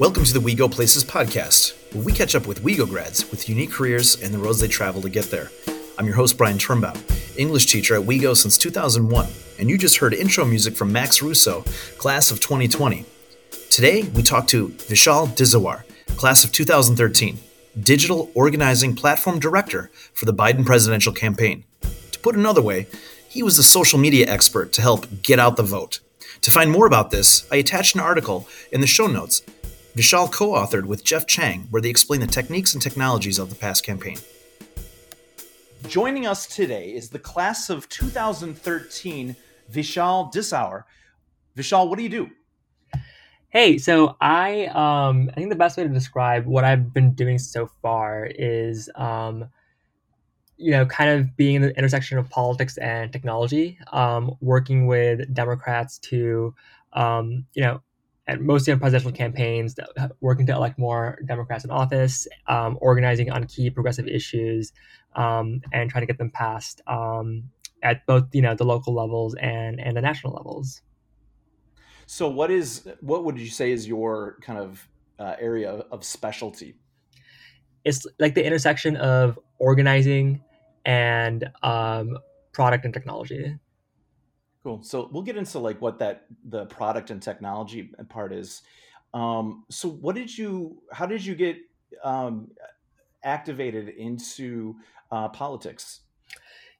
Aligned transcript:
Welcome 0.00 0.24
to 0.24 0.32
the 0.32 0.40
We 0.40 0.56
Go 0.56 0.68
Places 0.68 1.04
podcast, 1.04 1.72
where 1.94 2.02
we 2.02 2.12
catch 2.12 2.34
up 2.34 2.48
with 2.48 2.64
WeGo 2.64 2.88
grads 2.88 3.30
with 3.30 3.48
unique 3.48 3.70
careers 3.70 4.20
and 4.20 4.34
the 4.34 4.38
roads 4.38 4.58
they 4.58 4.66
travel 4.66 5.00
to 5.00 5.08
get 5.08 5.26
there. 5.26 5.52
I'm 5.96 6.06
your 6.06 6.16
host, 6.16 6.36
Brian 6.36 6.58
Turnbaum, 6.58 6.98
English 7.38 7.66
teacher 7.66 7.94
at 7.94 8.02
WeGo 8.02 8.36
since 8.36 8.58
2001, 8.58 9.28
and 9.60 9.70
you 9.70 9.78
just 9.78 9.98
heard 9.98 10.12
intro 10.12 10.44
music 10.44 10.74
from 10.74 10.90
Max 10.90 11.22
Russo, 11.22 11.62
class 11.96 12.32
of 12.32 12.40
2020. 12.40 13.04
Today, 13.70 14.02
we 14.02 14.24
talk 14.24 14.48
to 14.48 14.70
Vishal 14.70 15.28
Disawar, 15.28 15.84
class 16.16 16.42
of 16.42 16.50
2013, 16.50 17.38
Digital 17.78 18.32
Organizing 18.34 18.96
Platform 18.96 19.38
Director 19.38 19.92
for 20.12 20.26
the 20.26 20.34
Biden 20.34 20.66
presidential 20.66 21.12
campaign. 21.12 21.62
To 22.10 22.18
put 22.18 22.34
another 22.34 22.62
way, 22.62 22.88
he 23.28 23.44
was 23.44 23.56
the 23.56 23.62
social 23.62 24.00
media 24.00 24.26
expert 24.28 24.72
to 24.72 24.82
help 24.82 25.22
get 25.22 25.38
out 25.38 25.56
the 25.56 25.62
vote. 25.62 26.00
To 26.40 26.50
find 26.50 26.72
more 26.72 26.86
about 26.86 27.12
this, 27.12 27.46
I 27.52 27.56
attached 27.56 27.94
an 27.94 28.00
article 28.00 28.48
in 28.72 28.80
the 28.80 28.88
show 28.88 29.06
notes 29.06 29.42
Vishal 29.96 30.30
co 30.30 30.54
authored 30.54 30.86
with 30.86 31.04
Jeff 31.04 31.24
Chang, 31.24 31.68
where 31.70 31.80
they 31.80 31.88
explain 31.88 32.20
the 32.20 32.26
techniques 32.26 32.74
and 32.74 32.82
technologies 32.82 33.38
of 33.38 33.48
the 33.48 33.54
past 33.54 33.84
campaign. 33.84 34.18
Joining 35.86 36.26
us 36.26 36.46
today 36.46 36.92
is 36.92 37.10
the 37.10 37.18
class 37.20 37.70
of 37.70 37.88
2013, 37.90 39.36
Vishal 39.72 40.32
Disawar. 40.32 40.82
Vishal, 41.56 41.88
what 41.88 41.96
do 41.98 42.02
you 42.02 42.08
do? 42.08 42.30
Hey, 43.50 43.78
so 43.78 44.16
I 44.20 44.66
um, 44.66 45.30
I 45.30 45.34
think 45.34 45.50
the 45.50 45.56
best 45.56 45.76
way 45.76 45.84
to 45.84 45.88
describe 45.88 46.44
what 46.44 46.64
I've 46.64 46.92
been 46.92 47.12
doing 47.14 47.38
so 47.38 47.70
far 47.80 48.26
is 48.26 48.90
um, 48.96 49.48
you 50.56 50.72
know 50.72 50.86
kind 50.86 51.20
of 51.20 51.36
being 51.36 51.54
in 51.54 51.62
the 51.62 51.78
intersection 51.78 52.18
of 52.18 52.28
politics 52.30 52.78
and 52.78 53.12
technology, 53.12 53.78
um, 53.92 54.34
working 54.40 54.88
with 54.88 55.32
Democrats 55.32 55.98
to 55.98 56.52
um, 56.94 57.46
you 57.54 57.62
know 57.62 57.80
and 58.26 58.40
mostly 58.40 58.72
on 58.72 58.78
presidential 58.78 59.12
campaigns, 59.12 59.74
working 60.20 60.46
to 60.46 60.52
elect 60.52 60.78
more 60.78 61.18
Democrats 61.26 61.64
in 61.64 61.70
office, 61.70 62.26
um, 62.46 62.78
organizing 62.80 63.30
on 63.30 63.44
key 63.46 63.70
progressive 63.70 64.06
issues, 64.06 64.72
um, 65.14 65.60
and 65.72 65.90
trying 65.90 66.02
to 66.02 66.06
get 66.06 66.18
them 66.18 66.30
passed 66.30 66.80
um, 66.86 67.44
at 67.82 68.06
both 68.06 68.24
you 68.32 68.42
know 68.42 68.54
the 68.54 68.64
local 68.64 68.94
levels 68.94 69.34
and 69.34 69.80
and 69.80 69.96
the 69.96 70.00
national 70.00 70.32
levels. 70.32 70.82
So, 72.06 72.28
what 72.28 72.50
is 72.50 72.88
what 73.00 73.24
would 73.24 73.38
you 73.38 73.48
say 73.48 73.72
is 73.72 73.86
your 73.86 74.38
kind 74.42 74.58
of 74.58 74.88
uh, 75.18 75.36
area 75.38 75.70
of 75.70 76.04
specialty? 76.04 76.76
It's 77.84 78.06
like 78.18 78.34
the 78.34 78.44
intersection 78.44 78.96
of 78.96 79.38
organizing 79.58 80.42
and 80.86 81.50
um, 81.62 82.18
product 82.52 82.84
and 82.84 82.94
technology. 82.94 83.58
Cool. 84.64 84.82
So 84.82 85.10
we'll 85.12 85.22
get 85.22 85.36
into 85.36 85.58
like 85.58 85.80
what 85.82 85.98
that 85.98 86.24
the 86.48 86.64
product 86.66 87.10
and 87.10 87.22
technology 87.22 87.90
part 88.08 88.32
is. 88.32 88.62
Um, 89.12 89.64
so 89.68 89.90
what 89.90 90.14
did 90.14 90.36
you? 90.36 90.82
How 90.90 91.04
did 91.04 91.24
you 91.24 91.34
get 91.34 91.58
um, 92.02 92.50
activated 93.22 93.90
into 93.90 94.76
uh, 95.12 95.28
politics? 95.28 96.00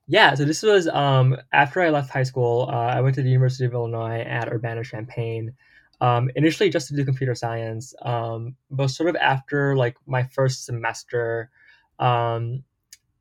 Yeah, 0.07 0.33
so 0.33 0.45
this 0.45 0.63
was 0.63 0.87
um, 0.87 1.37
after 1.53 1.79
I 1.79 1.89
left 1.89 2.09
high 2.09 2.23
school. 2.23 2.67
Uh, 2.71 2.75
I 2.75 3.01
went 3.01 3.15
to 3.15 3.21
the 3.21 3.29
University 3.29 3.65
of 3.65 3.73
Illinois 3.73 4.21
at 4.21 4.51
Urbana 4.51 4.83
Champaign. 4.83 5.53
Um, 6.01 6.31
initially, 6.35 6.71
just 6.71 6.87
to 6.87 6.95
do 6.95 7.05
computer 7.05 7.35
science, 7.35 7.93
um, 8.01 8.55
but 8.71 8.89
sort 8.89 9.09
of 9.09 9.15
after 9.15 9.75
like 9.75 9.95
my 10.07 10.23
first 10.23 10.65
semester, 10.65 11.51
um, 11.99 12.63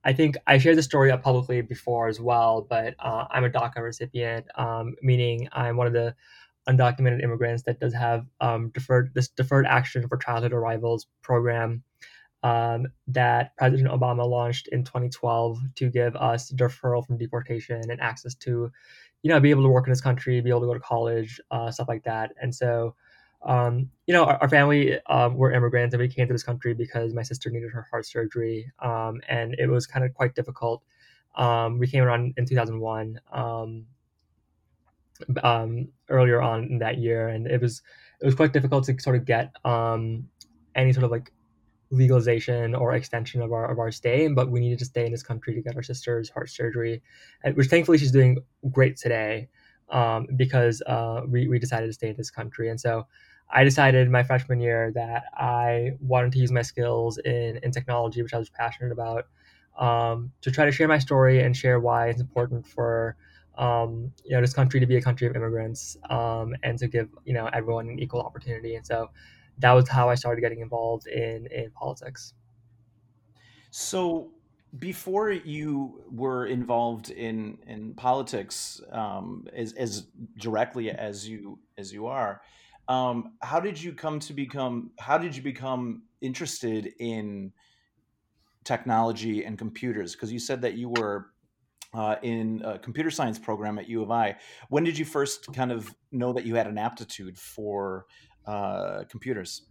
I 0.05 0.13
think 0.13 0.37
I 0.47 0.59
shared 0.59 0.77
the 0.77 0.83
story 0.83 1.11
up 1.11 1.23
publicly 1.23 1.63
before 1.63 2.09
as 2.09 2.21
well, 2.21 2.67
but 2.69 2.95
uh, 2.99 3.25
I'm 3.31 3.45
a 3.45 3.51
DACA 3.51 3.79
recipient, 3.79 4.47
um, 4.57 4.95
meaning 5.03 5.49
I'm 5.53 5.77
one 5.77 5.87
of 5.87 5.93
the 5.93 6.15
undocumented 6.69 7.23
immigrants 7.23 7.63
that 7.65 7.81
does 7.81 7.95
have 7.95 8.27
um, 8.41 8.71
deferred 8.71 9.13
this 9.15 9.29
deferred 9.29 9.67
action 9.67 10.07
for 10.09 10.17
childhood 10.17 10.53
arrivals 10.53 11.07
program 11.23 11.83
um, 12.43 12.87
that 13.09 13.57
President 13.57 13.89
Obama 13.89 14.29
launched 14.29 14.69
in 14.69 14.85
2012 14.85 15.59
to 15.77 15.91
give 15.91 16.15
us 16.17 16.53
deferral 16.53 17.05
from 17.05 17.17
deportation 17.17 17.91
and 17.91 18.01
access 18.01 18.35
to, 18.35 18.71
you 19.23 19.31
know, 19.31 19.41
be 19.41 19.51
able 19.51 19.63
to 19.63 19.69
work 19.71 19.87
in 19.87 19.91
this 19.93 20.03
country, 20.03 20.41
be 20.43 20.51
able 20.51 20.61
to 20.61 20.67
go 20.67 20.75
to 20.75 20.81
college, 20.81 21.41
uh, 21.51 21.71
stuff 21.71 21.89
like 21.89 22.05
that. 22.05 22.33
And 22.41 22.55
so 22.55 22.95
um, 23.45 23.91
you 24.07 24.15
know, 24.15 24.25
our, 24.25 24.39
our 24.43 24.49
family 24.49 24.99
um, 25.07 25.37
were 25.37 25.53
immigrants 25.53 25.95
and 25.95 26.01
we 26.01 26.09
came 26.09 26.27
to 26.27 26.33
this 26.33 26.43
country 26.43 26.75
because 26.75 27.13
my 27.13 27.23
sister 27.23 27.51
needed 27.51 27.71
her 27.71 27.87
heart 27.91 28.07
surgery. 28.07 28.71
Um, 28.81 29.21
and 29.29 29.55
it 29.59 29.69
was 29.69 29.87
kind 29.87 30.05
of 30.05 30.15
quite 30.15 30.35
difficult. 30.35 30.83
Um, 31.37 31.79
we 31.79 31.87
came 31.87 32.03
around 32.03 32.35
in 32.37 32.47
2001 32.47 33.21
um, 33.33 33.87
um, 35.43 35.89
earlier 36.09 36.41
on 36.41 36.65
in 36.65 36.79
that 36.79 36.99
year. 36.99 37.29
And 37.29 37.47
it 37.47 37.61
was, 37.61 37.83
it 38.21 38.27
was 38.27 38.35
quite 38.35 38.53
difficult 38.53 38.85
to 38.85 38.99
sort 38.99 39.17
of 39.17 39.25
get 39.27 39.55
any 39.65 40.93
sort 40.93 41.05
of 41.05 41.11
like 41.11 41.31
legalization 41.91 42.75
or 42.75 42.95
extension 42.95 43.43
of 43.43 43.53
our, 43.53 43.71
of 43.71 43.79
our 43.79 43.91
stay. 43.91 44.27
But 44.29 44.51
we 44.51 44.61
needed 44.61 44.79
to 44.79 44.87
stay 44.87 45.05
in 45.05 45.13
this 45.13 45.23
country 45.23 45.55
to 45.55 45.61
get 45.61 45.77
our 45.77 45.83
sister's 45.83 46.31
heart 46.31 46.49
surgery, 46.49 47.03
which 47.55 47.67
thankfully 47.67 47.99
she's 47.99 48.13
doing 48.13 48.39
great 48.73 48.97
today. 48.97 49.49
because 50.37 50.83
uh, 50.87 51.23
we, 51.29 51.47
we 51.47 51.59
decided 51.59 51.89
to 51.89 51.93
stay 51.93 52.09
in 52.09 52.17
this 52.17 52.31
country. 52.31 52.71
And 52.71 52.81
so 52.81 53.07
I 53.51 53.65
decided 53.65 54.11
my 54.11 54.23
freshman 54.23 54.61
year 54.61 54.91
that 54.95 55.25
I 55.35 55.93
wanted 56.01 56.33
to 56.33 56.39
use 56.39 56.51
my 56.51 56.63
skills 56.63 57.19
in, 57.19 57.59
in 57.63 57.71
technology, 57.71 58.23
which 58.23 58.35
I 58.35 58.39
was 58.39 58.51
passionate 58.51 58.93
about, 58.93 59.27
um, 59.79 60.33
to 60.41 60.51
try 60.51 60.65
to 60.65 60.73
share 60.73 60.89
my 60.89 60.99
story 60.99 61.43
and 61.43 61.57
share 61.57 61.79
why 61.81 62.09
it's 62.09 62.21
important 62.21 62.67
for 62.67 63.17
um, 63.57 64.13
you 64.25 64.33
know 64.33 64.41
this 64.41 64.53
country 64.53 64.81
to 64.81 64.87
be 64.87 64.97
a 64.97 65.03
country 65.03 65.27
of 65.29 65.37
immigrants 65.37 65.97
um, 66.11 66.55
and 66.63 66.79
to 66.79 66.89
give 66.89 67.09
you 67.25 67.35
know 67.35 67.49
everyone 67.53 67.89
an 67.89 67.99
equal 67.99 68.21
opportunity. 68.21 68.75
And 68.75 68.87
so 68.87 69.11
that 69.59 69.73
was 69.73 69.89
how 69.89 70.09
I 70.09 70.15
started 70.17 70.41
getting 70.41 70.61
involved 70.61 71.07
in 71.07 71.47
in 71.47 71.71
politics. 71.71 72.35
So 73.71 74.33
before 74.79 75.31
you 75.31 76.03
were 76.11 76.47
involved 76.47 77.11
in 77.11 77.59
in 77.67 77.95
politics 77.95 78.81
um, 78.91 79.47
as, 79.55 79.73
as 79.75 80.07
directly 80.39 80.91
as 80.91 81.29
you 81.29 81.61
as 81.79 81.93
you 81.93 82.07
are 82.07 82.41
um, 82.89 83.35
how 83.43 83.61
did 83.61 83.81
you 83.81 83.93
come 83.93 84.21
to 84.21 84.33
become? 84.33 84.91
How 84.99 85.19
did 85.19 85.35
you 85.37 85.43
become 85.43 86.03
interested 86.21 86.93
in 86.99 87.53
technology 88.65 89.45
and 89.45 89.59
computers? 89.59 90.13
Because 90.13 90.33
you 90.33 90.39
said 90.39 90.63
that 90.63 90.75
you 90.75 90.91
were 90.91 91.27
uh, 91.95 92.17
in 92.23 92.63
a 92.65 92.79
computer 92.79 93.11
science 93.11 93.39
program 93.39 93.79
at 93.79 93.89
U 93.89 94.03
of 94.03 94.11
I. 94.11 94.37
When 94.69 94.85
did 94.85 94.99
you 94.99 95.05
first 95.05 95.53
kind 95.53 95.73
of 95.73 95.95
know 96.13 96.33
that 96.33 96.45
you 96.45 96.57
had 96.57 96.67
an 96.67 96.77
aptitude 96.77 97.39
for 97.39 98.07
uh, 98.47 99.05
computers? 99.09 99.63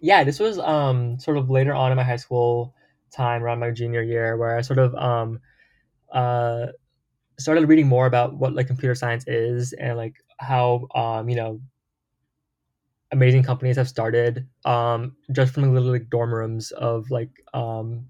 Yeah, 0.00 0.22
this 0.22 0.38
was 0.38 0.58
um, 0.58 1.18
sort 1.18 1.38
of 1.38 1.50
later 1.50 1.74
on 1.74 1.90
in 1.90 1.96
my 1.96 2.04
high 2.04 2.16
school 2.16 2.74
time, 3.10 3.42
around 3.42 3.58
my 3.58 3.70
junior 3.70 4.02
year, 4.02 4.36
where 4.36 4.56
I 4.56 4.60
sort 4.60 4.78
of 4.78 4.94
um, 4.94 5.40
uh, 6.12 6.66
started 7.38 7.68
reading 7.68 7.88
more 7.88 8.06
about 8.06 8.36
what 8.36 8.54
like 8.54 8.66
computer 8.66 8.94
science 8.94 9.24
is 9.26 9.72
and 9.72 9.96
like 9.96 10.14
how 10.38 10.86
um, 10.94 11.28
you 11.28 11.36
know 11.36 11.60
amazing 13.12 13.42
companies 13.42 13.76
have 13.76 13.88
started 13.88 14.46
um, 14.64 15.16
just 15.32 15.54
from 15.54 15.62
the 15.62 15.68
literally 15.80 16.00
dorm 16.10 16.32
rooms 16.34 16.70
of 16.72 17.10
like 17.10 17.30
um, 17.54 18.04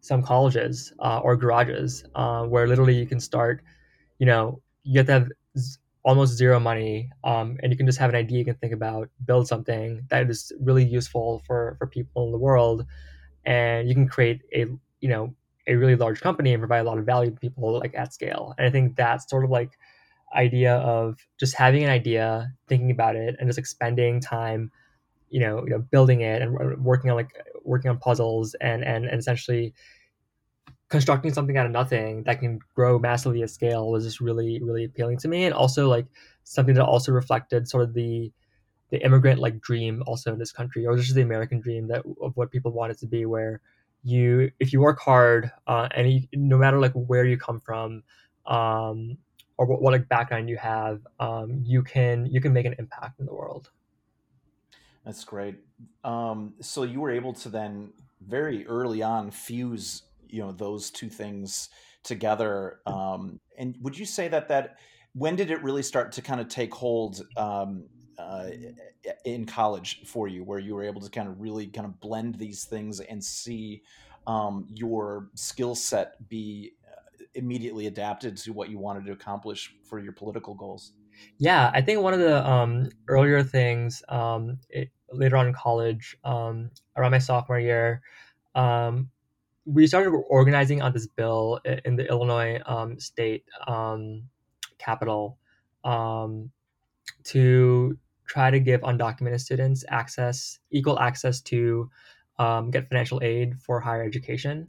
some 0.00 0.22
colleges 0.22 0.92
uh, 1.00 1.18
or 1.20 1.36
garages 1.36 2.04
uh, 2.14 2.44
where 2.44 2.66
literally 2.66 2.94
you 2.94 3.06
can 3.06 3.20
start 3.20 3.62
you 4.18 4.26
know 4.26 4.60
you 4.84 4.98
have 4.98 5.06
to 5.06 5.12
have 5.12 5.28
z- 5.58 5.78
almost 6.04 6.34
zero 6.36 6.60
money 6.60 7.10
um, 7.24 7.58
and 7.62 7.72
you 7.72 7.76
can 7.76 7.86
just 7.86 7.98
have 7.98 8.10
an 8.10 8.16
idea 8.16 8.38
you 8.38 8.44
can 8.44 8.54
think 8.56 8.72
about 8.72 9.08
build 9.26 9.48
something 9.48 10.02
that 10.10 10.28
is 10.30 10.52
really 10.60 10.84
useful 10.84 11.42
for 11.46 11.76
for 11.78 11.86
people 11.86 12.26
in 12.26 12.32
the 12.32 12.38
world 12.38 12.84
and 13.44 13.88
you 13.88 13.94
can 13.94 14.08
create 14.08 14.42
a 14.54 14.66
you 15.00 15.08
know 15.08 15.34
a 15.66 15.74
really 15.74 15.96
large 15.96 16.20
company 16.20 16.52
and 16.52 16.60
provide 16.60 16.80
a 16.80 16.84
lot 16.84 16.98
of 16.98 17.06
value 17.06 17.30
to 17.30 17.36
people 17.38 17.78
like 17.78 17.94
at 17.94 18.12
scale. 18.12 18.54
And 18.58 18.66
i 18.66 18.70
think 18.70 18.96
that's 18.96 19.28
sort 19.28 19.44
of 19.44 19.50
like 19.50 19.78
idea 20.34 20.76
of 20.76 21.18
just 21.38 21.56
having 21.56 21.84
an 21.84 21.90
idea, 21.90 22.52
thinking 22.68 22.90
about 22.90 23.16
it, 23.16 23.36
and 23.38 23.48
just 23.48 23.58
like 23.58 23.66
spending 23.66 24.20
time, 24.20 24.70
you 25.30 25.40
know, 25.40 25.64
you 25.64 25.70
know, 25.70 25.80
building 25.80 26.22
it 26.22 26.42
and 26.42 26.84
working 26.84 27.10
on 27.10 27.16
like 27.16 27.30
working 27.64 27.90
on 27.90 27.98
puzzles 27.98 28.54
and 28.56 28.84
and, 28.84 29.06
and 29.06 29.18
essentially 29.20 29.74
constructing 30.88 31.32
something 31.32 31.56
out 31.56 31.66
of 31.66 31.72
nothing 31.72 32.22
that 32.24 32.40
can 32.40 32.58
grow 32.74 32.98
massively 32.98 33.42
at 33.42 33.50
scale 33.50 33.90
was 33.90 34.04
just 34.04 34.20
really 34.20 34.60
really 34.62 34.84
appealing 34.84 35.18
to 35.18 35.28
me, 35.28 35.44
and 35.44 35.54
also 35.54 35.88
like 35.88 36.06
something 36.44 36.74
that 36.74 36.84
also 36.84 37.12
reflected 37.12 37.68
sort 37.68 37.82
of 37.84 37.94
the 37.94 38.30
the 38.90 39.04
immigrant 39.04 39.40
like 39.40 39.60
dream 39.60 40.02
also 40.06 40.32
in 40.32 40.38
this 40.38 40.52
country, 40.52 40.86
or 40.86 40.96
just 40.96 41.14
the 41.14 41.22
American 41.22 41.60
dream 41.60 41.88
that 41.88 42.04
of 42.22 42.36
what 42.36 42.50
people 42.50 42.72
wanted 42.72 42.98
to 42.98 43.06
be, 43.06 43.26
where 43.26 43.60
you 44.04 44.50
if 44.60 44.72
you 44.72 44.80
work 44.80 45.00
hard 45.00 45.50
uh, 45.66 45.88
and 45.94 46.12
you, 46.12 46.22
no 46.34 46.58
matter 46.58 46.80
like 46.80 46.92
where 46.94 47.24
you 47.24 47.38
come 47.38 47.60
from 47.60 48.02
um, 48.46 49.18
or 49.56 49.66
what, 49.66 49.80
what 49.80 50.08
background 50.08 50.48
you 50.48 50.56
have, 50.56 51.06
um, 51.20 51.60
you 51.64 51.82
can 51.82 52.26
you 52.26 52.40
can 52.40 52.52
make 52.52 52.66
an 52.66 52.74
impact 52.78 53.20
in 53.20 53.26
the 53.26 53.34
world. 53.34 53.70
That's 55.04 55.24
great. 55.24 55.56
Um, 56.02 56.54
so 56.60 56.82
you 56.82 57.00
were 57.00 57.10
able 57.10 57.32
to 57.34 57.48
then 57.48 57.92
very 58.26 58.66
early 58.66 59.02
on 59.02 59.30
fuse 59.30 60.02
you 60.28 60.40
know 60.40 60.52
those 60.52 60.90
two 60.90 61.08
things 61.08 61.68
together. 62.02 62.80
Um, 62.86 63.40
and 63.58 63.76
would 63.82 63.96
you 63.96 64.04
say 64.04 64.28
that 64.28 64.48
that 64.48 64.78
when 65.14 65.36
did 65.36 65.50
it 65.50 65.62
really 65.62 65.82
start 65.82 66.10
to 66.12 66.22
kind 66.22 66.40
of 66.40 66.48
take 66.48 66.74
hold? 66.74 67.22
Um, 67.36 67.84
uh, 68.16 68.46
in 69.24 69.44
college 69.44 70.02
for 70.06 70.28
you, 70.28 70.44
where 70.44 70.60
you 70.60 70.74
were 70.74 70.84
able 70.84 71.00
to 71.00 71.10
kind 71.10 71.28
of 71.28 71.40
really 71.40 71.66
kind 71.66 71.84
of 71.84 71.98
blend 71.98 72.36
these 72.36 72.64
things 72.64 73.00
and 73.00 73.22
see 73.22 73.82
um, 74.26 74.66
your 74.72 75.28
skill 75.34 75.74
set 75.74 76.28
be 76.28 76.72
immediately 77.34 77.86
adapted 77.86 78.36
to 78.38 78.52
what 78.52 78.70
you 78.70 78.78
wanted 78.78 79.04
to 79.06 79.12
accomplish 79.12 79.74
for 79.84 79.98
your 79.98 80.12
political 80.12 80.54
goals? 80.54 80.92
Yeah, 81.38 81.70
I 81.72 81.80
think 81.80 82.00
one 82.00 82.14
of 82.14 82.20
the 82.20 82.48
um, 82.48 82.90
earlier 83.08 83.42
things 83.42 84.02
um, 84.08 84.58
it, 84.68 84.90
later 85.12 85.36
on 85.36 85.46
in 85.46 85.54
college, 85.54 86.16
um, 86.24 86.70
around 86.96 87.12
my 87.12 87.18
sophomore 87.18 87.60
year, 87.60 88.02
um, 88.54 89.10
we 89.64 89.86
started 89.86 90.10
organizing 90.10 90.82
on 90.82 90.92
this 90.92 91.06
bill 91.06 91.60
in 91.84 91.96
the 91.96 92.06
Illinois 92.08 92.60
um, 92.66 92.98
state 92.98 93.44
um, 93.66 94.24
capital 94.78 95.38
to 97.24 97.98
try 98.26 98.50
to 98.50 98.60
give 98.60 98.80
undocumented 98.82 99.40
students 99.40 99.84
access, 99.88 100.58
equal 100.70 100.98
access 100.98 101.40
to 101.40 101.90
get 102.70 102.88
financial 102.88 103.20
aid 103.22 103.58
for 103.58 103.80
higher 103.80 104.02
education. 104.02 104.68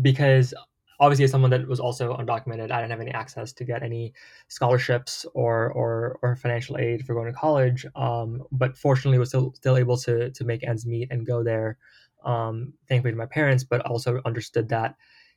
because 0.00 0.54
obviously 1.00 1.24
as 1.24 1.30
someone 1.30 1.50
that 1.50 1.66
was 1.66 1.80
also 1.80 2.14
undocumented, 2.16 2.70
I 2.70 2.80
didn't 2.80 2.90
have 2.90 3.00
any 3.00 3.10
access 3.10 3.52
to 3.54 3.64
get 3.64 3.82
any 3.82 4.12
scholarships 4.48 5.26
or 5.34 5.72
or, 5.72 6.18
or 6.22 6.36
financial 6.36 6.76
aid 6.78 7.04
for 7.04 7.14
going 7.14 7.26
to 7.26 7.32
college. 7.32 7.86
Um, 7.96 8.44
but 8.52 8.76
fortunately, 8.76 9.18
was 9.18 9.30
still 9.30 9.52
still 9.54 9.76
able 9.76 9.96
to 9.98 10.30
to 10.30 10.44
make 10.44 10.62
ends 10.62 10.86
meet 10.86 11.08
and 11.10 11.26
go 11.26 11.42
there. 11.42 11.78
Um, 12.24 12.74
thankfully 12.86 13.12
to 13.12 13.16
my 13.16 13.26
parents, 13.26 13.64
but 13.64 13.80
also 13.86 14.20
understood 14.26 14.68
that, 14.68 14.94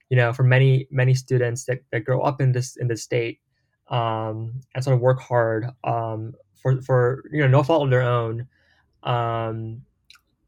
you 0.09 0.17
know, 0.17 0.33
for 0.33 0.43
many 0.43 0.87
many 0.91 1.15
students 1.15 1.63
that, 1.65 1.79
that 1.91 2.01
grow 2.01 2.21
up 2.21 2.41
in 2.41 2.51
this 2.51 2.75
in 2.75 2.87
this 2.87 3.01
state 3.01 3.39
um, 3.87 4.59
and 4.75 4.83
sort 4.83 4.95
of 4.95 5.01
work 5.01 5.21
hard 5.21 5.67
um, 5.83 6.33
for 6.55 6.81
for 6.81 7.23
you 7.31 7.41
know 7.41 7.47
no 7.47 7.63
fault 7.63 7.83
of 7.83 7.89
their 7.89 8.01
own. 8.01 8.47
Um, 9.03 9.81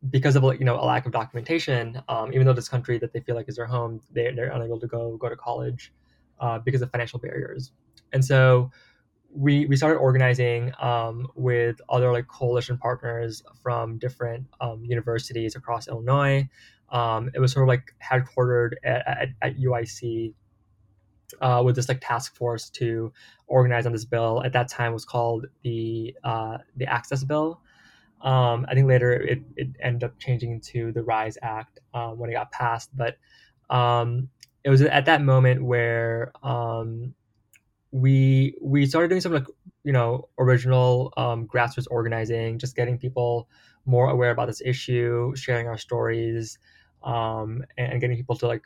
because 0.10 0.36
of 0.36 0.44
you 0.44 0.66
know 0.66 0.80
a 0.80 0.86
lack 0.86 1.06
of 1.06 1.12
documentation, 1.12 2.02
um, 2.10 2.34
even 2.34 2.46
though 2.46 2.54
this 2.54 2.70
country 2.70 2.98
that 3.00 3.14
they 3.14 3.20
feel 3.20 3.36
like 3.36 3.48
is 3.50 3.56
their 3.56 3.66
home, 3.66 4.02
they 4.12 4.32
they're 4.32 4.52
unable 4.52 4.80
to 4.80 4.88
go 4.88 5.18
go 5.18 5.30
to 5.30 5.36
college 5.36 5.94
uh, 6.40 6.60
because 6.60 6.82
of 6.82 6.92
financial 6.92 7.20
barriers. 7.20 7.72
And 8.14 8.24
so 8.24 8.72
we 9.36 9.66
we 9.66 9.76
started 9.76 9.98
organizing 9.98 10.72
um, 10.80 11.28
with 11.36 11.82
other 11.90 12.12
like 12.12 12.28
coalition 12.28 12.78
partners 12.78 13.44
from 13.62 13.98
different 13.98 14.48
um, 14.62 14.84
universities 14.86 15.56
across 15.56 15.88
Illinois. 15.88 16.48
Um, 16.90 17.30
it 17.34 17.40
was 17.40 17.52
sort 17.52 17.64
of 17.64 17.68
like 17.68 17.94
headquartered 18.02 18.74
at, 18.84 19.08
at, 19.08 19.30
at 19.42 19.58
UIC 19.58 20.34
uh, 21.42 21.62
with 21.66 21.76
this 21.76 21.90
like 21.90 22.00
task 22.02 22.36
force 22.36 22.70
to 22.72 23.12
organize 23.48 23.86
on 23.86 23.92
this 23.92 24.06
bill. 24.06 24.44
At 24.44 24.54
that 24.54 24.70
time, 24.70 24.94
was 24.94 25.06
called 25.06 25.48
the 25.64 26.16
uh, 26.24 26.60
the 26.76 26.86
Access 26.86 27.24
Bill. 27.24 27.60
Um, 28.26 28.66
I 28.68 28.74
think 28.74 28.88
later 28.88 29.14
it, 29.14 29.44
it 29.56 29.68
ended 29.80 30.04
up 30.04 30.18
changing 30.18 30.60
to 30.72 30.92
the 30.92 31.04
Rise 31.04 31.38
Act 31.44 31.80
um, 31.94 32.18
when 32.18 32.32
it 32.32 32.34
got 32.34 32.52
passed. 32.52 32.90
But 32.98 33.18
um, 33.70 34.30
it 34.64 34.72
was 34.72 34.82
at 34.82 35.06
that 35.06 35.22
moment 35.22 35.64
where 35.64 36.32
um, 36.44 37.14
we 37.92 38.56
we 38.60 38.88
started 38.88 39.10
doing 39.10 39.22
some 39.22 39.32
like 39.32 39.46
you 39.84 39.94
know 39.94 40.28
original 40.40 41.14
um, 41.18 41.48
grassroots 41.48 41.86
organizing, 41.92 42.58
just 42.58 42.76
getting 42.76 42.98
people 42.98 43.48
more 43.86 44.10
aware 44.10 44.32
about 44.32 44.48
this 44.48 44.62
issue, 44.66 45.32
sharing 45.36 45.68
our 45.68 45.78
stories, 45.78 46.58
um, 47.04 47.64
and, 47.78 47.92
and, 47.92 48.02
getting 48.02 48.18
people 48.18 48.36
to 48.36 48.48
like 48.48 48.64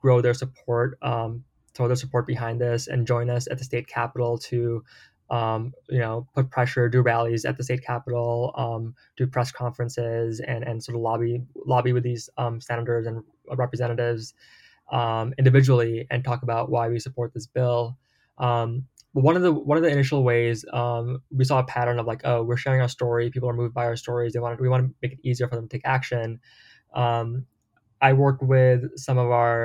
grow 0.00 0.22
their 0.22 0.32
support, 0.32 0.98
throw 1.02 1.86
their 1.86 1.94
support 1.94 2.26
behind 2.26 2.58
this, 2.58 2.86
and 2.86 3.06
join 3.06 3.28
us 3.28 3.46
at 3.50 3.58
the 3.58 3.64
state 3.64 3.86
capitol 3.86 4.38
to 4.38 4.82
um, 5.34 5.72
you 5.88 5.98
know, 5.98 6.28
put 6.34 6.50
pressure, 6.50 6.88
do 6.88 7.00
rallies 7.02 7.44
at 7.44 7.56
the 7.56 7.64
state 7.64 7.82
capitol, 7.84 8.52
um, 8.56 8.94
do 9.16 9.26
press 9.26 9.50
conferences, 9.50 10.40
and 10.40 10.62
and 10.62 10.82
sort 10.82 10.94
of 10.94 11.02
lobby 11.02 11.42
lobby 11.66 11.92
with 11.92 12.04
these 12.04 12.30
um, 12.36 12.60
senators 12.60 13.06
and 13.06 13.24
representatives 13.56 14.34
um, 14.92 15.34
individually, 15.36 16.06
and 16.10 16.22
talk 16.22 16.42
about 16.44 16.70
why 16.70 16.88
we 16.88 17.00
support 17.00 17.34
this 17.34 17.48
bill. 17.48 17.98
Um, 18.38 18.86
one 19.12 19.34
of 19.34 19.42
the 19.42 19.52
one 19.52 19.76
of 19.76 19.82
the 19.82 19.90
initial 19.90 20.22
ways 20.22 20.64
um, 20.72 21.20
we 21.30 21.44
saw 21.44 21.58
a 21.58 21.64
pattern 21.64 21.98
of 21.98 22.06
like, 22.06 22.20
oh, 22.24 22.44
we're 22.44 22.56
sharing 22.56 22.80
our 22.80 22.88
story, 22.88 23.28
people 23.30 23.48
are 23.48 23.54
moved 23.54 23.74
by 23.74 23.86
our 23.86 23.96
stories, 23.96 24.34
they 24.34 24.38
want 24.38 24.60
we 24.60 24.68
want 24.68 24.86
to 24.86 24.94
make 25.02 25.14
it 25.14 25.18
easier 25.24 25.48
for 25.48 25.56
them 25.56 25.68
to 25.68 25.76
take 25.76 25.84
action. 25.84 26.38
I 28.04 28.12
work 28.12 28.38
with 28.42 28.98
some 28.98 29.16
of 29.16 29.30
our 29.30 29.56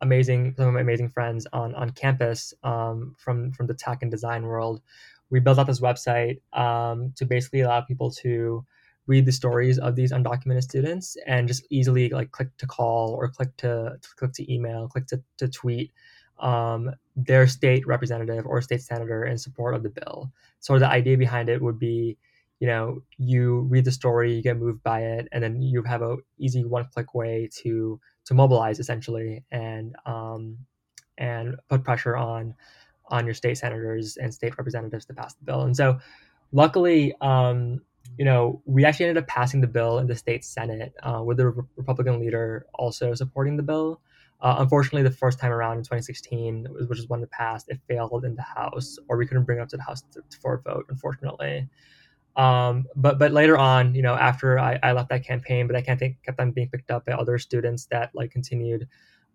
amazing 0.00 0.54
some 0.56 0.68
of 0.68 0.74
my 0.74 0.80
amazing 0.80 1.10
friends 1.10 1.46
on 1.52 1.74
on 1.76 1.90
campus 1.90 2.52
um, 2.64 3.14
from 3.18 3.52
from 3.52 3.66
the 3.68 3.74
tech 3.74 3.98
and 4.02 4.10
design 4.10 4.42
world. 4.42 4.82
We 5.30 5.38
built 5.40 5.58
out 5.58 5.68
this 5.68 5.80
website 5.80 6.40
um, 6.52 7.12
to 7.16 7.24
basically 7.24 7.60
allow 7.60 7.80
people 7.82 8.10
to 8.22 8.64
read 9.06 9.26
the 9.26 9.32
stories 9.32 9.78
of 9.78 9.94
these 9.94 10.12
undocumented 10.12 10.62
students 10.62 11.16
and 11.26 11.46
just 11.46 11.64
easily 11.70 12.08
like 12.08 12.32
click 12.32 12.50
to 12.58 12.66
call 12.66 13.14
or 13.14 13.28
click 13.28 13.56
to, 13.58 13.96
to 14.02 14.08
click 14.16 14.32
to 14.32 14.52
email, 14.52 14.88
click 14.88 15.06
to, 15.06 15.22
to 15.38 15.46
tweet 15.48 15.92
um, 16.40 16.90
their 17.14 17.46
state 17.46 17.86
representative 17.86 18.44
or 18.46 18.60
state 18.60 18.82
senator 18.82 19.24
in 19.24 19.38
support 19.38 19.74
of 19.74 19.84
the 19.84 19.90
bill. 19.90 20.32
So 20.58 20.78
the 20.78 20.88
idea 20.88 21.16
behind 21.16 21.48
it 21.48 21.62
would 21.62 21.78
be, 21.78 22.18
you 22.58 22.66
know, 22.66 23.02
you 23.18 23.60
read 23.62 23.84
the 23.84 23.92
story, 23.92 24.34
you 24.34 24.42
get 24.42 24.56
moved 24.56 24.82
by 24.82 25.00
it, 25.00 25.28
and 25.32 25.42
then 25.42 25.60
you 25.60 25.82
have 25.82 26.02
a 26.02 26.16
easy 26.38 26.64
one 26.64 26.86
click 26.92 27.14
way 27.14 27.48
to 27.62 28.00
to 28.24 28.34
mobilize 28.34 28.78
essentially 28.78 29.44
and 29.50 29.94
um, 30.06 30.58
and 31.18 31.56
put 31.68 31.84
pressure 31.84 32.16
on 32.16 32.54
on 33.08 33.24
your 33.24 33.34
state 33.34 33.56
senators 33.58 34.16
and 34.16 34.32
state 34.32 34.56
representatives 34.58 35.04
to 35.06 35.14
pass 35.14 35.34
the 35.34 35.44
bill. 35.44 35.62
And 35.62 35.76
so, 35.76 35.98
luckily, 36.52 37.14
um, 37.20 37.82
you 38.18 38.24
know, 38.24 38.62
we 38.64 38.84
actually 38.84 39.06
ended 39.06 39.22
up 39.22 39.28
passing 39.28 39.60
the 39.60 39.66
bill 39.66 39.98
in 39.98 40.06
the 40.06 40.16
state 40.16 40.44
senate 40.44 40.94
uh, 41.02 41.22
with 41.22 41.36
the 41.36 41.48
re- 41.48 41.64
Republican 41.76 42.20
leader 42.20 42.66
also 42.74 43.14
supporting 43.14 43.56
the 43.56 43.62
bill. 43.62 44.00
Uh, 44.40 44.56
unfortunately, 44.58 45.02
the 45.02 45.10
first 45.10 45.38
time 45.38 45.50
around 45.50 45.78
in 45.78 45.82
2016, 45.82 46.66
which 46.88 46.98
is 46.98 47.08
when 47.08 47.22
it 47.22 47.30
passed, 47.30 47.68
it 47.68 47.80
failed 47.88 48.24
in 48.24 48.34
the 48.34 48.42
House, 48.42 48.98
or 49.08 49.16
we 49.16 49.26
couldn't 49.26 49.44
bring 49.44 49.58
it 49.58 49.62
up 49.62 49.68
to 49.68 49.76
the 49.76 49.82
House 49.82 50.02
to, 50.12 50.22
for 50.40 50.54
a 50.54 50.60
vote, 50.60 50.86
unfortunately. 50.88 51.68
Um, 52.36 52.84
but 52.94 53.18
but 53.18 53.32
later 53.32 53.56
on, 53.56 53.94
you 53.94 54.02
know, 54.02 54.14
after 54.14 54.58
I, 54.58 54.78
I 54.82 54.92
left 54.92 55.08
that 55.08 55.24
campaign, 55.24 55.66
but 55.66 55.72
that 55.72 55.86
campaign 55.86 56.16
kept 56.24 56.38
on 56.38 56.52
being 56.52 56.68
picked 56.68 56.90
up 56.90 57.06
by 57.06 57.12
other 57.12 57.38
students 57.38 57.86
that 57.86 58.10
like 58.14 58.30
continued 58.30 58.86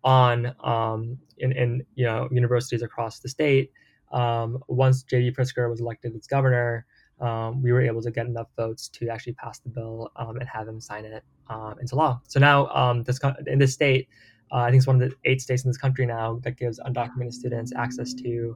on 0.04 0.56
um, 0.64 1.18
in, 1.40 1.52
in 1.52 1.86
you 1.96 2.06
know 2.06 2.28
universities 2.32 2.84
across 2.84 3.20
the 3.20 3.30
state. 3.30 3.72
Um, 4.12 4.62
once 4.68 5.04
J.B. 5.04 5.32
Pritzker 5.32 5.70
was 5.70 5.80
elected 5.80 6.16
as 6.16 6.28
governor, 6.28 6.86
um, 7.22 7.62
we 7.64 7.72
were 7.72 7.82
able 7.82 8.02
to 8.02 8.12
get 8.12 8.26
enough 8.26 8.48
votes 8.58 8.90
to 8.90 9.08
actually 9.10 9.34
pass 9.34 9.60
the 9.60 9.70
bill 9.70 10.12
um, 10.18 10.38
and 10.38 10.48
have 10.48 10.68
him 10.68 10.80
sign 10.82 11.06
it 11.06 11.24
um, 11.50 11.76
into 11.80 11.96
law. 11.96 12.22
So 12.28 12.40
now, 12.40 12.68
um, 12.68 13.04
this 13.04 13.20
in 13.48 13.58
this 13.58 13.74
state, 13.74 14.10
uh, 14.52 14.58
I 14.58 14.70
think 14.70 14.80
it's 14.80 14.88
one 14.88 15.02
of 15.02 15.10
the 15.10 15.16
eight 15.26 15.42
states 15.42 15.64
in 15.64 15.70
this 15.70 15.78
country 15.78 16.06
now 16.06 16.40
that 16.44 16.58
gives 16.58 16.80
undocumented 16.80 17.34
students 17.34 17.74
access 17.76 18.14
to 18.16 18.56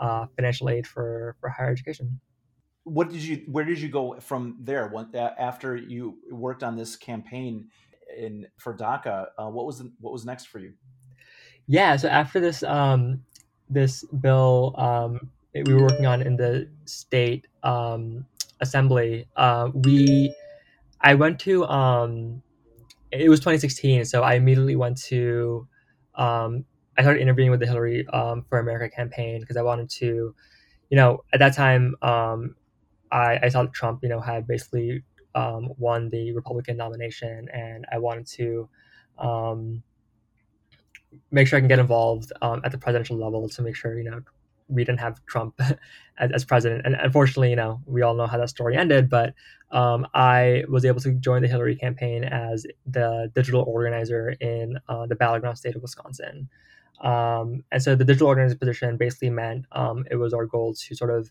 uh, 0.00 0.26
financial 0.34 0.68
aid 0.68 0.84
for 0.84 1.36
for 1.38 1.48
higher 1.48 1.70
education 1.70 2.18
what 2.84 3.10
did 3.10 3.22
you 3.22 3.42
where 3.46 3.64
did 3.64 3.80
you 3.80 3.88
go 3.88 4.18
from 4.20 4.56
there? 4.60 4.88
When, 4.88 5.14
after 5.16 5.76
you 5.76 6.18
worked 6.30 6.62
on 6.62 6.76
this 6.76 6.96
campaign 6.96 7.68
in 8.16 8.46
for 8.58 8.76
DACA 8.76 9.26
uh, 9.38 9.48
what 9.48 9.66
was 9.66 9.78
the, 9.78 9.92
what 10.00 10.12
was 10.12 10.24
next 10.24 10.46
for 10.46 10.58
you? 10.58 10.74
Yeah 11.66 11.96
so 11.96 12.08
after 12.08 12.40
this 12.40 12.62
um 12.62 13.24
this 13.68 14.04
bill 14.04 14.74
um 14.76 15.30
we 15.54 15.74
were 15.74 15.82
working 15.82 16.06
on 16.06 16.20
in 16.20 16.36
the 16.36 16.68
state 16.84 17.46
um 17.62 18.26
assembly 18.60 19.26
uh 19.36 19.70
we 19.72 20.34
I 21.00 21.14
went 21.14 21.38
to 21.40 21.64
um 21.66 22.42
it 23.10 23.28
was 23.28 23.40
2016 23.40 24.04
so 24.04 24.22
I 24.22 24.34
immediately 24.34 24.76
went 24.76 24.98
to 25.04 25.66
um 26.14 26.66
I 26.96 27.02
started 27.02 27.20
interviewing 27.20 27.50
with 27.50 27.60
the 27.60 27.66
Hillary 27.66 28.06
um, 28.08 28.44
for 28.48 28.58
America 28.58 28.94
campaign 28.94 29.40
because 29.40 29.56
I 29.56 29.62
wanted 29.62 29.90
to, 29.90 30.34
you 30.90 30.96
know, 30.96 31.24
at 31.32 31.40
that 31.40 31.54
time, 31.54 31.96
um, 32.02 32.54
I, 33.14 33.38
I 33.42 33.48
thought 33.50 33.72
Trump, 33.72 34.02
you 34.02 34.08
know, 34.08 34.20
had 34.20 34.46
basically 34.46 35.02
um, 35.34 35.72
won 35.78 36.10
the 36.10 36.32
Republican 36.32 36.76
nomination, 36.76 37.48
and 37.52 37.86
I 37.92 37.98
wanted 37.98 38.26
to 38.38 38.68
um, 39.18 39.82
make 41.30 41.46
sure 41.46 41.56
I 41.56 41.60
can 41.60 41.68
get 41.68 41.78
involved 41.78 42.32
um, 42.42 42.60
at 42.64 42.72
the 42.72 42.78
presidential 42.78 43.16
level 43.16 43.48
to 43.48 43.62
make 43.62 43.76
sure, 43.76 43.96
you 43.96 44.10
know, 44.10 44.20
we 44.68 44.82
didn't 44.84 45.00
have 45.00 45.24
Trump 45.26 45.60
as, 46.18 46.32
as, 46.32 46.44
president. 46.44 46.82
And 46.84 46.96
unfortunately, 46.96 47.50
you 47.50 47.56
know, 47.56 47.80
we 47.86 48.02
all 48.02 48.14
know 48.14 48.26
how 48.26 48.38
that 48.38 48.48
story 48.48 48.76
ended. 48.76 49.08
But 49.08 49.34
um, 49.70 50.06
I 50.14 50.64
was 50.68 50.84
able 50.84 51.00
to 51.02 51.12
join 51.12 51.42
the 51.42 51.48
Hillary 51.48 51.76
campaign 51.76 52.24
as 52.24 52.66
the 52.86 53.30
digital 53.34 53.62
organizer 53.62 54.30
in 54.40 54.78
uh, 54.88 55.06
the 55.06 55.14
battleground 55.14 55.58
state 55.58 55.76
of 55.76 55.82
Wisconsin. 55.82 56.48
Um, 57.00 57.62
and 57.70 57.82
so 57.82 57.94
the 57.94 58.04
digital 58.04 58.28
organizer 58.28 58.56
position 58.56 58.96
basically 58.96 59.30
meant 59.30 59.66
um, 59.72 60.04
it 60.10 60.16
was 60.16 60.32
our 60.32 60.46
goal 60.46 60.74
to 60.74 60.94
sort 60.94 61.10
of 61.10 61.30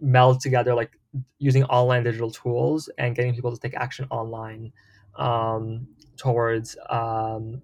meld 0.00 0.40
together 0.40 0.74
like 0.74 0.98
using 1.38 1.64
online 1.64 2.02
digital 2.04 2.30
tools 2.30 2.88
and 2.98 3.14
getting 3.14 3.34
people 3.34 3.52
to 3.52 3.60
take 3.60 3.74
action 3.74 4.06
online 4.10 4.72
um, 5.16 5.86
towards 6.16 6.76
um, 6.88 7.62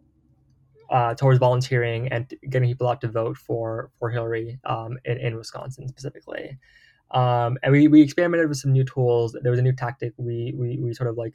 uh, 0.90 1.14
towards 1.14 1.38
volunteering 1.38 2.09
and 2.09 2.33
getting 2.49 2.69
people 2.69 2.88
out 2.88 3.00
to 3.00 3.09
vote 3.09 3.37
for 3.37 3.90
for 3.99 4.11
Hillary 4.11 4.59
um, 4.64 4.99
in, 5.05 5.19
in 5.19 5.37
Wisconsin 5.37 5.88
specifically. 5.88 6.59
Um, 7.12 7.57
and 7.62 7.73
we, 7.73 7.87
we 7.88 8.02
experimented 8.02 8.49
with 8.49 8.59
some 8.59 8.73
new 8.73 8.85
tools. 8.85 9.37
There 9.40 9.50
was 9.50 9.61
a 9.61 9.62
new 9.62 9.73
tactic 9.73 10.12
we, 10.16 10.55
we, 10.57 10.78
we 10.78 10.93
sort 10.93 11.09
of 11.09 11.16
like 11.16 11.35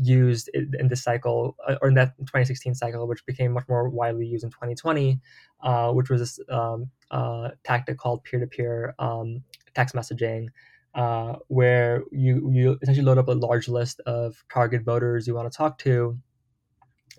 used 0.00 0.48
in 0.54 0.88
this 0.88 1.02
cycle 1.02 1.56
uh, 1.66 1.76
or 1.82 1.88
in 1.88 1.94
that 1.94 2.16
2016 2.18 2.74
cycle, 2.74 3.06
which 3.06 3.24
became 3.26 3.52
much 3.52 3.68
more 3.68 3.88
widely 3.88 4.26
used 4.26 4.44
in 4.44 4.50
2020, 4.50 5.20
uh, 5.62 5.90
which 5.92 6.08
was 6.08 6.20
this 6.20 6.40
um, 6.48 6.90
uh, 7.10 7.50
tactic 7.64 7.98
called 7.98 8.22
peer-to-peer 8.24 8.94
um, 8.98 9.42
text 9.74 9.94
messaging, 9.94 10.48
uh, 10.94 11.34
where 11.48 12.02
you 12.10 12.50
you 12.52 12.78
essentially 12.82 13.04
load 13.04 13.18
up 13.18 13.28
a 13.28 13.32
large 13.32 13.68
list 13.68 14.00
of 14.06 14.42
target 14.52 14.82
voters 14.82 15.26
you 15.26 15.34
want 15.34 15.50
to 15.50 15.56
talk 15.56 15.78
to, 15.78 16.18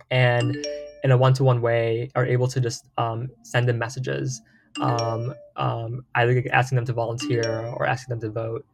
and 0.10 0.56
in 1.04 1.12
a 1.12 1.18
one-to-one 1.18 1.62
way 1.62 2.10
are 2.16 2.26
able 2.26 2.48
to 2.48 2.60
just 2.60 2.88
um, 2.98 3.30
send 3.44 3.68
them 3.68 3.80
messages, 3.80 4.42
um, 4.80 5.34
um, 5.56 6.06
either 6.16 6.44
asking 6.52 6.76
them 6.76 6.86
to 6.86 6.94
volunteer 6.94 7.68
or 7.76 7.86
asking 7.86 8.12
them 8.12 8.22
to 8.22 8.30
vote. 8.30 8.66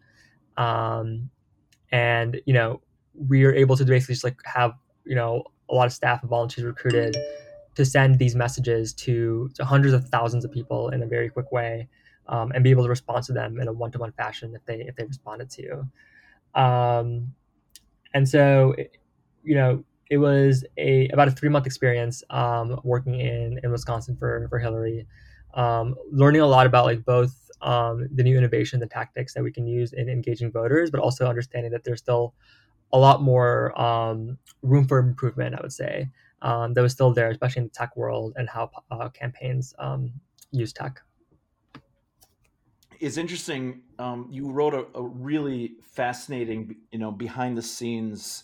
Um, 0.58 1.30
and 1.92 2.42
you 2.46 2.54
know 2.54 2.82
we 3.14 3.46
are 3.46 3.54
able 3.54 3.78
to 3.78 3.86
basically 3.86 4.16
just 4.16 4.24
like 4.24 4.38
have 4.46 4.74
you 5.06 5.16
know 5.16 5.44
a 5.70 5.76
lot 5.76 5.86
of 5.86 5.94
staff 5.94 6.22
and 6.22 6.30
volunteers 6.30 6.66
recruited 6.66 7.16
to 7.76 7.86
send 7.86 8.18
these 8.18 8.36
messages 8.36 8.92
to, 8.92 9.50
to 9.54 9.64
hundreds 9.64 9.94
of 9.94 10.10
thousands 10.10 10.44
of 10.44 10.52
people 10.52 10.90
in 10.90 11.04
a 11.04 11.06
very 11.06 11.30
quick 11.30 11.52
way 11.52 11.88
um, 12.30 12.52
and 12.54 12.64
be 12.64 12.72
able 12.72 12.84
to 12.84 12.90
respond 12.90 13.24
to 13.24 13.34
them 13.34 13.60
in 13.60 13.68
a 13.68 13.74
one-to-one 13.74 14.12
fashion 14.14 14.54
if 14.56 14.66
they 14.66 14.82
if 14.82 14.96
they 14.96 15.06
responded 15.06 15.50
to 15.50 15.62
you 15.62 16.62
um, 16.62 17.34
and 18.14 18.28
so 18.28 18.76
you 19.44 19.56
know 19.56 19.84
it 20.10 20.18
was 20.18 20.66
a 20.78 21.08
about 21.10 21.28
a 21.28 21.32
three 21.32 21.50
month 21.50 21.66
experience 21.66 22.24
um, 22.30 22.80
working 22.84 23.20
in 23.20 23.60
in 23.64 23.72
wisconsin 23.72 24.16
for 24.18 24.48
for 24.50 24.60
hillary 24.60 25.08
um, 25.54 25.96
learning 26.12 26.42
a 26.42 26.48
lot 26.48 26.66
about 26.66 26.86
like 26.86 27.04
both 27.06 27.50
um, 27.62 28.08
the 28.14 28.24
new 28.24 28.38
innovation 28.38 28.80
the 28.80 28.88
tactics 28.88 29.34
that 29.34 29.44
we 29.44 29.52
can 29.52 29.66
use 29.68 29.94
in 29.94 30.10
engaging 30.10 30.52
voters 30.52 30.92
but 30.92 31.00
also 31.00 31.28
understanding 31.28 31.72
that 31.72 31.84
there's 31.84 32.00
still 32.00 32.34
a 32.94 32.98
lot 32.98 33.22
more 33.22 33.80
um, 33.80 34.38
room 34.62 34.88
for 34.88 35.00
improvement, 35.00 35.56
I 35.56 35.62
would 35.62 35.74
say, 35.74 36.10
um, 36.42 36.74
that 36.74 36.82
was 36.82 36.94
still 36.94 37.14
there, 37.14 37.30
especially 37.30 37.62
in 37.62 37.68
the 37.68 37.74
tech 37.74 37.96
world 37.98 38.34
and 38.38 38.50
how 38.50 38.72
uh, 38.92 39.10
campaigns 39.10 39.74
um, 39.80 40.12
use 40.52 40.74
tech. 40.74 41.02
It's 43.00 43.18
interesting. 43.18 43.82
Um, 44.00 44.28
you 44.32 44.50
wrote 44.50 44.74
a, 44.74 44.86
a, 44.96 45.02
really 45.02 45.76
fascinating, 45.84 46.78
you 46.92 47.00
know, 47.00 47.12
behind 47.12 47.58
the 47.58 47.62
scenes 47.62 48.44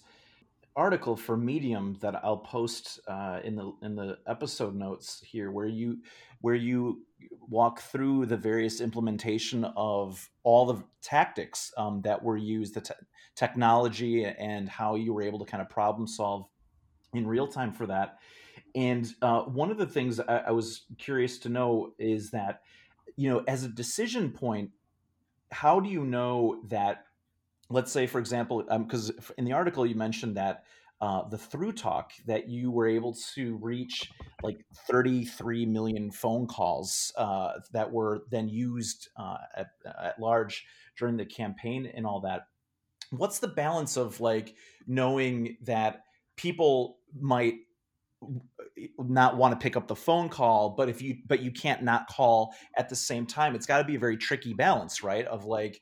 article 0.76 1.16
for 1.16 1.38
Medium 1.38 1.98
that 2.02 2.24
I'll 2.24 2.38
post 2.38 3.00
uh, 3.08 3.40
in 3.44 3.56
the 3.56 3.74
in 3.82 3.96
the 3.96 4.18
episode 4.28 4.76
notes 4.76 5.22
here, 5.26 5.52
where 5.52 5.68
you 5.68 6.00
where 6.42 6.56
you 6.56 7.04
walk 7.48 7.82
through 7.82 8.26
the 8.26 8.38
various 8.38 8.82
implementation 8.82 9.64
of 9.78 10.30
all 10.44 10.66
the 10.66 10.84
tactics 11.02 11.72
um, 11.78 12.02
that 12.02 12.22
were 12.22 12.38
used, 12.38 12.74
the 12.74 12.82
te- 12.82 12.94
technology, 13.36 14.26
and 14.26 14.68
how 14.68 14.96
you 14.96 15.14
were 15.14 15.22
able 15.22 15.40
to 15.40 15.46
kind 15.46 15.62
of 15.62 15.70
problem 15.70 16.08
solve 16.08 16.46
in 17.14 17.26
real 17.26 17.48
time 17.48 17.72
for 17.72 17.86
that. 17.88 18.18
And 18.76 19.14
uh, 19.22 19.42
one 19.42 19.72
of 19.72 19.78
the 19.78 19.86
things 19.86 20.20
I, 20.20 20.38
I 20.48 20.52
was 20.52 20.84
curious 20.98 21.38
to 21.40 21.50
know 21.50 21.94
is 21.98 22.32
that, 22.32 22.62
you 23.16 23.30
know, 23.30 23.44
as 23.48 23.64
a 23.64 23.70
decision 23.70 24.32
point, 24.32 24.72
how 25.52 25.80
do 25.80 25.90
you 25.90 26.04
know 26.06 26.62
that 26.68 27.06
let's 27.70 27.92
say 27.92 28.08
for 28.08 28.20
example 28.20 28.64
because 28.64 29.10
um, 29.10 29.16
in 29.38 29.46
the 29.46 29.54
article 29.54 29.86
you 29.86 29.96
mentioned 29.96 30.36
that 30.38 30.64
uh, 31.02 31.28
the 31.28 31.38
ThruTalk 31.38 32.12
that 32.28 32.48
you 32.48 32.72
were 32.72 32.88
able 32.88 33.14
to 33.36 33.58
reach 33.58 34.10
like 34.42 34.66
33 34.88 35.66
million 35.66 36.10
phone 36.12 36.48
calls 36.48 37.12
uh, 37.18 37.60
that 37.74 37.92
were 37.92 38.24
then 38.32 38.48
used 38.48 39.10
uh, 39.18 39.36
at, 39.56 39.68
at 40.02 40.18
large 40.18 40.66
during 40.98 41.18
the 41.18 41.26
campaign 41.26 41.92
and 41.94 42.06
all 42.06 42.22
that. 42.22 42.48
What's 43.10 43.40
the 43.40 43.50
balance 43.50 43.98
of 43.98 44.22
like 44.22 44.56
knowing 44.88 45.58
that 45.64 46.06
people 46.38 47.00
might 47.20 47.56
not 48.98 49.38
want 49.38 49.52
to 49.52 49.64
pick 49.64 49.78
up 49.78 49.88
the 49.88 49.96
phone 49.96 50.30
call 50.30 50.72
but 50.72 50.90
if 50.90 51.02
you 51.02 51.18
but 51.28 51.42
you 51.42 51.52
can't 51.52 51.84
not 51.84 52.08
call 52.08 52.54
at 52.78 52.90
the 52.90 52.96
same 52.96 53.26
time 53.26 53.56
it's 53.56 53.66
got 53.66 53.78
to 53.78 53.84
be 53.84 53.96
a 53.96 54.00
very 54.00 54.18
tricky 54.18 54.54
balance 54.54 55.04
right? 55.04 55.26
Of 55.26 55.46
like 55.46 55.82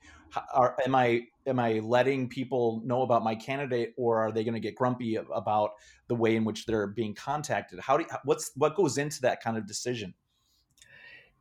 are, 0.54 0.78
am 0.86 0.96
i 0.96 1.22
am 1.46 1.60
i 1.60 1.80
letting 1.80 2.28
people 2.28 2.82
know 2.86 3.02
about 3.02 3.24
my 3.24 3.36
candidate 3.36 3.94
or 3.98 4.20
are 4.20 4.32
they 4.32 4.44
going 4.44 4.54
to 4.54 4.60
get 4.60 4.76
grumpy 4.76 5.16
about 5.16 5.72
the 6.08 6.16
way 6.16 6.36
in 6.36 6.44
which 6.44 6.66
they're 6.66 6.88
being 6.88 7.14
contacted? 7.14 7.80
How 7.80 7.98
do 7.98 8.06
what's 8.26 8.52
what 8.56 8.76
goes 8.76 8.98
into 8.98 9.22
that 9.22 9.42
kind 9.42 9.58
of 9.58 9.66
decision? 9.66 10.14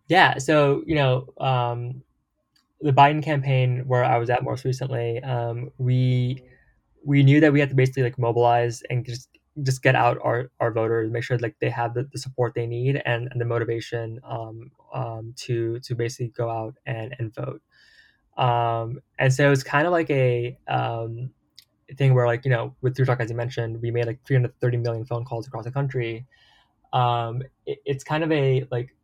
Yeah 0.09 0.39
so 0.39 0.83
you 0.87 0.95
know 0.95 1.27
um 1.41 2.03
the 2.81 2.93
biden 2.93 3.23
campaign 3.23 3.85
where 3.87 4.05
i 4.05 4.17
was 4.17 4.31
at 4.31 4.43
most 4.43 4.65
recently 4.65 5.23
um 5.23 5.71
we 5.79 6.43
we 7.05 7.23
knew 7.23 7.41
that 7.41 7.53
we 7.53 7.61
had 7.61 7.69
to 7.69 7.75
basically 7.75 8.03
like 8.03 8.19
mobilize 8.19 8.83
and 8.91 9.05
just 9.05 9.29
just 9.63 9.83
get 9.83 9.95
out 9.95 10.19
our, 10.23 10.51
our 10.61 10.73
voters, 10.73 11.11
make 11.11 11.23
sure 11.23 11.39
like 11.39 11.57
they 11.61 11.71
have 11.71 11.95
the, 11.95 12.09
the 12.13 12.19
support 12.19 12.55
they 12.55 12.67
need 12.67 13.01
and, 13.05 13.29
and 13.31 13.41
the 13.41 13.45
motivation 13.45 14.21
um, 14.25 14.71
um, 14.93 15.35
to 15.37 15.79
to 15.81 15.95
basically 15.95 16.29
go 16.29 16.51
out 16.51 16.75
and, 16.87 17.15
and 17.19 17.35
vote. 17.35 17.63
Um, 18.37 19.01
and 19.19 19.33
so 19.33 19.53
it's 19.53 19.63
kind 19.63 19.87
of 19.87 19.93
like 19.93 20.11
a 20.11 20.59
um, 20.69 21.31
thing 21.97 22.15
where 22.15 22.27
like 22.27 22.45
you 22.45 22.51
know 22.51 22.75
with 22.81 22.97
ThruTalk 22.97 23.21
as 23.21 23.31
you 23.31 23.37
mentioned, 23.37 23.81
we 23.83 23.91
made 23.91 24.07
like 24.07 24.21
330 24.27 24.77
million 24.79 25.05
phone 25.05 25.25
calls 25.25 25.47
across 25.47 25.65
the 25.65 25.73
country. 25.73 26.27
Um, 26.93 27.43
it, 27.67 27.79
it's 27.85 28.05
kind 28.05 28.25
of 28.25 28.33
a 28.33 28.67
like 28.71 28.95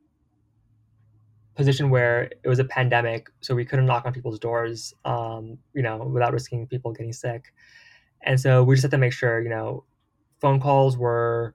position 1.55 1.91
where 1.91 2.25
it 2.45 2.49
was 2.49 2.59
a 2.59 2.65
pandemic, 2.65 3.29
so 3.41 3.55
we 3.55 3.65
couldn't 3.65 3.87
knock 3.87 4.05
on 4.05 4.13
people's 4.13 4.39
doors, 4.39 4.95
um, 5.05 5.59
you 5.73 5.83
know, 5.83 5.99
without 5.99 6.33
risking 6.33 6.67
people 6.67 6.93
getting 6.93 7.13
sick. 7.13 7.53
And 8.23 8.41
so 8.41 8.63
we 8.63 8.75
just 8.75 8.83
had 8.83 8.91
to 8.91 8.99
make 8.99 9.13
sure, 9.13 9.41
you 9.43 9.49
know, 9.49 9.85
phone 10.41 10.61
calls 10.61 10.97
were 10.97 11.55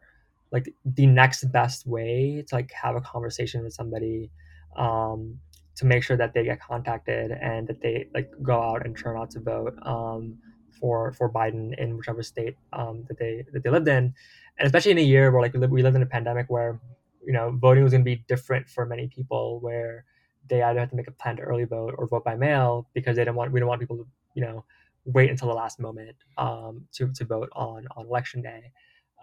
like 0.51 0.73
the 0.85 1.05
next 1.05 1.45
best 1.51 1.87
way 1.87 2.43
to 2.47 2.55
like 2.55 2.71
have 2.71 2.95
a 2.95 3.01
conversation 3.01 3.63
with 3.63 3.73
somebody 3.73 4.29
um, 4.75 5.39
to 5.75 5.85
make 5.85 6.03
sure 6.03 6.17
that 6.17 6.33
they 6.33 6.43
get 6.43 6.61
contacted 6.61 7.31
and 7.31 7.67
that 7.67 7.81
they 7.81 8.07
like 8.13 8.31
go 8.43 8.61
out 8.61 8.85
and 8.85 8.97
turn 8.97 9.17
out 9.17 9.31
to 9.31 9.39
vote 9.39 9.73
um, 9.83 10.37
for 10.79 11.11
for 11.13 11.31
Biden 11.31 11.77
in 11.79 11.97
whichever 11.97 12.23
state 12.23 12.55
um, 12.73 13.05
that 13.07 13.17
they 13.17 13.45
that 13.53 13.63
they 13.63 13.69
lived 13.69 13.87
in, 13.87 14.13
and 14.57 14.65
especially 14.65 14.91
in 14.91 14.97
a 14.97 15.01
year 15.01 15.31
where 15.31 15.41
like 15.41 15.53
we 15.53 15.59
lived, 15.59 15.73
we 15.73 15.83
lived 15.83 15.95
in 15.95 16.01
a 16.01 16.07
pandemic 16.07 16.47
where 16.49 16.79
you 17.25 17.33
know 17.33 17.51
voting 17.51 17.83
was 17.83 17.91
going 17.93 18.01
to 18.01 18.05
be 18.05 18.23
different 18.27 18.69
for 18.69 18.85
many 18.85 19.07
people 19.07 19.59
where 19.61 20.05
they 20.49 20.61
either 20.61 20.79
had 20.79 20.89
to 20.89 20.95
make 20.95 21.07
a 21.07 21.11
plan 21.11 21.37
to 21.37 21.41
early 21.43 21.63
vote 21.63 21.93
or 21.97 22.07
vote 22.07 22.25
by 22.25 22.35
mail 22.35 22.87
because 22.93 23.15
they 23.15 23.21
didn't 23.21 23.35
want 23.35 23.51
we 23.51 23.59
didn't 23.59 23.69
want 23.69 23.79
people 23.79 23.97
to 23.97 24.07
you 24.35 24.41
know 24.41 24.65
wait 25.05 25.29
until 25.29 25.47
the 25.47 25.53
last 25.53 25.79
moment 25.79 26.15
um, 26.37 26.83
to, 26.93 27.11
to 27.13 27.25
vote 27.25 27.49
on 27.53 27.87
on 27.95 28.05
election 28.05 28.41
day. 28.41 28.71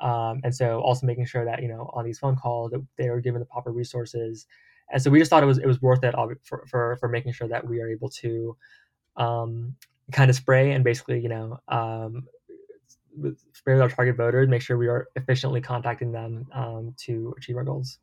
Um, 0.00 0.40
and 0.44 0.54
so 0.54 0.80
also 0.80 1.06
making 1.06 1.26
sure 1.26 1.44
that 1.44 1.62
you 1.62 1.68
know 1.68 1.90
on 1.92 2.04
these 2.04 2.18
phone 2.18 2.36
calls 2.36 2.70
that 2.70 2.84
they 2.96 3.10
were 3.10 3.20
given 3.20 3.40
the 3.40 3.46
proper 3.46 3.72
resources. 3.72 4.46
And 4.90 5.02
so 5.02 5.10
we 5.10 5.18
just 5.18 5.30
thought 5.30 5.42
it 5.42 5.46
was 5.46 5.58
it 5.58 5.66
was 5.66 5.82
worth 5.82 6.04
it 6.04 6.14
for 6.44 6.64
for, 6.66 6.96
for 6.96 7.08
making 7.08 7.32
sure 7.32 7.48
that 7.48 7.66
we 7.66 7.80
are 7.80 7.88
able 7.88 8.08
to 8.10 8.56
um, 9.16 9.74
kind 10.12 10.30
of 10.30 10.36
spray 10.36 10.72
and 10.72 10.84
basically 10.84 11.20
you 11.20 11.28
know 11.28 11.58
um, 11.68 12.24
spray 13.52 13.74
with 13.74 13.82
our 13.82 13.88
target 13.88 14.16
voters, 14.16 14.48
make 14.48 14.62
sure 14.62 14.78
we 14.78 14.88
are 14.88 15.08
efficiently 15.16 15.60
contacting 15.60 16.12
them 16.12 16.46
um, 16.52 16.94
to 16.98 17.34
achieve 17.36 17.56
our 17.56 17.64
goals. 17.64 17.98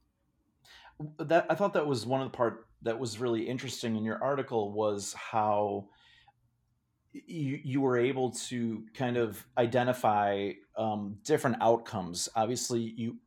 That 1.18 1.46
I 1.50 1.56
thought 1.56 1.74
that 1.74 1.86
was 1.86 2.06
one 2.06 2.22
of 2.22 2.32
the 2.32 2.36
part 2.36 2.68
that 2.84 2.98
was 2.98 3.20
really 3.20 3.48
interesting 3.48 3.96
in 3.96 4.04
your 4.04 4.24
article 4.24 4.72
was 4.72 5.14
how 5.14 5.88
you, 7.28 7.60
you 7.64 7.82
were 7.82 7.98
able 7.98 8.32
to 8.32 8.84
kind 8.94 9.18
of 9.18 9.46
identify 9.58 10.52
um, 10.78 11.18
different 11.24 11.58
outcomes. 11.62 12.30
Obviously, 12.36 12.82
you 12.82 13.18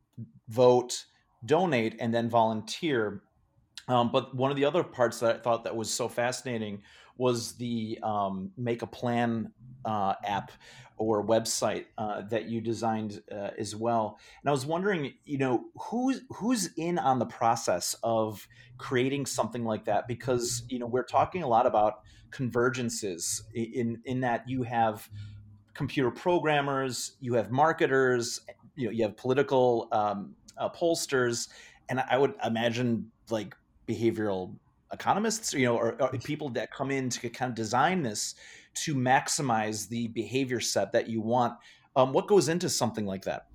vote, 0.47 1.05
donate, 1.45 1.95
and 1.99 2.13
then 2.13 2.29
volunteer. 2.29 3.21
Um, 3.87 4.11
but 4.11 4.35
one 4.35 4.51
of 4.51 4.57
the 4.57 4.65
other 4.65 4.83
parts 4.83 5.19
that 5.19 5.35
I 5.35 5.39
thought 5.39 5.63
that 5.63 5.75
was 5.75 5.91
so 5.91 6.07
fascinating 6.07 6.83
was 7.17 7.53
the 7.53 7.99
um, 8.03 8.51
Make 8.57 8.81
a 8.81 8.87
Plan 8.87 9.51
uh, 9.83 10.13
app 10.23 10.51
or 10.97 11.25
website 11.25 11.85
uh, 11.97 12.21
that 12.23 12.45
you 12.49 12.61
designed 12.61 13.21
uh, 13.31 13.51
as 13.57 13.75
well. 13.75 14.19
And 14.41 14.49
I 14.49 14.51
was 14.51 14.65
wondering, 14.65 15.13
you 15.25 15.37
know, 15.37 15.65
who's 15.89 16.21
who's 16.29 16.69
in 16.77 16.99
on 16.99 17.19
the 17.19 17.25
process 17.25 17.95
of 18.03 18.47
creating 18.77 19.25
something 19.25 19.63
like 19.63 19.85
that? 19.85 20.07
Because 20.07 20.63
you 20.69 20.77
know, 20.77 20.85
we're 20.85 21.03
talking 21.03 21.41
a 21.41 21.47
lot 21.47 21.65
about 21.65 22.01
convergences 22.31 23.41
in 23.53 24.01
in 24.05 24.19
that 24.21 24.47
you 24.47 24.63
have 24.63 25.09
computer 25.73 26.11
programmers, 26.11 27.13
you 27.21 27.33
have 27.33 27.51
marketers, 27.51 28.41
you 28.75 28.85
know, 28.85 28.91
you 28.91 29.03
have 29.03 29.15
political 29.15 29.87
um, 29.91 30.35
uh, 30.57 30.69
pollsters, 30.69 31.47
and 31.89 32.03
I 32.09 32.17
would 32.17 32.33
imagine 32.43 33.09
like 33.29 33.55
behavioral 33.87 34.53
economists, 34.91 35.53
you 35.53 35.65
know, 35.65 35.77
or, 35.77 36.01
or, 36.01 36.09
people 36.19 36.49
that 36.49 36.71
come 36.71 36.91
in 36.91 37.09
to 37.09 37.29
kind 37.29 37.49
of 37.49 37.55
design 37.55 38.01
this 38.01 38.35
to 38.73 38.95
maximize 38.95 39.87
the 39.87 40.07
behavior 40.09 40.59
set 40.59 40.91
that 40.91 41.07
you 41.07 41.21
want. 41.21 41.53
Um, 41.95 42.11
what 42.11 42.27
goes 42.27 42.49
into 42.49 42.69
something 42.69 43.05
like 43.05 43.23
that? 43.23 43.47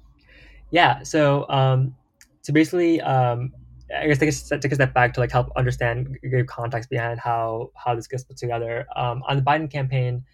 Yeah, 0.71 1.02
so 1.02 1.49
um, 1.49 1.95
so 2.43 2.52
basically, 2.52 3.00
um, 3.00 3.52
I 3.95 4.07
guess 4.07 4.19
take 4.19 4.31
a, 4.31 4.59
take 4.61 4.73
a 4.73 4.75
step 4.76 4.95
back 4.95 5.14
to 5.14 5.21
like 5.21 5.33
help 5.33 5.50
understand, 5.57 6.17
give 6.23 6.47
context 6.47 6.91
behind 6.91 7.21
how 7.21 7.71
how 7.75 7.95
this 7.95 8.07
gets 8.07 8.25
put 8.25 8.37
together. 8.37 8.87
Um, 8.97 9.23
on 9.29 9.37
the 9.37 9.43
Biden 9.43 9.71
campaign, 9.71 10.25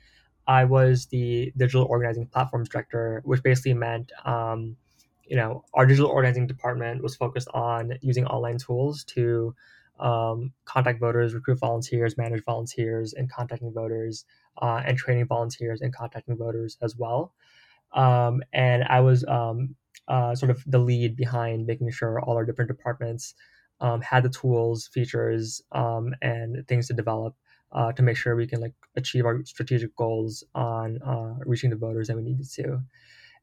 I 0.47 0.65
was 0.65 1.07
the 1.07 1.53
digital 1.57 1.85
organizing 1.85 2.27
platforms 2.27 2.69
director, 2.69 3.23
which 3.25 3.43
basically 3.43 3.75
meant, 3.75 4.13
um, 4.25 4.77
you 5.25 5.37
know, 5.37 5.65
our 5.75 5.87
digital 5.87 6.11
organizing 6.11 6.47
department 6.47 7.03
was 7.03 7.17
focused 7.17 7.49
on 7.55 7.93
using 8.01 8.27
online 8.27 8.59
tools 8.59 9.05
to 9.05 9.55
um, 9.99 10.53
contact 10.65 10.99
voters, 10.99 11.35
recruit 11.35 11.59
volunteers, 11.59 12.17
manage 12.17 12.43
volunteers, 12.45 13.13
and 13.13 13.31
contacting 13.31 13.73
voters, 13.73 14.25
uh, 14.63 14.83
and 14.85 14.97
training 14.97 15.27
volunteers 15.27 15.81
and 15.81 15.95
contacting 15.95 16.37
voters 16.37 16.77
as 16.83 16.97
well. 16.97 17.33
Um, 17.93 18.43
and 18.53 18.85
I 18.85 19.01
was 19.01 19.25
um, 19.25 19.75
uh, 20.11 20.35
sort 20.35 20.51
of 20.51 20.63
the 20.67 20.79
lead 20.79 21.17
behind 21.17 21.67
making 21.67 21.91
sure 21.91 22.21
all 22.21 22.37
our 22.37 22.45
different 22.45 22.69
departments 22.69 23.35
um, 23.81 24.01
had 24.03 24.23
the 24.23 24.29
tools, 24.29 24.89
features, 24.93 25.63
um, 25.73 26.13
and 26.21 26.67
things 26.69 26.89
to 26.89 26.93
develop 26.93 27.35
uh, 27.73 27.93
to 27.93 28.03
make 28.03 28.17
sure 28.17 28.35
we 28.35 28.47
can 28.47 28.61
like 28.61 28.75
achieve 28.97 29.25
our 29.25 29.43
strategic 29.45 29.95
goals 29.97 30.45
on 30.55 31.01
uh, 31.03 31.35
reaching 31.47 31.71
the 31.71 31.77
voters 31.77 32.09
that 32.09 32.17
we 32.17 32.23
needed 32.23 32.51
to. 32.51 32.81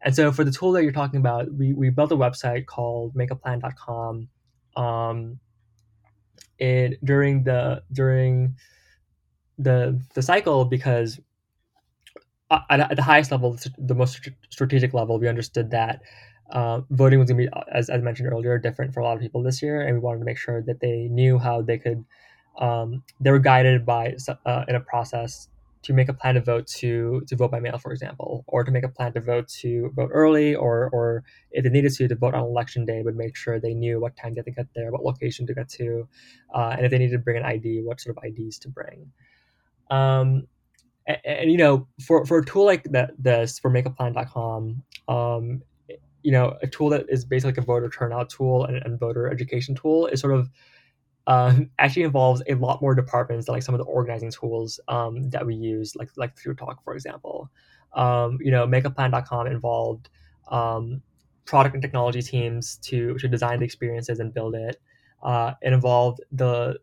And 0.02 0.14
so 0.14 0.32
for 0.32 0.44
the 0.44 0.52
tool 0.52 0.74
that 0.74 0.84
you're 0.84 0.92
talking 0.92 1.20
about, 1.20 1.52
we, 1.52 1.74
we 1.74 1.90
built 1.90 2.12
a 2.12 2.18
website 2.18 2.66
called 2.68 3.16
makeaplan.com. 3.16 4.28
Um, 4.76 5.40
it 6.60 7.04
during 7.04 7.44
the 7.44 7.84
during 7.94 8.56
the 9.58 10.02
the 10.14 10.22
cycle 10.22 10.66
because 10.66 11.20
at, 12.52 12.80
at 12.80 12.96
the 12.96 13.04
highest 13.04 13.32
level, 13.32 13.58
the 13.78 13.96
most 13.96 14.30
strategic 14.50 14.94
level, 14.94 15.20
we 15.20 15.28
understood 15.28 15.72
that 15.72 16.02
uh, 16.52 16.82
voting 16.92 17.20
was 17.20 17.30
going 17.30 17.46
to 17.46 17.50
be, 17.52 17.62
as 17.72 17.90
I 17.90 17.98
mentioned 17.98 18.32
earlier, 18.32 18.58
different 18.58 18.94
for 18.94 19.02
a 19.02 19.04
lot 19.04 19.16
of 19.16 19.22
people 19.22 19.44
this 19.44 19.62
year, 19.62 19.82
and 19.82 19.94
we 19.96 20.00
wanted 20.00 20.20
to 20.20 20.26
make 20.26 20.38
sure 20.38 20.62
that 20.64 20.80
they 20.80 21.08
knew 21.10 21.38
how 21.38 21.62
they 21.62 21.78
could. 21.78 22.04
Um, 22.60 23.04
they 23.20 23.32
were 23.32 23.40
guided 23.40 23.86
by 23.86 24.16
uh, 24.46 24.66
in 24.68 24.76
a 24.76 24.80
process 24.80 25.50
to 25.84 25.94
make 25.94 26.10
a 26.10 26.14
plan 26.14 26.36
to 26.36 26.42
vote 26.42 26.68
to 26.68 27.22
to 27.28 27.36
vote 27.36 27.52
by 27.52 27.60
mail, 27.60 27.78
for 27.78 27.92
example, 27.92 28.44
or 28.48 28.64
to 28.64 28.72
make 28.72 28.84
a 28.84 28.90
plan 28.90 29.14
to 29.14 29.22
vote 29.22 29.48
to 29.62 29.92
vote 29.96 30.10
early, 30.12 30.56
or 30.56 30.90
or 30.92 31.24
if 31.52 31.64
they 31.64 31.70
needed 31.70 31.94
to 31.94 32.08
to 32.08 32.16
vote 32.16 32.34
on 32.34 32.44
election 32.44 32.86
day, 32.86 33.02
would 33.02 33.16
make 33.16 33.36
sure 33.36 33.60
they 33.60 33.74
knew 33.74 34.00
what 34.00 34.16
time 34.16 34.34
they 34.34 34.40
had 34.40 34.46
to 34.46 34.52
get 34.52 34.68
there, 34.76 34.92
what 34.92 35.04
location 35.04 35.46
to 35.48 35.54
get 35.54 35.70
to, 35.70 36.08
uh, 36.56 36.76
and 36.76 36.86
if 36.86 36.92
they 36.92 36.98
needed 36.98 37.14
to 37.14 37.20
bring 37.20 37.38
an 37.38 37.44
ID, 37.44 37.82
what 37.84 38.02
sort 38.02 38.18
of 38.18 38.24
IDs 38.24 38.58
to 38.60 38.70
bring. 38.70 39.12
Um, 39.90 40.48
and, 41.08 41.18
and, 41.24 41.52
you 41.52 41.58
know, 41.58 41.88
for, 42.06 42.26
for 42.26 42.40
a 42.40 42.46
tool 42.46 42.66
like 42.66 42.84
that, 42.92 43.12
this 43.18 43.60
for 43.60 43.72
makeaplan.com, 43.72 44.84
um, 45.08 45.62
you 46.28 46.34
know, 46.34 46.58
a 46.62 46.68
tool 46.68 46.90
that 46.90 47.06
is 47.08 47.24
basically 47.24 47.52
like 47.52 47.58
a 47.58 47.62
voter 47.62 47.90
turnout 47.90 48.30
tool 48.30 48.66
and, 48.66 48.76
and 48.84 49.00
voter 49.00 49.30
education 49.30 49.74
tool 49.74 50.08
is 50.08 50.20
sort 50.20 50.34
of 50.34 50.50
uh, 51.26 51.56
actually 51.80 52.04
involves 52.04 52.44
a 52.50 52.56
lot 52.56 52.82
more 52.82 52.94
departments 52.94 53.46
than 53.46 53.54
like 53.54 53.64
some 53.64 53.74
of 53.74 53.80
the 53.80 53.86
organizing 53.86 54.30
tools 54.30 54.78
um, 54.90 55.30
that 55.30 55.46
we 55.46 55.56
use, 55.56 55.96
like 55.96 56.10
like 56.18 56.36
ThruTalk, 56.36 56.84
for 56.84 56.96
example. 56.96 57.50
Um, 57.94 58.40
you 58.42 58.52
know, 58.52 58.68
makeaplan.com 58.68 59.48
involved 59.48 60.10
um, 60.52 61.02
product 61.46 61.76
and 61.76 61.82
technology 61.82 62.22
teams 62.22 62.76
to 62.80 63.18
to 63.20 63.30
design 63.30 63.60
the 63.60 63.66
experiences 63.66 64.20
and 64.20 64.34
build 64.34 64.54
it. 64.54 64.82
Uh, 65.24 65.54
it 65.62 65.72
involved 65.72 66.20
the 66.34 66.78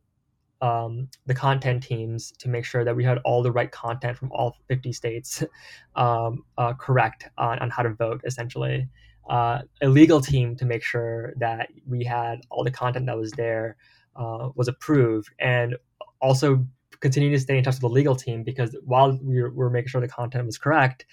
um, 0.62 1.06
the 1.26 1.34
content 1.34 1.82
teams 1.82 2.32
to 2.38 2.48
make 2.48 2.64
sure 2.64 2.82
that 2.82 2.96
we 2.96 3.04
had 3.04 3.18
all 3.26 3.42
the 3.42 3.52
right 3.52 3.70
content 3.70 4.16
from 4.16 4.32
all 4.32 4.56
50 4.68 4.90
states 4.94 5.44
um, 5.96 6.44
uh, 6.56 6.72
correct 6.72 7.28
on, 7.36 7.58
on 7.58 7.68
how 7.68 7.82
to 7.82 7.90
vote, 7.90 8.22
essentially. 8.24 8.88
Uh, 9.28 9.62
a 9.80 9.88
legal 9.88 10.20
team 10.20 10.54
to 10.56 10.64
make 10.64 10.82
sure 10.82 11.32
that 11.36 11.68
we 11.86 12.04
had 12.04 12.40
all 12.50 12.62
the 12.62 12.70
content 12.70 13.06
that 13.06 13.16
was 13.16 13.32
there 13.32 13.76
uh, 14.16 14.50
was 14.54 14.68
approved, 14.68 15.30
and 15.38 15.76
also 16.20 16.64
continue 17.00 17.30
to 17.30 17.38
stay 17.38 17.58
in 17.58 17.64
touch 17.64 17.74
with 17.74 17.80
the 17.80 17.88
legal 17.88 18.14
team 18.14 18.42
because 18.42 18.76
while 18.84 19.18
we 19.22 19.42
were, 19.42 19.70
making 19.70 19.88
sure 19.88 20.00
the 20.00 20.08
content 20.08 20.46
was 20.46 20.58
correct, 20.58 21.04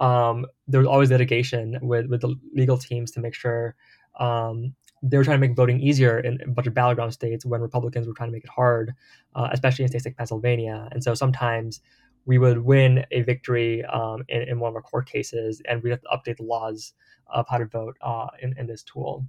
um, 0.00 0.46
there 0.66 0.80
was 0.80 0.88
always 0.88 1.10
litigation 1.10 1.78
with, 1.82 2.06
with 2.06 2.20
the 2.20 2.34
legal 2.54 2.78
teams 2.78 3.10
to 3.12 3.20
make 3.20 3.34
sure 3.34 3.74
um, 4.18 4.74
they 5.02 5.16
were 5.16 5.24
trying 5.24 5.40
to 5.40 5.46
make 5.46 5.56
voting 5.56 5.80
easier 5.80 6.18
in, 6.18 6.40
a 6.42 6.48
bunch 6.48 6.66
of 6.66 6.74
battleground 6.74 7.12
states 7.12 7.44
when 7.44 7.60
Republicans 7.60 8.06
were 8.06 8.14
trying 8.14 8.30
to 8.30 8.32
make 8.32 8.44
it 8.44 8.50
hard, 8.50 8.94
uh, 9.34 9.48
especially 9.52 9.84
in 9.84 9.88
states 9.88 10.04
like 10.04 10.16
Pennsylvania. 10.16 10.88
And 10.92 11.02
so 11.02 11.14
sometimes 11.14 11.80
we 12.26 12.38
would 12.38 12.58
win 12.58 13.04
a 13.10 13.22
victory 13.22 13.84
um, 13.84 14.24
in, 14.28 14.42
in, 14.42 14.60
one 14.60 14.70
of 14.70 14.76
our 14.76 14.82
court 14.82 15.08
cases, 15.08 15.62
and 15.66 15.82
we 15.82 15.90
have 15.90 16.00
to 16.02 16.08
update 16.08 16.36
the 16.36 16.42
laws 16.42 16.92
of 17.28 17.46
how 17.48 17.58
to 17.58 17.66
vote 17.66 17.96
uh, 18.00 18.28
in, 18.42 18.54
in, 18.58 18.66
this 18.66 18.82
tool. 18.82 19.24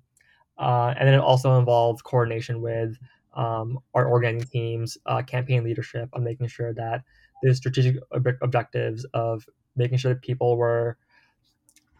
Uh, 0.57 0.93
and 0.97 1.07
then 1.07 1.15
it 1.15 1.21
also 1.21 1.57
involves 1.57 2.01
coordination 2.01 2.61
with 2.61 2.97
um, 3.35 3.79
our 3.93 4.05
organizing 4.05 4.47
teams, 4.47 4.97
uh, 5.05 5.21
campaign 5.21 5.63
leadership, 5.63 6.09
on 6.13 6.23
making 6.23 6.47
sure 6.47 6.73
that 6.73 7.03
the 7.43 7.53
strategic 7.53 7.97
ob- 8.13 8.37
objectives 8.41 9.05
of 9.13 9.47
making 9.75 9.97
sure 9.97 10.13
that 10.13 10.21
people 10.21 10.57
were 10.57 10.97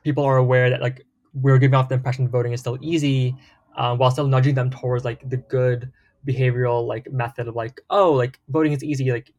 people 0.04 0.24
are 0.24 0.38
aware 0.38 0.70
that 0.70 0.82
like 0.82 1.06
we're 1.34 1.58
giving 1.58 1.76
off 1.76 1.90
the 1.90 1.96
impression 1.96 2.28
voting 2.28 2.54
is 2.54 2.60
still 2.60 2.78
easy 2.82 3.36
um, 3.78 3.98
while 3.98 4.12
still 4.12 4.28
nudging 4.28 4.56
them 4.56 4.70
towards 4.70 5.06
like 5.06 5.28
the 5.30 5.38
good 5.38 5.92
behavioral 6.28 6.86
like 6.86 7.10
method 7.12 7.48
of 7.48 7.56
like 7.56 7.82
oh 7.90 8.12
like 8.12 8.40
voting 8.50 8.74
is 8.74 8.84
easy 8.84 9.12
like 9.12 9.34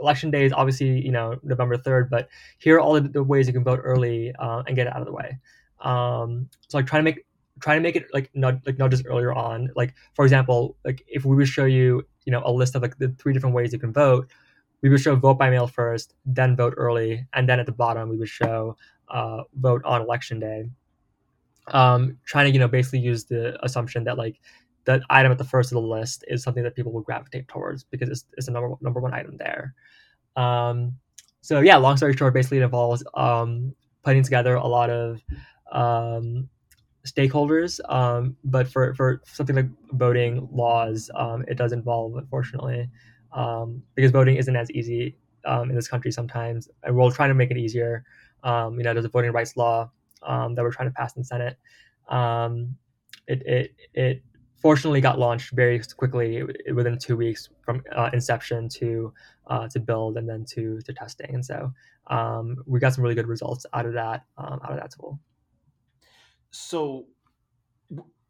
election 0.00 0.30
day 0.30 0.44
is 0.44 0.52
obviously 0.52 1.00
you 1.04 1.12
know 1.12 1.36
november 1.42 1.76
3rd 1.76 2.08
but 2.10 2.28
here 2.58 2.76
are 2.76 2.80
all 2.80 2.94
the, 2.94 3.00
the 3.00 3.22
ways 3.22 3.46
you 3.46 3.52
can 3.52 3.64
vote 3.64 3.80
early 3.82 4.32
uh, 4.38 4.62
and 4.66 4.76
get 4.76 4.86
it 4.86 4.92
out 4.94 5.00
of 5.00 5.06
the 5.06 5.12
way 5.12 5.38
um, 5.80 6.48
so 6.68 6.78
like 6.78 6.86
trying 6.86 7.00
to 7.00 7.10
make 7.10 7.26
trying 7.60 7.78
to 7.78 7.82
make 7.82 7.96
it 7.96 8.06
like 8.12 8.30
not 8.34 8.54
like 8.66 8.78
not 8.78 8.90
just 8.90 9.04
earlier 9.06 9.32
on 9.32 9.70
like 9.76 9.94
for 10.14 10.24
example 10.24 10.76
like 10.84 11.02
if 11.08 11.24
we 11.24 11.34
would 11.34 11.48
show 11.48 11.64
you 11.64 12.06
you 12.24 12.32
know 12.32 12.42
a 12.44 12.52
list 12.52 12.74
of 12.74 12.82
like 12.82 12.96
the 12.98 13.08
three 13.18 13.32
different 13.32 13.54
ways 13.54 13.72
you 13.72 13.78
can 13.78 13.92
vote 13.92 14.30
we 14.82 14.90
would 14.90 15.00
show 15.00 15.16
vote 15.16 15.38
by 15.38 15.48
mail 15.48 15.66
first 15.66 16.14
then 16.26 16.54
vote 16.54 16.74
early 16.76 17.26
and 17.32 17.48
then 17.48 17.58
at 17.58 17.66
the 17.66 17.72
bottom 17.72 18.08
we 18.08 18.16
would 18.16 18.28
show 18.28 18.76
uh, 19.08 19.42
vote 19.54 19.82
on 19.84 20.02
election 20.02 20.38
day 20.38 20.68
um, 21.68 22.16
trying 22.24 22.46
to 22.46 22.52
you 22.52 22.58
know 22.58 22.68
basically 22.68 22.98
use 22.98 23.24
the 23.24 23.58
assumption 23.64 24.04
that 24.04 24.18
like 24.18 24.40
that 24.86 25.02
item 25.10 25.32
at 25.32 25.38
the 25.38 25.44
first 25.44 25.72
of 25.72 25.74
the 25.74 25.86
list 25.86 26.24
is 26.28 26.42
something 26.42 26.62
that 26.62 26.74
people 26.74 26.92
will 26.92 27.02
gravitate 27.02 27.46
towards 27.48 27.84
because 27.84 28.08
it's, 28.08 28.24
it's 28.36 28.46
the 28.46 28.52
number 28.52 28.74
number 28.80 29.00
one 29.00 29.12
item 29.12 29.36
there. 29.36 29.74
Um, 30.36 30.96
so 31.42 31.60
yeah, 31.60 31.76
long 31.76 31.96
story 31.96 32.16
short, 32.16 32.34
basically 32.34 32.58
it 32.58 32.62
involves 32.62 33.04
um, 33.14 33.74
putting 34.04 34.22
together 34.22 34.54
a 34.54 34.66
lot 34.66 34.90
of 34.90 35.20
um, 35.72 36.48
stakeholders, 37.06 37.80
um, 37.88 38.36
but 38.44 38.68
for, 38.68 38.94
for 38.94 39.22
something 39.24 39.56
like 39.56 39.68
voting 39.92 40.48
laws, 40.52 41.10
um, 41.14 41.44
it 41.48 41.56
does 41.56 41.72
involve 41.72 42.16
unfortunately 42.16 42.88
um, 43.32 43.82
because 43.94 44.10
voting 44.10 44.36
isn't 44.36 44.56
as 44.56 44.70
easy 44.72 45.16
um, 45.44 45.70
in 45.70 45.76
this 45.76 45.88
country 45.88 46.10
sometimes, 46.10 46.68
and 46.82 46.96
we're 46.96 47.10
trying 47.10 47.30
to 47.30 47.34
make 47.34 47.50
it 47.50 47.56
easier. 47.56 48.04
Um, 48.42 48.76
you 48.78 48.84
know, 48.84 48.92
there's 48.92 49.04
a 49.04 49.10
voting 49.10 49.32
rights 49.32 49.56
law 49.56 49.90
um, 50.22 50.54
that 50.54 50.62
we're 50.62 50.72
trying 50.72 50.88
to 50.88 50.94
pass 50.94 51.16
in 51.16 51.24
Senate. 51.24 51.56
Um, 52.08 52.76
it, 53.28 53.42
it, 53.46 53.74
it 53.94 54.22
fortunately 54.60 55.00
got 55.00 55.18
launched 55.18 55.52
very 55.52 55.80
quickly 55.96 56.42
within 56.74 56.98
two 56.98 57.16
weeks 57.16 57.48
from 57.64 57.82
uh, 57.94 58.10
inception 58.12 58.68
to 58.68 59.12
uh, 59.48 59.68
to 59.68 59.78
build 59.78 60.16
and 60.16 60.28
then 60.28 60.44
to 60.44 60.80
to 60.80 60.92
testing. 60.92 61.34
And 61.34 61.44
so 61.44 61.72
um, 62.08 62.56
we 62.66 62.80
got 62.80 62.94
some 62.94 63.02
really 63.02 63.14
good 63.14 63.28
results 63.28 63.66
out 63.72 63.86
of 63.86 63.92
that 63.94 64.24
um, 64.38 64.60
out 64.64 64.72
of 64.72 64.76
that 64.78 64.92
tool. 64.92 65.20
So, 66.56 67.06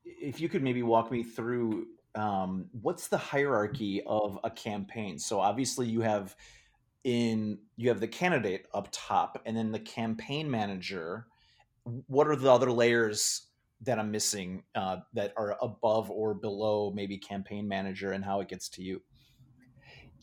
if 0.05 0.41
you 0.41 0.49
could 0.49 0.63
maybe 0.63 0.83
walk 0.83 1.11
me 1.11 1.23
through 1.23 1.87
um, 2.15 2.67
what's 2.81 3.09
the 3.09 3.19
hierarchy 3.19 4.03
of 4.07 4.39
a 4.43 4.51
campaign? 4.51 5.19
So 5.19 5.39
obviously 5.39 5.87
you 5.87 6.01
have 6.01 6.35
in 7.05 7.59
you 7.77 7.89
have 7.91 8.01
the 8.01 8.09
candidate 8.09 8.67
up 8.73 8.89
top, 8.91 9.43
and 9.45 9.57
then 9.57 9.71
the 9.71 9.79
campaign 9.79 10.51
manager 10.51 11.27
what 12.07 12.27
are 12.27 12.37
the 12.37 12.51
other 12.51 12.71
layers 12.71 13.49
that 13.83 13.99
I'm 13.99 14.11
missing 14.11 14.65
uh, 14.75 14.99
that 15.13 15.33
are 15.37 15.57
above 15.63 16.11
or 16.11 16.35
below 16.35 16.93
maybe 16.95 17.19
campaign 17.19 17.69
manager 17.69 18.13
and 18.13 18.25
how 18.25 18.41
it 18.41 18.49
gets 18.49 18.69
to 18.71 18.83
you? 18.83 19.03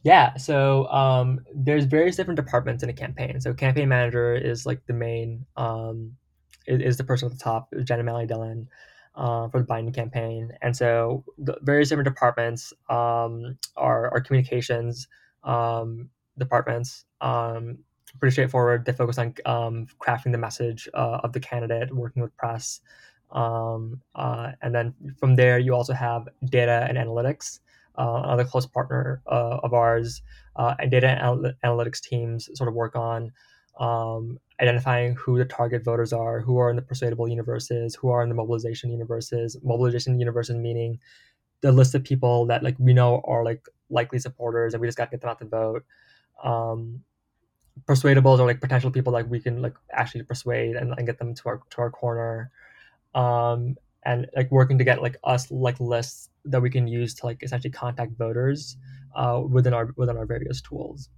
Yeah, 0.04 0.36
so 0.36 0.88
um, 0.88 1.39
there's 1.56 1.86
various 1.86 2.18
different 2.18 2.36
departments 2.36 2.84
in 2.84 2.89
a 2.89 2.94
campaign. 2.94 3.39
So 3.39 3.54
campaign 3.54 3.88
manager 3.88 4.36
is 4.36 4.66
like 4.66 4.86
the 4.86 4.94
main, 4.94 5.46
um, 5.56 6.18
is, 6.65 6.82
is 6.82 6.97
the 6.97 7.04
person 7.04 7.28
at 7.28 7.38
the 7.38 7.43
top, 7.43 7.73
Jen 7.84 7.99
O'Malley 7.99 8.26
Dillon, 8.26 8.67
uh, 9.15 9.47
for 9.49 9.60
the 9.60 9.65
Biden 9.65 9.93
campaign. 9.93 10.52
And 10.62 10.76
so 10.76 11.23
the 11.38 11.58
various 11.62 11.89
different 11.89 12.10
departments 12.10 12.73
um, 12.89 13.58
are, 13.76 14.12
are 14.12 14.21
communications 14.21 15.08
um, 15.43 16.10
departments, 16.38 17.06
um, 17.21 17.78
pretty 18.19 18.34
straightforward. 18.34 18.86
They 18.86 18.93
focus 18.93 19.17
on 19.17 19.36
um, 19.45 19.88
crafting 19.99 20.32
the 20.32 20.38
message 20.38 20.88
uh, 20.93 21.19
of 21.23 21.34
the 21.34 21.39
candidate, 21.39 21.93
working 21.93 22.21
with 22.21 22.36
press. 22.38 22.80
Um, 23.32 24.02
uh, 24.15 24.52
and 24.62 24.73
then 24.73 24.93
from 25.19 25.36
there, 25.36 25.58
you 25.60 25.73
also 25.73 25.93
have 25.93 26.28
data 26.45 26.86
and 26.88 26.97
analytics, 26.97 27.60
uh, 27.97 28.21
another 28.23 28.45
close 28.45 28.65
partner 28.65 29.21
uh, 29.28 29.60
of 29.63 29.73
ours. 29.73 30.21
Uh, 30.56 30.76
and 30.80 30.91
data 30.91 31.19
analytics 31.63 31.99
teams 31.99 32.49
sort 32.54 32.67
of 32.67 32.76
work 32.76 32.95
on 32.95 33.32
um, 33.79 34.39
identifying 34.62 35.15
who 35.15 35.38
the 35.38 35.45
target 35.45 35.83
voters 35.83 36.13
are, 36.13 36.39
who 36.39 36.57
are 36.57 36.69
in 36.69 36.75
the 36.75 36.81
persuadable 36.81 37.27
universes, 37.27 37.95
who 37.95 38.09
are 38.09 38.21
in 38.21 38.29
the 38.29 38.36
mobilization 38.36 38.91
universes. 38.91 39.57
Mobilization 39.63 40.19
universes 40.19 40.55
meaning 40.55 40.99
the 41.62 41.71
list 41.71 41.95
of 41.95 42.03
people 42.03 42.45
that 42.47 42.63
like 42.63 42.75
we 42.77 42.93
know 42.93 43.21
are 43.25 43.43
like 43.43 43.65
likely 43.89 44.19
supporters, 44.19 44.73
and 44.73 44.81
we 44.81 44.88
just 44.88 44.97
got 44.97 45.05
to 45.05 45.12
get 45.12 45.21
them 45.21 45.29
out 45.29 45.39
to 45.39 45.45
vote. 45.45 45.86
Um, 46.43 47.03
persuadables 47.86 48.39
are 48.39 48.45
like 48.45 48.62
potential 48.62 48.91
people 48.91 49.12
like 49.12 49.29
we 49.29 49.39
can 49.39 49.62
like 49.62 49.75
actually 49.91 50.23
persuade 50.23 50.75
and, 50.75 50.93
and 50.97 51.07
get 51.07 51.17
them 51.17 51.33
to 51.33 51.43
our 51.49 51.62
to 51.71 51.77
our 51.79 51.89
corner. 51.89 52.51
Um, 53.15 53.75
and 54.05 54.27
like 54.36 54.51
working 54.51 54.77
to 54.77 54.83
get 54.83 55.01
like 55.01 55.17
us 55.23 55.49
like 55.49 55.79
lists 55.79 56.29
that 56.45 56.62
we 56.62 56.69
can 56.69 56.88
use 56.88 57.13
to 57.15 57.25
like 57.25 57.41
essentially 57.41 57.71
contact 57.71 58.17
voters 58.17 58.77
uh, 59.15 59.41
within 59.47 59.73
our 59.73 59.89
within 59.95 60.17
our 60.17 60.25
various 60.25 60.62
tools 60.62 61.09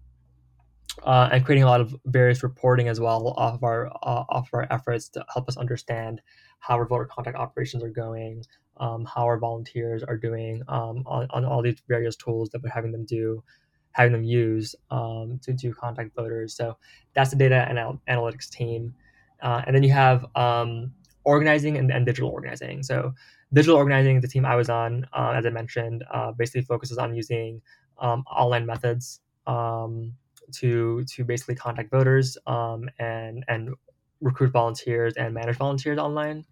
uh, 1.03 1.29
and 1.31 1.45
creating 1.45 1.63
a 1.63 1.67
lot 1.67 1.81
of 1.81 1.95
various 2.05 2.43
reporting 2.43 2.87
as 2.87 2.99
well 2.99 3.27
off 3.37 3.55
of 3.55 3.63
our 3.63 3.87
uh, 3.87 4.23
off 4.29 4.47
of 4.47 4.53
our 4.53 4.67
efforts 4.71 5.09
to 5.09 5.25
help 5.33 5.47
us 5.47 5.57
understand 5.57 6.21
how 6.59 6.75
our 6.75 6.87
voter 6.87 7.05
contact 7.05 7.37
operations 7.37 7.83
are 7.83 7.89
going 7.89 8.43
um, 8.77 9.05
how 9.05 9.23
our 9.23 9.37
volunteers 9.37 10.03
are 10.03 10.17
doing 10.17 10.61
um, 10.67 11.03
on, 11.05 11.27
on 11.31 11.45
all 11.45 11.61
these 11.61 11.81
various 11.87 12.15
tools 12.15 12.49
that 12.49 12.61
we're 12.61 12.69
having 12.69 12.91
them 12.91 13.05
do 13.05 13.43
having 13.91 14.11
them 14.11 14.23
use 14.23 14.75
um, 14.91 15.39
to 15.41 15.53
do 15.53 15.73
contact 15.73 16.15
voters 16.15 16.55
so 16.55 16.77
that's 17.13 17.29
the 17.29 17.35
data 17.35 17.65
and 17.69 17.77
analytics 18.09 18.49
team 18.49 18.93
uh, 19.41 19.61
and 19.65 19.75
then 19.75 19.83
you 19.83 19.91
have 19.91 20.25
um, 20.35 20.91
organizing 21.25 21.77
and, 21.77 21.91
and 21.91 22.05
digital 22.05 22.29
organizing. 22.29 22.83
So 22.83 23.13
digital 23.53 23.75
organizing, 23.75 24.21
the 24.21 24.27
team 24.27 24.45
I 24.45 24.55
was 24.55 24.69
on, 24.69 25.05
uh, 25.13 25.33
as 25.35 25.45
I 25.45 25.49
mentioned, 25.49 26.03
uh, 26.11 26.31
basically 26.31 26.61
focuses 26.61 26.97
on 26.97 27.15
using 27.15 27.61
um, 27.99 28.23
online 28.31 28.65
methods 28.65 29.19
um, 29.47 30.13
to 30.53 31.03
to 31.05 31.23
basically 31.23 31.55
contact 31.55 31.91
voters 31.91 32.37
um, 32.47 32.89
and 32.99 33.43
and 33.47 33.73
recruit 34.21 34.51
volunteers 34.51 35.13
and 35.15 35.33
manage 35.33 35.57
volunteers 35.57 35.97
online. 35.99 36.45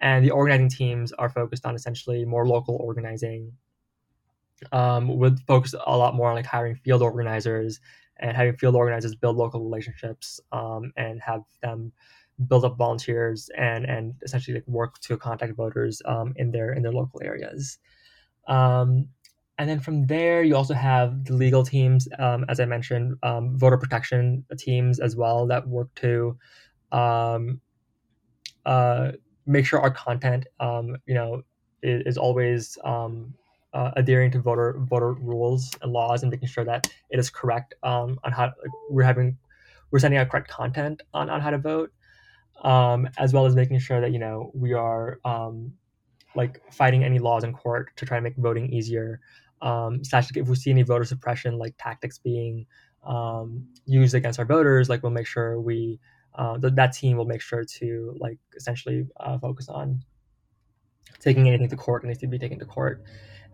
And 0.00 0.24
the 0.24 0.30
organizing 0.30 0.68
teams 0.68 1.12
are 1.12 1.28
focused 1.28 1.66
on 1.66 1.74
essentially 1.74 2.24
more 2.24 2.46
local 2.46 2.76
organizing, 2.76 3.52
um, 4.70 5.18
with 5.18 5.44
focus 5.46 5.74
a 5.74 5.96
lot 5.96 6.14
more 6.14 6.28
on 6.28 6.36
like 6.36 6.46
hiring 6.46 6.76
field 6.76 7.02
organizers 7.02 7.80
and 8.18 8.36
having 8.36 8.56
field 8.56 8.76
organizers 8.76 9.14
build 9.14 9.36
local 9.36 9.62
relationships 9.62 10.40
um, 10.52 10.92
and 10.96 11.20
have 11.20 11.42
them 11.62 11.92
build 12.46 12.64
up 12.64 12.76
volunteers 12.76 13.50
and 13.56 13.84
and 13.84 14.14
essentially 14.22 14.54
like 14.54 14.68
work 14.68 15.00
to 15.00 15.16
contact 15.16 15.56
voters 15.56 16.00
um, 16.04 16.32
in 16.36 16.50
their 16.50 16.72
in 16.72 16.82
their 16.82 16.92
local 16.92 17.20
areas. 17.24 17.78
Um, 18.46 19.08
and 19.58 19.68
then 19.68 19.80
from 19.80 20.06
there, 20.06 20.42
you 20.42 20.54
also 20.54 20.74
have 20.74 21.24
the 21.24 21.34
legal 21.34 21.64
teams, 21.64 22.08
um, 22.18 22.44
as 22.48 22.60
I 22.60 22.64
mentioned, 22.64 23.16
um, 23.22 23.58
voter 23.58 23.76
protection 23.76 24.44
teams 24.56 25.00
as 25.00 25.16
well 25.16 25.46
that 25.48 25.66
work 25.66 25.92
to 25.96 26.38
um, 26.92 27.60
uh, 28.64 29.12
make 29.46 29.66
sure 29.66 29.80
our 29.80 29.90
content, 29.90 30.46
um, 30.60 30.96
you 31.06 31.14
know, 31.14 31.42
is, 31.82 32.02
is 32.06 32.18
always 32.18 32.78
uh, 32.84 33.90
adhering 33.96 34.30
to 34.30 34.40
voter 34.40 34.76
voter 34.78 35.12
rules 35.12 35.70
and 35.82 35.92
laws 35.92 36.22
and 36.22 36.30
making 36.30 36.48
sure 36.48 36.64
that 36.64 36.86
it 37.10 37.18
is 37.18 37.28
correct 37.28 37.74
on 37.82 38.16
how 38.24 38.44
like, 38.44 38.70
we're 38.90 39.02
having 39.02 39.36
we're 39.90 39.98
sending 39.98 40.18
out 40.18 40.28
correct 40.28 40.48
content 40.48 41.02
on, 41.14 41.28
on 41.30 41.40
how 41.40 41.50
to 41.50 41.58
vote 41.58 41.92
um, 42.62 43.08
as 43.18 43.32
well 43.32 43.46
as 43.46 43.54
making 43.54 43.78
sure 43.78 44.00
that 44.00 44.12
you 44.12 44.18
know 44.18 44.50
we 44.54 44.72
are 44.72 45.20
um, 45.24 45.72
like 46.34 46.60
fighting 46.72 47.04
any 47.04 47.18
laws 47.18 47.44
in 47.44 47.52
court 47.52 47.90
to 47.96 48.06
try 48.06 48.16
to 48.18 48.22
make 48.22 48.36
voting 48.36 48.72
easier. 48.72 49.20
Um, 49.60 50.04
slash, 50.04 50.28
if 50.34 50.48
we 50.48 50.56
see 50.56 50.70
any 50.70 50.82
voter 50.82 51.04
suppression 51.04 51.58
like 51.58 51.74
tactics 51.78 52.18
being 52.18 52.66
um, 53.04 53.66
used 53.86 54.14
against 54.14 54.38
our 54.38 54.44
voters, 54.44 54.88
like 54.88 55.02
we'll 55.02 55.12
make 55.12 55.26
sure 55.26 55.60
we 55.60 55.98
uh, 56.34 56.58
th- 56.58 56.74
that 56.74 56.92
team 56.92 57.16
will 57.16 57.24
make 57.24 57.40
sure 57.40 57.64
to 57.64 58.14
like 58.18 58.38
essentially 58.56 59.06
uh, 59.20 59.38
focus 59.38 59.68
on 59.68 60.02
taking 61.18 61.48
anything 61.48 61.68
to 61.68 61.76
court 61.76 62.02
that 62.02 62.08
needs 62.08 62.20
to 62.20 62.26
be 62.26 62.38
taken 62.38 62.58
to 62.58 62.64
court. 62.64 63.02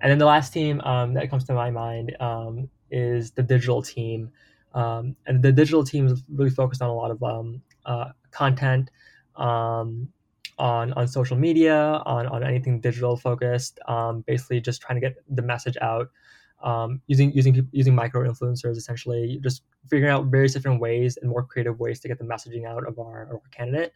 And 0.00 0.10
then 0.10 0.18
the 0.18 0.26
last 0.26 0.52
team 0.52 0.80
um, 0.82 1.14
that 1.14 1.30
comes 1.30 1.44
to 1.44 1.54
my 1.54 1.70
mind 1.70 2.14
um, 2.20 2.68
is 2.90 3.30
the 3.30 3.42
digital 3.42 3.80
team. 3.80 4.30
Um, 4.74 5.16
and 5.26 5.42
the 5.42 5.52
digital 5.52 5.84
team 5.84 6.06
is 6.06 6.22
really 6.32 6.50
focused 6.50 6.82
on 6.82 6.90
a 6.90 6.94
lot 6.94 7.10
of 7.10 7.22
um, 7.22 7.62
uh, 7.86 8.10
content 8.32 8.90
um, 9.36 10.08
on 10.58 10.92
on 10.94 11.08
social 11.08 11.36
media, 11.36 12.02
on 12.06 12.26
on 12.26 12.42
anything 12.42 12.80
digital 12.80 13.16
focused. 13.16 13.78
Um, 13.88 14.22
basically, 14.26 14.60
just 14.60 14.80
trying 14.80 15.00
to 15.00 15.00
get 15.00 15.16
the 15.28 15.42
message 15.42 15.76
out 15.80 16.10
um, 16.62 17.00
using 17.06 17.32
using 17.32 17.68
using 17.72 17.94
micro 17.94 18.28
influencers. 18.28 18.76
Essentially, 18.76 19.38
just 19.42 19.62
figuring 19.88 20.10
out 20.10 20.26
various 20.26 20.52
different 20.52 20.80
ways 20.80 21.18
and 21.20 21.30
more 21.30 21.42
creative 21.42 21.78
ways 21.80 22.00
to 22.00 22.08
get 22.08 22.18
the 22.18 22.24
messaging 22.24 22.66
out 22.66 22.86
of 22.86 22.98
our, 22.98 23.24
of 23.24 23.34
our 23.34 23.50
candidate. 23.50 23.92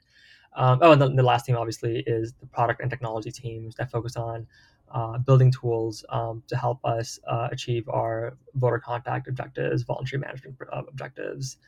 Um, 0.54 0.78
oh, 0.82 0.92
and 0.92 1.00
the, 1.00 1.08
the, 1.08 1.22
last 1.22 1.44
team 1.46 1.56
obviously 1.56 2.02
is 2.06 2.32
the 2.40 2.46
product 2.46 2.80
and 2.80 2.90
technology 2.90 3.30
teams 3.30 3.74
that 3.76 3.90
focus 3.90 4.16
on 4.16 4.46
uh, 4.92 5.18
building 5.18 5.52
tools 5.52 6.04
um, 6.08 6.42
to 6.48 6.56
help 6.56 6.84
us 6.84 7.20
uh, 7.28 7.48
achieve 7.52 7.88
our 7.88 8.36
voter 8.54 8.78
contact 8.78 9.28
objectives, 9.28 9.82
voluntary 9.82 10.20
management 10.20 10.56
uh, 10.72 10.82
objectives. 10.88 11.58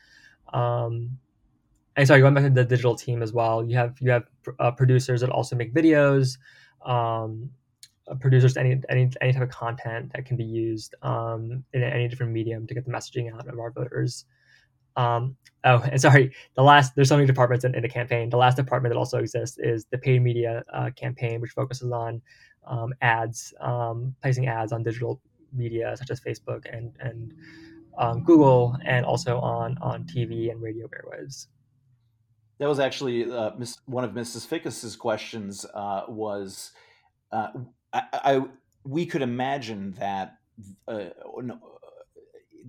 Um, 0.53 1.17
and 1.95 2.07
sorry, 2.07 2.21
going 2.21 2.33
back 2.33 2.43
to 2.43 2.49
the 2.49 2.63
digital 2.63 2.95
team 2.95 3.21
as 3.21 3.33
well, 3.33 3.63
you 3.63 3.75
have 3.75 3.97
you 3.99 4.11
have 4.11 4.23
uh, 4.59 4.71
producers 4.71 5.21
that 5.21 5.29
also 5.29 5.55
make 5.55 5.73
videos, 5.73 6.37
um, 6.85 7.49
uh, 8.07 8.15
producers 8.15 8.57
any 8.57 8.81
any 8.89 9.11
any 9.21 9.33
type 9.33 9.41
of 9.41 9.49
content 9.49 10.11
that 10.13 10.25
can 10.25 10.37
be 10.37 10.43
used 10.43 10.95
um, 11.01 11.63
in 11.73 11.83
any 11.83 12.07
different 12.07 12.31
medium 12.31 12.65
to 12.67 12.73
get 12.73 12.85
the 12.85 12.91
messaging 12.91 13.33
out 13.33 13.47
of 13.47 13.59
our 13.59 13.71
voters. 13.71 14.25
Um, 14.95 15.35
oh, 15.65 15.81
and 15.89 15.99
sorry, 16.01 16.33
the 16.55 16.63
last 16.63 16.95
there's 16.95 17.09
so 17.09 17.15
many 17.15 17.27
departments 17.27 17.65
in, 17.65 17.75
in 17.75 17.81
the 17.81 17.89
campaign. 17.89 18.29
The 18.29 18.37
last 18.37 18.55
department 18.55 18.93
that 18.93 18.99
also 18.99 19.19
exists 19.19 19.57
is 19.59 19.85
the 19.91 19.97
paid 19.97 20.21
media 20.21 20.63
uh, 20.73 20.91
campaign, 20.95 21.41
which 21.41 21.51
focuses 21.51 21.91
on 21.91 22.21
um, 22.67 22.93
ads, 23.01 23.53
um, 23.59 24.15
placing 24.21 24.47
ads 24.47 24.71
on 24.71 24.83
digital 24.83 25.19
media 25.53 25.93
such 25.97 26.09
as 26.09 26.21
Facebook 26.21 26.65
and 26.71 26.93
and 27.01 27.33
um, 27.97 28.23
Google, 28.23 28.77
and 28.85 29.05
also 29.05 29.39
on 29.39 29.77
on 29.81 30.05
TV 30.05 30.51
and 30.51 30.61
radio 30.61 30.87
airwaves. 30.87 31.47
That 32.61 32.69
was 32.69 32.79
actually 32.79 33.23
uh, 33.23 33.53
one 33.87 34.03
of 34.03 34.11
Mrs. 34.11 34.45
Fickus's 34.45 34.95
questions. 34.95 35.65
Uh, 35.73 36.03
was 36.07 36.73
uh, 37.31 37.47
I, 37.91 38.03
I, 38.13 38.41
we 38.83 39.07
could 39.07 39.23
imagine 39.23 39.95
that 39.97 40.37
uh, 40.87 41.05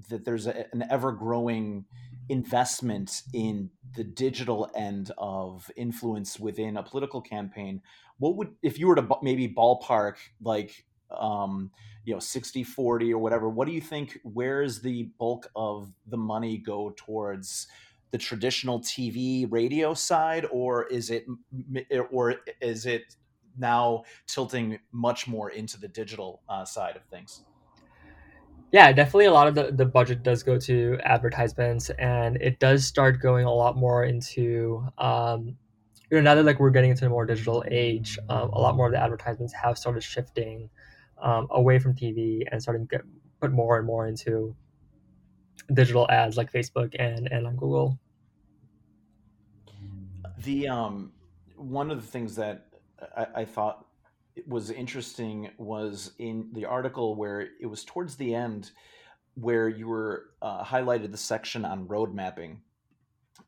that 0.08 0.24
there's 0.24 0.46
a, 0.46 0.64
an 0.72 0.86
ever 0.88 1.12
growing 1.12 1.84
investment 2.30 3.20
in 3.34 3.68
the 3.94 4.02
digital 4.02 4.70
end 4.74 5.12
of 5.18 5.70
influence 5.76 6.40
within 6.40 6.78
a 6.78 6.82
political 6.82 7.20
campaign. 7.20 7.82
What 8.18 8.36
would 8.36 8.54
if 8.62 8.78
you 8.78 8.86
were 8.86 8.94
to 8.94 9.06
maybe 9.20 9.46
ballpark 9.46 10.16
like 10.42 10.86
um, 11.10 11.70
you 12.06 12.14
know 12.14 12.18
60 12.18 12.64
40 12.64 13.12
or 13.12 13.18
whatever 13.18 13.50
what 13.50 13.68
do 13.68 13.74
you 13.74 13.80
think 13.82 14.18
where's 14.24 14.80
the 14.80 15.10
bulk 15.18 15.50
of 15.54 15.92
the 16.06 16.16
money 16.16 16.56
go 16.56 16.94
towards 16.96 17.66
the 18.12 18.18
traditional 18.18 18.78
TV 18.80 19.46
radio 19.50 19.94
side, 19.94 20.46
or 20.52 20.86
is 20.86 21.10
it 21.10 21.26
or 22.10 22.36
is 22.60 22.86
it 22.86 23.16
now 23.58 24.04
tilting 24.26 24.78
much 24.92 25.26
more 25.26 25.50
into 25.50 25.80
the 25.80 25.88
digital 25.88 26.42
uh, 26.48 26.64
side 26.64 26.94
of 26.94 27.02
things? 27.06 27.42
Yeah, 28.70 28.90
definitely 28.92 29.26
a 29.26 29.32
lot 29.32 29.48
of 29.48 29.54
the, 29.54 29.70
the 29.72 29.84
budget 29.84 30.22
does 30.22 30.42
go 30.42 30.58
to 30.60 30.98
advertisements 31.04 31.90
and 31.90 32.36
it 32.36 32.58
does 32.58 32.86
start 32.86 33.20
going 33.20 33.44
a 33.44 33.52
lot 33.52 33.76
more 33.76 34.04
into 34.04 34.86
um, 34.96 35.56
you 36.10 36.16
know 36.16 36.20
now 36.20 36.34
that 36.34 36.44
like 36.44 36.58
we're 36.58 36.70
getting 36.70 36.90
into 36.90 37.06
a 37.06 37.08
more 37.08 37.26
digital 37.26 37.64
age, 37.70 38.18
um, 38.28 38.50
a 38.50 38.58
lot 38.58 38.76
more 38.76 38.86
of 38.86 38.92
the 38.92 39.02
advertisements 39.02 39.52
have 39.54 39.76
started 39.76 40.02
shifting 40.02 40.70
um, 41.20 41.48
away 41.50 41.78
from 41.78 41.94
TV 41.94 42.42
and 42.50 42.62
starting 42.62 42.86
to 42.86 42.88
get 42.88 43.02
put 43.40 43.52
more 43.52 43.78
and 43.78 43.86
more 43.86 44.06
into 44.06 44.54
digital 45.72 46.06
ads 46.10 46.36
like 46.36 46.52
Facebook 46.52 46.94
and 46.98 47.30
and 47.30 47.46
on 47.46 47.56
Google. 47.56 47.98
The 50.44 50.68
um, 50.68 51.12
one 51.56 51.90
of 51.90 52.00
the 52.00 52.06
things 52.06 52.34
that 52.36 52.66
I, 53.16 53.26
I 53.36 53.44
thought 53.44 53.86
was 54.46 54.70
interesting 54.70 55.50
was 55.58 56.12
in 56.18 56.48
the 56.52 56.64
article 56.64 57.14
where 57.14 57.48
it 57.60 57.66
was 57.66 57.84
towards 57.84 58.16
the 58.16 58.34
end 58.34 58.70
where 59.34 59.68
you 59.68 59.88
were 59.88 60.30
uh, 60.42 60.64
highlighted 60.64 61.10
the 61.10 61.18
section 61.18 61.64
on 61.64 61.86
road 61.86 62.14
mapping, 62.14 62.60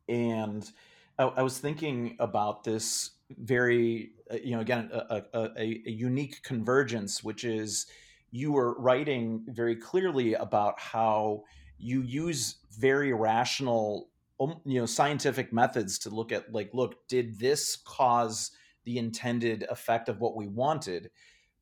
and 0.08 0.70
I, 1.18 1.24
I 1.24 1.42
was 1.42 1.58
thinking 1.58 2.16
about 2.18 2.64
this 2.64 3.10
very 3.30 4.12
uh, 4.30 4.36
you 4.42 4.52
know 4.52 4.60
again 4.60 4.90
a, 4.92 5.22
a, 5.32 5.50
a 5.56 5.90
unique 5.90 6.42
convergence, 6.42 7.24
which 7.24 7.44
is 7.44 7.86
you 8.30 8.52
were 8.52 8.74
writing 8.80 9.44
very 9.48 9.76
clearly 9.76 10.34
about 10.34 10.78
how 10.80 11.44
you 11.78 12.02
use 12.02 12.56
very 12.78 13.12
rational 13.12 14.08
um, 14.40 14.60
you 14.64 14.80
know 14.80 14.86
scientific 14.86 15.52
methods 15.52 15.98
to 16.00 16.10
look 16.10 16.32
at 16.32 16.52
like 16.52 16.70
look 16.72 17.06
did 17.08 17.38
this 17.38 17.76
cause 17.76 18.50
the 18.84 18.98
intended 18.98 19.64
effect 19.70 20.08
of 20.08 20.20
what 20.20 20.36
we 20.36 20.46
wanted? 20.46 21.10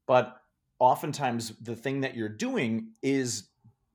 But 0.07 0.37
oftentimes 0.79 1.51
the 1.61 1.77
thing 1.77 2.01
that 2.01 2.16
you're 2.16 2.29
doing 2.29 2.88
is 3.03 3.48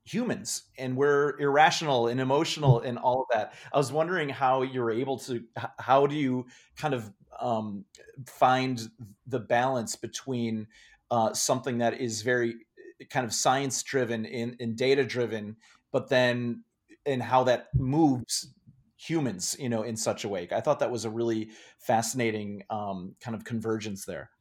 humans 0.06 0.64
and 0.78 0.96
we're 0.96 1.38
irrational 1.38 2.08
and 2.08 2.22
emotional 2.22 2.80
and 2.80 2.98
all 2.98 3.22
of 3.22 3.28
that. 3.34 3.54
I 3.74 3.78
was 3.78 3.92
wondering 3.92 4.30
how 4.30 4.62
you're 4.62 4.92
able 4.92 5.18
to 5.20 5.44
how 5.78 6.08
do 6.08 6.16
you 6.16 6.46
kind 6.78 6.94
of 6.94 7.12
um, 7.40 7.86
find 8.26 8.90
the 9.28 9.40
balance 9.40 9.96
between 9.96 10.68
uh, 11.12 11.34
something 11.34 11.80
that 11.80 12.00
is 12.00 12.22
very 12.22 12.56
kind 13.10 13.26
of 13.26 13.34
science 13.34 13.84
driven 13.84 14.26
and, 14.26 14.56
and 14.60 14.76
data 14.76 15.04
driven, 15.04 15.56
but 15.92 16.10
then 16.10 16.64
and 17.06 17.24
how 17.24 17.44
that 17.46 17.68
moves 17.76 18.54
humans, 18.98 19.56
you 19.60 19.70
know, 19.70 19.84
in 19.84 19.96
such 19.96 20.24
a 20.24 20.30
way. 20.30 20.48
I 20.52 20.62
thought 20.62 20.80
that 20.80 20.92
was 20.92 21.06
a 21.06 21.10
really 21.10 21.50
fascinating 21.80 22.64
um, 22.70 23.16
kind 23.22 23.36
of 23.36 23.44
convergence 23.44 24.06
there. 24.06 24.32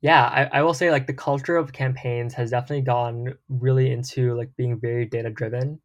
Yeah, 0.00 0.24
I, 0.24 0.58
I 0.58 0.62
will 0.62 0.74
say 0.74 0.90
like 0.90 1.06
the 1.06 1.14
culture 1.14 1.56
of 1.56 1.72
campaigns 1.72 2.34
has 2.34 2.50
definitely 2.50 2.82
gone 2.82 3.34
really 3.48 3.90
into 3.90 4.36
like 4.36 4.54
being 4.56 4.78
very 4.78 5.06
data 5.06 5.30
driven. 5.30 5.80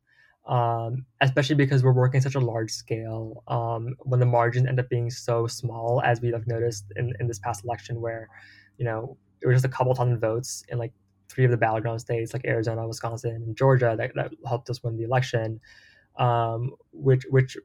Um, 0.45 1.05
especially 1.21 1.55
because 1.55 1.83
we're 1.83 1.93
working 1.93 2.19
such 2.19 2.35
a 2.35 2.39
large 2.39 2.71
scale. 2.71 3.43
Um, 3.47 3.95
when 3.99 4.19
the 4.19 4.25
margins 4.25 4.67
end 4.67 4.77
up 4.77 4.89
being 4.89 5.09
so 5.09 5.47
small, 5.47 6.01
as 6.03 6.19
we 6.19 6.31
have 6.31 6.45
noticed 6.47 6.91
in, 6.97 7.13
in 7.21 7.27
this 7.27 7.39
past 7.39 7.63
election, 7.63 8.01
where 8.01 8.27
you 8.77 8.83
know 8.83 9.17
it 9.41 9.47
was 9.47 9.55
just 9.55 9.65
a 9.65 9.69
couple 9.69 9.95
thousand 9.95 10.19
votes 10.19 10.65
in 10.67 10.79
like 10.79 10.91
three 11.29 11.45
of 11.45 11.51
the 11.51 11.57
battleground 11.57 12.01
states 12.01 12.33
like 12.33 12.45
Arizona, 12.45 12.87
Wisconsin, 12.87 13.35
and 13.35 13.55
Georgia 13.55 13.95
that, 13.97 14.13
that 14.15 14.31
helped 14.47 14.69
us 14.69 14.83
win 14.83 14.97
the 14.97 15.03
election, 15.03 15.59
um, 16.17 16.71
which 16.91 17.25
which 17.29 17.57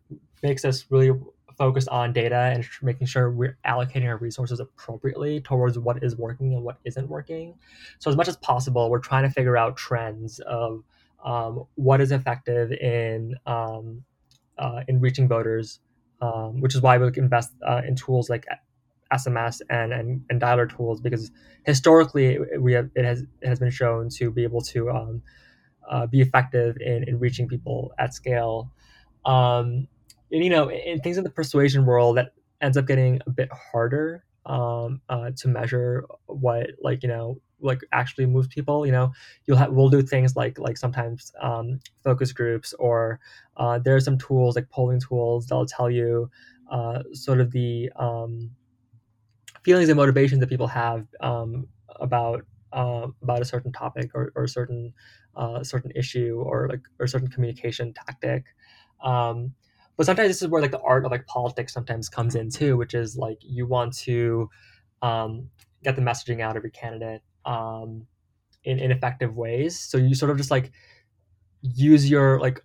makes 0.42 0.64
us 0.64 0.86
really 0.90 1.12
focus 1.58 1.88
on 1.88 2.12
data 2.12 2.52
and 2.54 2.64
making 2.82 3.06
sure 3.06 3.30
we're 3.30 3.58
allocating 3.66 4.06
our 4.06 4.16
resources 4.16 4.60
appropriately 4.60 5.40
towards 5.40 5.76
what 5.78 6.02
is 6.04 6.16
working 6.16 6.54
and 6.54 6.62
what 6.62 6.78
isn't 6.84 7.08
working. 7.08 7.54
So 7.98 8.10
as 8.10 8.16
much 8.16 8.28
as 8.28 8.36
possible, 8.36 8.88
we're 8.88 9.00
trying 9.00 9.24
to 9.24 9.30
figure 9.30 9.56
out 9.56 9.76
trends 9.76 10.38
of 10.40 10.84
um, 11.24 11.64
what 11.74 12.00
is 12.00 12.12
effective 12.12 12.70
in 12.72 13.34
um, 13.44 14.04
uh, 14.56 14.82
in 14.88 15.00
reaching 15.00 15.28
voters, 15.28 15.80
um, 16.20 16.60
which 16.60 16.74
is 16.74 16.80
why 16.80 16.96
we 16.96 17.10
invest 17.16 17.52
uh, 17.66 17.82
in 17.86 17.96
tools 17.96 18.30
like 18.30 18.46
SMS 19.12 19.60
and, 19.70 19.92
and, 19.92 20.24
and 20.28 20.40
dialer 20.40 20.68
tools 20.74 21.00
because 21.00 21.30
historically 21.64 22.38
we 22.58 22.72
have 22.72 22.90
it 22.94 23.04
has 23.04 23.22
it 23.40 23.48
has 23.48 23.58
been 23.58 23.70
shown 23.70 24.08
to 24.10 24.30
be 24.30 24.42
able 24.44 24.60
to 24.62 24.90
um, 24.90 25.22
uh, 25.88 26.06
be 26.06 26.20
effective 26.20 26.76
in, 26.80 27.04
in 27.04 27.18
reaching 27.18 27.48
people 27.48 27.92
at 27.98 28.14
scale. 28.14 28.70
Um, 29.24 29.88
and, 30.30 30.44
you 30.44 30.50
know, 30.50 30.70
in 30.70 31.00
things 31.00 31.16
in 31.16 31.24
the 31.24 31.30
persuasion 31.30 31.86
world, 31.86 32.18
that 32.18 32.32
ends 32.60 32.76
up 32.76 32.86
getting 32.86 33.20
a 33.26 33.30
bit 33.30 33.48
harder 33.52 34.24
um, 34.46 35.00
uh, 35.08 35.30
to 35.36 35.48
measure 35.48 36.06
what 36.26 36.70
like 36.82 37.02
you 37.02 37.08
know 37.08 37.40
like 37.60 37.80
actually 37.92 38.26
moves 38.26 38.48
people. 38.48 38.86
You 38.86 38.92
know, 38.92 39.12
you'll 39.46 39.56
have 39.56 39.72
we'll 39.72 39.88
do 39.88 40.02
things 40.02 40.36
like 40.36 40.58
like 40.58 40.76
sometimes 40.76 41.32
um, 41.40 41.80
focus 42.02 42.32
groups 42.32 42.72
or 42.78 43.20
uh, 43.56 43.78
there 43.78 43.96
are 43.96 44.00
some 44.00 44.18
tools 44.18 44.56
like 44.56 44.70
polling 44.70 45.00
tools 45.00 45.46
that'll 45.46 45.66
tell 45.66 45.90
you 45.90 46.30
uh, 46.70 47.02
sort 47.12 47.40
of 47.40 47.50
the 47.50 47.90
um, 47.96 48.50
feelings 49.62 49.88
and 49.88 49.96
motivations 49.96 50.40
that 50.40 50.48
people 50.48 50.66
have 50.66 51.06
um, 51.20 51.66
about 51.96 52.44
uh, 52.72 53.06
about 53.22 53.40
a 53.40 53.44
certain 53.44 53.72
topic 53.72 54.10
or, 54.14 54.32
or 54.36 54.44
a 54.44 54.48
certain 54.48 54.92
uh, 55.36 55.62
certain 55.62 55.90
issue 55.94 56.42
or 56.44 56.68
like 56.68 56.80
or 56.98 57.04
a 57.04 57.08
certain 57.08 57.28
communication 57.28 57.94
tactic. 57.94 58.44
Um, 59.02 59.54
but 59.96 60.06
sometimes 60.06 60.28
this 60.28 60.42
is 60.42 60.48
where 60.48 60.62
like 60.62 60.70
the 60.70 60.80
art 60.80 61.04
of 61.04 61.10
like 61.10 61.26
politics 61.26 61.72
sometimes 61.72 62.08
comes 62.08 62.34
in 62.34 62.50
too, 62.50 62.76
which 62.76 62.94
is 62.94 63.16
like 63.16 63.38
you 63.40 63.66
want 63.66 63.96
to 63.98 64.48
um, 65.02 65.48
get 65.82 65.96
the 65.96 66.02
messaging 66.02 66.40
out 66.40 66.56
of 66.56 66.62
your 66.62 66.70
candidate 66.70 67.22
um, 67.44 68.06
in, 68.64 68.78
in 68.78 68.92
effective 68.92 69.36
ways. 69.36 69.78
So 69.78 69.98
you 69.98 70.14
sort 70.14 70.30
of 70.30 70.36
just 70.36 70.50
like 70.50 70.70
use 71.62 72.08
your 72.08 72.38
like 72.40 72.62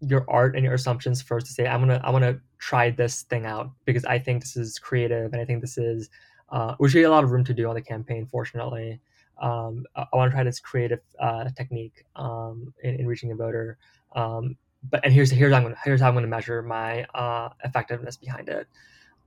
your 0.00 0.24
art 0.28 0.56
and 0.56 0.64
your 0.64 0.74
assumptions 0.74 1.22
first 1.22 1.46
to 1.46 1.52
say 1.52 1.66
i'm 1.66 1.80
gonna 1.80 2.00
i 2.02 2.10
want 2.10 2.24
to 2.62 2.66
try 2.66 2.90
this 2.90 3.22
thing 3.22 3.46
out 3.46 3.70
because 3.84 4.04
i 4.04 4.18
think 4.18 4.42
this 4.42 4.56
is 4.56 4.78
creative 4.78 5.32
and 5.32 5.42
i 5.42 5.44
think 5.44 5.60
this 5.60 5.78
is 5.78 6.10
uh, 6.52 6.74
which 6.76 6.94
we 6.94 7.02
a 7.02 7.10
lot 7.10 7.24
of 7.24 7.30
room 7.30 7.42
to 7.44 7.54
do 7.54 7.68
on 7.68 7.74
the 7.74 7.80
campaign 7.80 8.26
fortunately. 8.26 9.00
Um, 9.40 9.86
I, 9.96 10.04
I 10.12 10.16
want 10.16 10.30
to 10.30 10.34
try 10.34 10.44
this 10.44 10.60
creative 10.60 11.00
uh, 11.18 11.48
technique 11.56 12.04
um, 12.14 12.72
in, 12.82 12.96
in, 12.96 13.06
reaching 13.06 13.32
a 13.32 13.34
voter. 13.34 13.78
Um, 14.14 14.56
but 14.90 15.02
and 15.04 15.12
here's 15.12 15.30
here's 15.30 15.52
how 15.52 15.56
I'm 15.58 15.62
gonna 15.62 15.76
here's 15.82 16.00
how 16.00 16.08
I'm 16.08 16.14
gonna 16.14 16.26
measure 16.26 16.60
my 16.62 17.04
uh, 17.14 17.48
effectiveness 17.64 18.16
behind 18.16 18.50
it. 18.50 18.68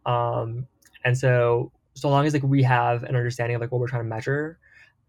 Um, 0.06 0.68
and 1.04 1.18
so 1.18 1.72
so 1.96 2.10
long 2.10 2.28
as 2.28 2.34
like 2.34 2.44
we 2.44 2.62
have 2.62 3.04
an 3.04 3.16
understanding 3.16 3.56
of 3.56 3.62
like 3.62 3.72
what 3.72 3.82
we're 3.82 3.88
trying 3.88 4.04
to 4.04 4.10
measure 4.10 4.60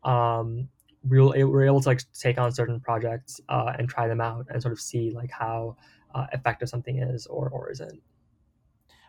um, 0.04 0.68
we're 1.08 1.64
able 1.64 1.80
to 1.80 1.88
like 1.88 2.00
take 2.12 2.38
on 2.38 2.52
certain 2.52 2.80
projects 2.80 3.40
uh, 3.48 3.74
and 3.78 3.88
try 3.88 4.08
them 4.08 4.20
out 4.20 4.46
and 4.50 4.62
sort 4.62 4.72
of 4.72 4.80
see 4.80 5.10
like 5.10 5.30
how 5.30 5.76
uh, 6.14 6.26
effective 6.32 6.68
something 6.68 6.98
is 6.98 7.26
or 7.26 7.48
or 7.50 7.70
isn't. 7.70 8.00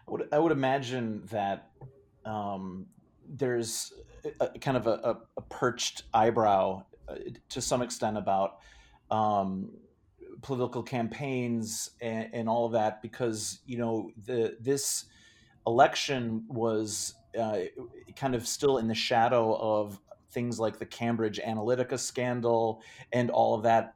I 0.08 0.12
would 0.12 0.28
I 0.32 0.40
would 0.40 0.52
imagine 0.52 1.24
that 1.32 1.72
um, 2.26 2.88
there's 3.28 3.94
a, 4.40 4.46
a 4.46 4.60
kind 4.60 4.78
of 4.78 4.88
a, 4.88 5.18
a, 5.38 5.42
perched 5.42 6.04
eyebrow 6.14 6.84
uh, 7.08 7.16
to 7.50 7.62
some 7.62 7.82
extent 7.82 8.18
about 8.18 8.58
um, 9.12 9.72
political 10.42 10.84
campaigns 10.84 11.92
and, 12.02 12.30
and, 12.34 12.50
all 12.50 12.66
of 12.66 12.74
that 12.74 13.02
because 13.02 13.60
you 13.66 13.78
know 13.78 14.12
the 14.26 14.58
this 14.60 15.06
election 15.66 16.46
was 16.48 17.16
uh, 17.40 17.60
kind 18.16 18.36
of 18.36 18.48
still 18.48 18.78
in 18.78 18.88
the 18.88 18.96
shadow 18.96 19.56
of 19.56 20.00
things 20.32 20.60
like 20.60 20.78
the 20.80 20.86
Cambridge 20.86 21.40
Analytica 21.46 21.98
scandal 21.98 22.82
and 23.12 23.30
all 23.30 23.56
of 23.56 23.64
that. 23.64 23.96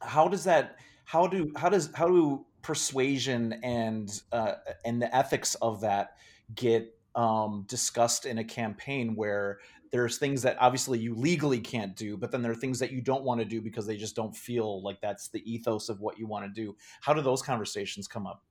How 0.00 0.28
does 0.28 0.44
that? 0.44 0.76
How 1.04 1.26
do 1.26 1.52
how 1.56 1.68
does 1.68 1.90
how 1.94 2.06
do 2.06 2.46
persuasion 2.62 3.54
and 3.62 4.22
uh, 4.32 4.54
and 4.84 5.00
the 5.00 5.14
ethics 5.14 5.54
of 5.56 5.80
that 5.80 6.16
get 6.54 6.94
um, 7.14 7.64
discussed 7.68 8.26
in 8.26 8.38
a 8.38 8.44
campaign 8.44 9.14
where 9.14 9.58
there's 9.90 10.18
things 10.18 10.42
that 10.42 10.56
obviously 10.60 10.98
you 10.98 11.14
legally 11.14 11.58
can't 11.58 11.96
do, 11.96 12.16
but 12.16 12.30
then 12.30 12.42
there 12.42 12.52
are 12.52 12.56
things 12.56 12.78
that 12.78 12.92
you 12.92 13.00
don't 13.00 13.24
want 13.24 13.40
to 13.40 13.44
do 13.44 13.60
because 13.60 13.86
they 13.86 13.96
just 13.96 14.14
don't 14.14 14.36
feel 14.36 14.82
like 14.82 15.00
that's 15.00 15.28
the 15.28 15.42
ethos 15.52 15.88
of 15.88 16.00
what 16.00 16.18
you 16.18 16.26
want 16.26 16.44
to 16.44 16.60
do. 16.60 16.76
How 17.00 17.12
do 17.12 17.20
those 17.20 17.42
conversations 17.42 18.06
come 18.06 18.26
up? 18.26 18.44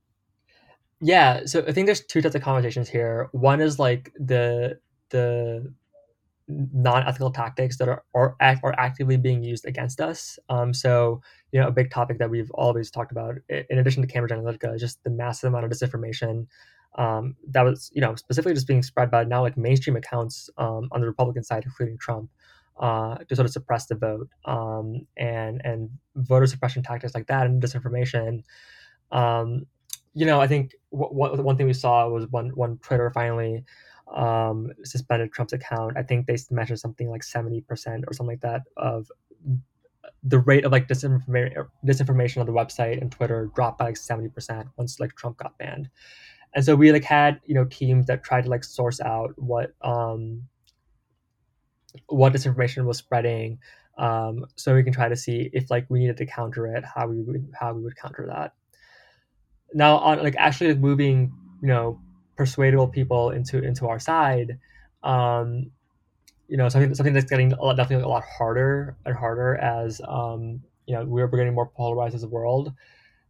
Yeah, 1.00 1.46
so 1.46 1.64
I 1.66 1.72
think 1.72 1.86
there's 1.86 2.04
two 2.04 2.20
types 2.20 2.34
of 2.34 2.42
conversations 2.42 2.88
here. 2.88 3.30
One 3.32 3.60
is 3.60 3.78
like 3.78 4.12
the 4.18 4.78
the 5.08 5.72
non-ethical 6.72 7.30
tactics 7.30 7.78
that 7.78 7.88
are 7.88 8.04
are, 8.14 8.36
are 8.40 8.74
actively 8.78 9.16
being 9.16 9.42
used 9.42 9.66
against 9.66 10.00
us. 10.00 10.38
Um, 10.48 10.74
so 10.74 11.22
you 11.52 11.60
know, 11.60 11.68
a 11.68 11.72
big 11.72 11.90
topic 11.90 12.18
that 12.18 12.30
we've 12.30 12.50
always 12.52 12.90
talked 12.90 13.12
about, 13.12 13.36
in 13.48 13.78
addition 13.78 14.02
to 14.02 14.08
Cambridge 14.08 14.32
Analytica, 14.32 14.74
is 14.74 14.80
just 14.80 15.02
the 15.04 15.10
massive 15.10 15.48
amount 15.48 15.64
of 15.64 15.70
disinformation 15.70 16.46
um, 16.96 17.36
that 17.48 17.62
was 17.62 17.90
you 17.94 18.00
know 18.00 18.14
specifically 18.16 18.54
just 18.54 18.66
being 18.66 18.82
spread 18.82 19.10
by 19.10 19.24
now 19.24 19.42
like 19.42 19.56
mainstream 19.56 19.96
accounts 19.96 20.50
um, 20.58 20.88
on 20.92 21.00
the 21.00 21.06
Republican 21.06 21.44
side, 21.44 21.64
including 21.64 21.98
Trump. 21.98 22.30
Uh, 22.78 23.18
to 23.28 23.36
sort 23.36 23.44
of 23.44 23.52
suppress 23.52 23.84
the 23.86 23.94
vote 23.94 24.26
um, 24.46 25.06
and 25.18 25.60
and 25.66 25.90
voter 26.16 26.46
suppression 26.46 26.82
tactics 26.82 27.14
like 27.14 27.26
that 27.26 27.44
and 27.44 27.62
disinformation. 27.62 28.42
Um, 29.12 29.66
you 30.14 30.24
know, 30.24 30.40
I 30.40 30.46
think 30.46 30.72
w- 30.90 31.12
w- 31.12 31.42
one 31.42 31.58
thing 31.58 31.66
we 31.66 31.74
saw 31.74 32.08
was 32.08 32.26
when 32.30 32.48
when 32.50 32.78
Twitter 32.78 33.10
finally 33.10 33.64
um, 34.14 34.70
suspended 34.84 35.32
Trump's 35.32 35.52
account. 35.52 35.96
I 35.96 36.02
think 36.02 36.26
they 36.26 36.36
mentioned 36.50 36.80
something 36.80 37.08
like 37.10 37.22
70% 37.22 37.64
or 38.06 38.12
something 38.12 38.26
like 38.26 38.40
that 38.40 38.62
of 38.76 39.10
the 40.22 40.38
rate 40.38 40.64
of 40.64 40.72
like 40.72 40.88
disinformation, 40.88 41.66
disinformation 41.86 42.40
on 42.40 42.46
the 42.46 42.52
website 42.52 43.00
and 43.00 43.10
Twitter 43.10 43.50
dropped 43.54 43.78
by 43.78 43.86
like 43.86 43.94
70% 43.94 44.68
once 44.76 45.00
like 45.00 45.14
Trump 45.16 45.38
got 45.38 45.56
banned. 45.58 45.88
And 46.54 46.64
so 46.64 46.74
we 46.74 46.92
like 46.92 47.04
had, 47.04 47.40
you 47.46 47.54
know, 47.54 47.64
teams 47.64 48.06
that 48.06 48.24
tried 48.24 48.44
to 48.44 48.50
like 48.50 48.64
source 48.64 49.00
out 49.00 49.32
what, 49.36 49.72
um, 49.82 50.42
what 52.08 52.32
disinformation 52.32 52.84
was 52.84 52.98
spreading 52.98 53.58
um, 54.00 54.46
so 54.56 54.74
we 54.74 54.82
can 54.82 54.94
try 54.94 55.08
to 55.08 55.16
see 55.16 55.50
if 55.52 55.70
like 55.70 55.84
we 55.90 56.00
needed 56.00 56.16
to 56.16 56.26
counter 56.26 56.66
it 56.74 56.84
how 56.84 57.06
we 57.06 57.20
would 57.20 57.52
how 57.58 57.74
we 57.74 57.82
would 57.82 57.96
counter 57.96 58.26
that 58.26 58.54
now 59.74 59.98
on 59.98 60.22
like 60.22 60.34
actually 60.38 60.68
like, 60.68 60.78
moving 60.78 61.32
you 61.60 61.68
know 61.68 62.00
persuadable 62.40 62.88
people 62.88 63.28
into 63.28 63.62
into 63.62 63.86
our 63.86 63.98
side, 63.98 64.58
um, 65.02 65.70
you 66.48 66.56
know, 66.56 66.70
something 66.70 66.94
something 66.94 67.12
that's 67.12 67.28
getting 67.28 67.52
a 67.52 67.62
lot, 67.62 67.76
definitely 67.76 68.02
a 68.02 68.08
lot 68.08 68.24
harder 68.24 68.96
and 69.04 69.14
harder 69.14 69.56
as 69.56 70.00
um, 70.08 70.62
you 70.86 70.94
know 70.94 71.04
we're 71.04 71.26
getting 71.26 71.52
more 71.52 71.66
polarized 71.68 72.14
as 72.14 72.22
a 72.22 72.28
world. 72.28 72.72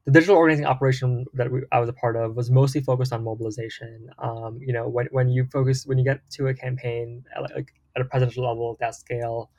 The 0.05 0.13
digital 0.13 0.37
organizing 0.37 0.65
operation 0.65 1.27
that 1.35 1.51
we, 1.51 1.63
I 1.73 1.81
was 1.81 1.89
a 1.89 1.93
part 1.93 2.15
of 2.15 2.37
was 2.37 2.53
mostly 2.53 2.83
focused 2.83 3.13
on 3.13 3.25
mobilization. 3.25 4.11
Um, 4.21 4.61
you 4.63 4.73
know, 4.73 4.87
when, 4.89 5.09
when 5.11 5.29
you 5.29 5.45
focus 5.53 5.85
when 5.85 5.99
you 5.99 6.05
get 6.05 6.21
to 6.37 6.47
a 6.47 6.55
campaign 6.55 7.25
at, 7.35 7.43
like 7.57 7.75
at 7.97 8.03
a 8.03 8.05
presidential 8.05 8.45
level, 8.49 8.77
that 8.79 8.95
scale, 8.95 9.51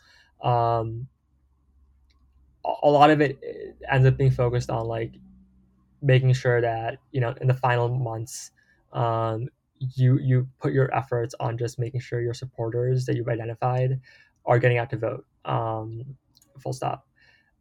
um, 0.42 1.10
a 2.64 2.90
lot 2.90 3.10
of 3.10 3.20
it 3.20 3.38
ends 3.92 4.08
up 4.08 4.16
being 4.16 4.32
focused 4.32 4.70
on 4.70 4.86
like 4.88 5.12
making 6.02 6.32
sure 6.32 6.62
that 6.62 7.00
you 7.12 7.20
know 7.20 7.36
in 7.42 7.48
the 7.48 7.54
final 7.54 7.90
months 7.90 8.52
um, 8.94 9.48
you 9.80 10.20
you 10.20 10.48
put 10.60 10.74
your 10.74 10.94
efforts 10.96 11.34
on 11.40 11.58
just 11.58 11.80
making 11.80 12.02
sure 12.02 12.22
your 12.22 12.34
supporters 12.34 13.06
that 13.06 13.16
you've 13.16 13.28
identified 13.28 14.00
are 14.46 14.60
getting 14.60 14.78
out 14.78 14.90
to 14.92 14.98
vote. 14.98 15.26
Um, 15.46 16.04
full 16.60 16.74
stop. 16.74 17.08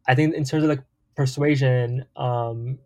I 0.07 0.15
think 0.15 0.35
in 0.35 0.43
terms 0.43 0.63
of 0.63 0.69
like 0.69 0.83
persuasion, 1.15 2.05
um, 2.15 2.77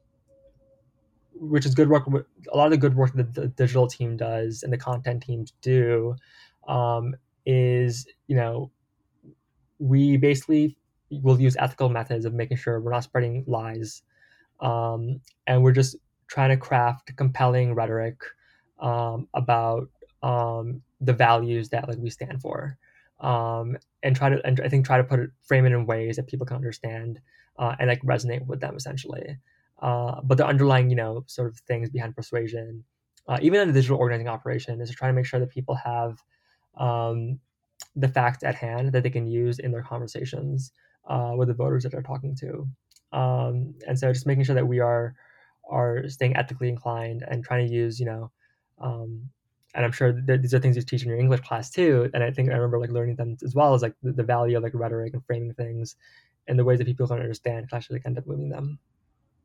which 1.34 1.66
is 1.66 1.76
good 1.76 1.90
work. 1.90 2.08
A 2.08 2.58
lot 2.58 2.66
of 2.66 2.72
the 2.72 2.78
good 2.78 2.96
work 2.96 3.14
that 3.14 3.34
the 3.34 3.48
digital 3.48 3.88
team 3.88 4.18
does 4.18 4.64
and 4.64 4.72
the 4.72 4.78
content 4.78 5.24
teams 5.24 5.54
do 5.62 6.16
um, 6.68 7.16
is 7.46 8.08
you 8.28 8.36
know 8.36 8.72
we 9.80 10.18
basically 10.18 10.78
will 11.10 11.40
use 11.40 11.56
ethical 11.60 11.90
methods 11.90 12.26
of 12.26 12.34
making 12.34 12.58
sure 12.58 12.80
we're 12.80 12.92
not 12.92 13.04
spreading 13.04 13.44
lies, 13.48 14.02
um, 14.62 15.20
and 15.48 15.64
we're 15.64 15.74
just 15.74 15.98
trying 16.28 16.50
to 16.50 16.58
craft 16.58 17.16
compelling 17.16 17.74
rhetoric 17.74 18.20
um, 18.80 19.28
about 19.34 19.90
um, 20.24 20.82
the 21.02 21.14
values 21.14 21.70
that 21.70 21.88
like 21.88 21.98
we 21.98 22.10
stand 22.10 22.42
for, 22.42 22.78
um, 23.20 23.78
and 24.04 24.16
try 24.16 24.30
to 24.30 24.46
and 24.46 24.60
I 24.62 24.70
think 24.70 24.86
try 24.86 24.98
to 24.98 25.04
put 25.04 25.20
it 25.20 25.30
frame 25.44 25.66
it 25.66 25.72
in 25.72 25.86
ways 25.86 26.16
that 26.16 26.28
people 26.28 26.46
can 26.46 26.56
understand 26.58 27.20
uh, 27.58 27.76
and 27.80 27.90
like 27.90 28.02
resonate 28.02 28.46
with 28.46 28.60
them 28.60 28.76
essentially. 28.76 29.38
Uh, 29.82 30.22
but 30.24 30.38
the 30.38 30.46
underlying 30.46 30.90
you 30.90 30.96
know 30.96 31.24
sort 31.28 31.48
of 31.48 31.58
things 31.60 31.90
behind 31.90 32.16
persuasion, 32.16 32.84
uh, 33.28 33.38
even 33.42 33.62
in 33.62 33.68
the 33.68 33.74
digital 33.74 33.98
organizing 33.98 34.28
operation, 34.28 34.82
is 34.82 34.90
to 34.90 34.96
try 34.96 35.08
to 35.08 35.14
make 35.14 35.26
sure 35.26 35.40
that 35.40 35.50
people 35.50 35.76
have 35.76 36.22
um, 36.78 37.40
the 37.96 38.08
facts 38.08 38.44
at 38.44 38.56
hand 38.56 38.92
that 38.92 39.04
they 39.04 39.10
can 39.10 39.28
use 39.28 39.60
in 39.60 39.72
their 39.72 39.84
conversations 39.84 40.72
uh, 41.08 41.34
with 41.36 41.48
the 41.48 41.54
voters 41.54 41.84
that 41.84 41.92
they're 41.92 42.02
talking 42.02 42.36
to. 42.36 42.68
Um, 43.12 43.76
and 43.88 43.98
so 43.98 44.12
just 44.12 44.26
making 44.26 44.44
sure 44.44 44.56
that 44.56 44.68
we 44.68 44.80
are 44.80 45.16
are 45.70 46.08
staying 46.10 46.36
ethically 46.36 46.70
inclined 46.70 47.24
and 47.28 47.44
trying 47.44 47.68
to 47.68 47.74
use, 47.74 48.00
you 48.00 48.06
know, 48.06 48.32
um, 48.80 49.30
and 49.74 49.84
I'm 49.84 49.92
sure 49.92 50.14
these 50.14 50.54
are 50.54 50.60
things 50.60 50.78
you 50.78 50.82
teach 50.82 51.04
in 51.04 51.10
your 51.10 51.20
English 51.20 51.42
class 51.42 51.70
too. 51.70 52.10
And 52.14 52.24
I 52.24 52.32
think 52.32 52.50
I 52.50 52.54
remember 52.54 52.80
like 52.80 52.92
learning 52.92 53.18
them 53.18 53.36
as 53.44 53.54
well 53.54 53.74
as 53.74 53.82
like 53.82 53.94
the, 54.02 54.14
the 54.14 54.24
value 54.24 54.56
of 54.56 54.64
like 54.64 54.74
rhetoric 54.74 55.14
and 55.14 55.26
framing 55.26 55.54
things 55.54 55.98
and 56.48 56.58
the 56.58 56.64
ways 56.64 56.78
that 56.80 56.88
people 56.88 57.08
can 57.08 57.20
understand 57.20 57.68
can 57.68 57.78
actually 57.78 57.98
like, 57.98 58.06
end 58.06 58.18
up 58.18 58.26
moving 58.26 58.50
them. 58.50 58.80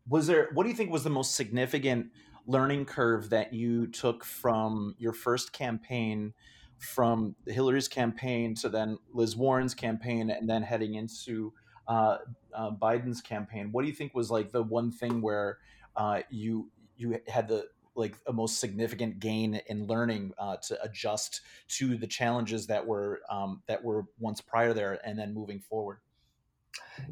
Was 0.08 0.28
there, 0.28 0.50
what 0.54 0.62
do 0.64 0.70
you 0.70 0.76
think 0.76 0.90
was 0.90 1.02
the 1.02 1.10
most 1.10 1.34
significant 1.34 2.10
learning 2.46 2.84
curve 2.84 3.30
that 3.30 3.52
you 3.52 3.88
took 3.88 4.24
from 4.24 4.94
your 4.98 5.12
first 5.12 5.52
campaign 5.52 6.32
from 6.78 7.34
Hillary's 7.46 7.88
campaign 7.88 8.54
to 8.56 8.68
then 8.68 8.98
Liz 9.12 9.36
Warren's 9.36 9.74
campaign 9.74 10.30
and 10.30 10.48
then 10.48 10.62
heading 10.62 10.94
into 10.94 11.52
uh, 11.88 12.18
uh, 12.54 12.70
Biden's 12.70 13.20
campaign. 13.20 13.70
What 13.72 13.82
do 13.82 13.88
you 13.88 13.94
think 13.94 14.14
was 14.14 14.30
like 14.30 14.50
the 14.52 14.62
one 14.62 14.90
thing 14.90 15.20
where 15.20 15.58
uh, 16.00 16.22
you 16.30 16.70
you 16.96 17.20
had 17.28 17.46
the 17.46 17.66
like 17.94 18.16
a 18.26 18.32
most 18.32 18.58
significant 18.58 19.20
gain 19.20 19.60
in 19.66 19.86
learning 19.86 20.32
uh, 20.38 20.56
to 20.56 20.82
adjust 20.82 21.42
to 21.68 21.96
the 21.96 22.06
challenges 22.06 22.66
that 22.66 22.86
were 22.86 23.20
um, 23.30 23.62
that 23.66 23.84
were 23.84 24.06
once 24.18 24.40
prior 24.40 24.72
there 24.72 24.98
and 25.04 25.18
then 25.18 25.34
moving 25.34 25.60
forward? 25.60 25.98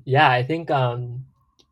Yeah, 0.04 0.30
I 0.30 0.42
think 0.42 0.70
um, 0.70 1.26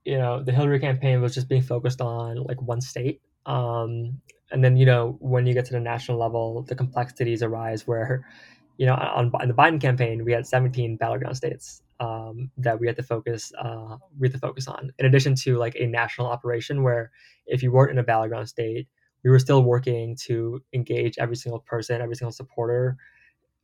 you 0.05 0.19
know 0.19 0.43
the 0.43 0.53
Hillary 0.53 0.79
campaign 0.79 1.23
was 1.23 1.35
just 1.35 1.49
being 1.49 1.63
focused 1.63 2.03
on 2.03 2.43
like 2.45 2.61
one 2.61 2.83
state 2.83 3.23
um, 3.47 4.21
and 4.51 4.63
then 4.63 4.77
you 4.77 4.85
know 4.85 5.17
when 5.21 5.47
you 5.47 5.55
get 5.55 5.65
to 5.67 5.73
the 5.73 5.81
national 5.81 6.19
level, 6.19 6.63
the 6.63 6.75
complexities 6.75 7.43
arise 7.43 7.87
where 7.87 8.29
you 8.77 8.85
know 8.85 8.95
on, 8.95 9.31
on 9.41 9.49
the 9.49 9.55
Biden 9.55 9.81
campaign 9.81 10.23
we 10.25 10.33
had 10.33 10.47
17 10.47 10.97
battleground 10.97 11.37
states 11.37 11.83
um, 12.01 12.51
that 12.59 12.79
we 12.79 12.87
had 12.87 12.97
to 12.97 13.03
focus 13.03 13.53
uh, 13.59 13.97
we 14.19 14.29
had 14.29 14.33
to 14.33 14.39
focus 14.39 14.69
on. 14.69 14.93
In 14.99 15.07
addition 15.07 15.35
to 15.37 15.57
like 15.57 15.77
a 15.79 15.87
national 15.87 16.27
operation 16.27 16.83
where 16.83 17.11
if 17.47 17.63
you 17.63 17.73
weren't 17.73 17.93
in 17.93 17.99
a 17.99 18.03
battleground 18.03 18.49
state, 18.49 18.89
we 19.25 19.31
were 19.31 19.39
still 19.39 19.63
working 19.63 20.17
to 20.27 20.63
engage 20.73 21.19
every 21.19 21.37
single 21.37 21.61
person, 21.61 22.01
every 22.01 22.17
single 22.17 22.33
supporter 22.33 22.97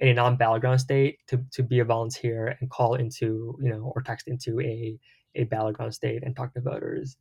in 0.01 0.09
a 0.09 0.15
non-battleground 0.15 0.81
state 0.81 1.21
to, 1.29 1.45
to 1.53 1.63
be 1.63 1.79
a 1.79 1.85
volunteer 1.85 2.57
and 2.61 2.69
call 2.71 2.95
into 2.97 3.57
you 3.63 3.71
know 3.71 3.93
or 3.95 4.03
text 4.03 4.27
into 4.29 4.61
a 4.61 4.99
a 5.35 5.45
battleground 5.45 5.95
state 5.95 6.23
and 6.23 6.37
talk 6.37 6.53
to 6.55 6.61
voters. 6.61 7.17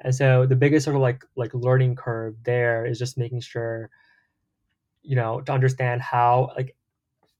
And 0.00 0.14
so 0.14 0.46
the 0.46 0.56
biggest 0.56 0.84
sort 0.84 0.96
of 0.96 1.02
like 1.02 1.24
like 1.36 1.54
learning 1.54 1.96
curve 1.96 2.34
there 2.42 2.86
is 2.86 2.98
just 2.98 3.18
making 3.18 3.40
sure, 3.40 3.90
you 5.02 5.14
know, 5.14 5.40
to 5.42 5.52
understand 5.52 6.00
how 6.02 6.50
like 6.56 6.74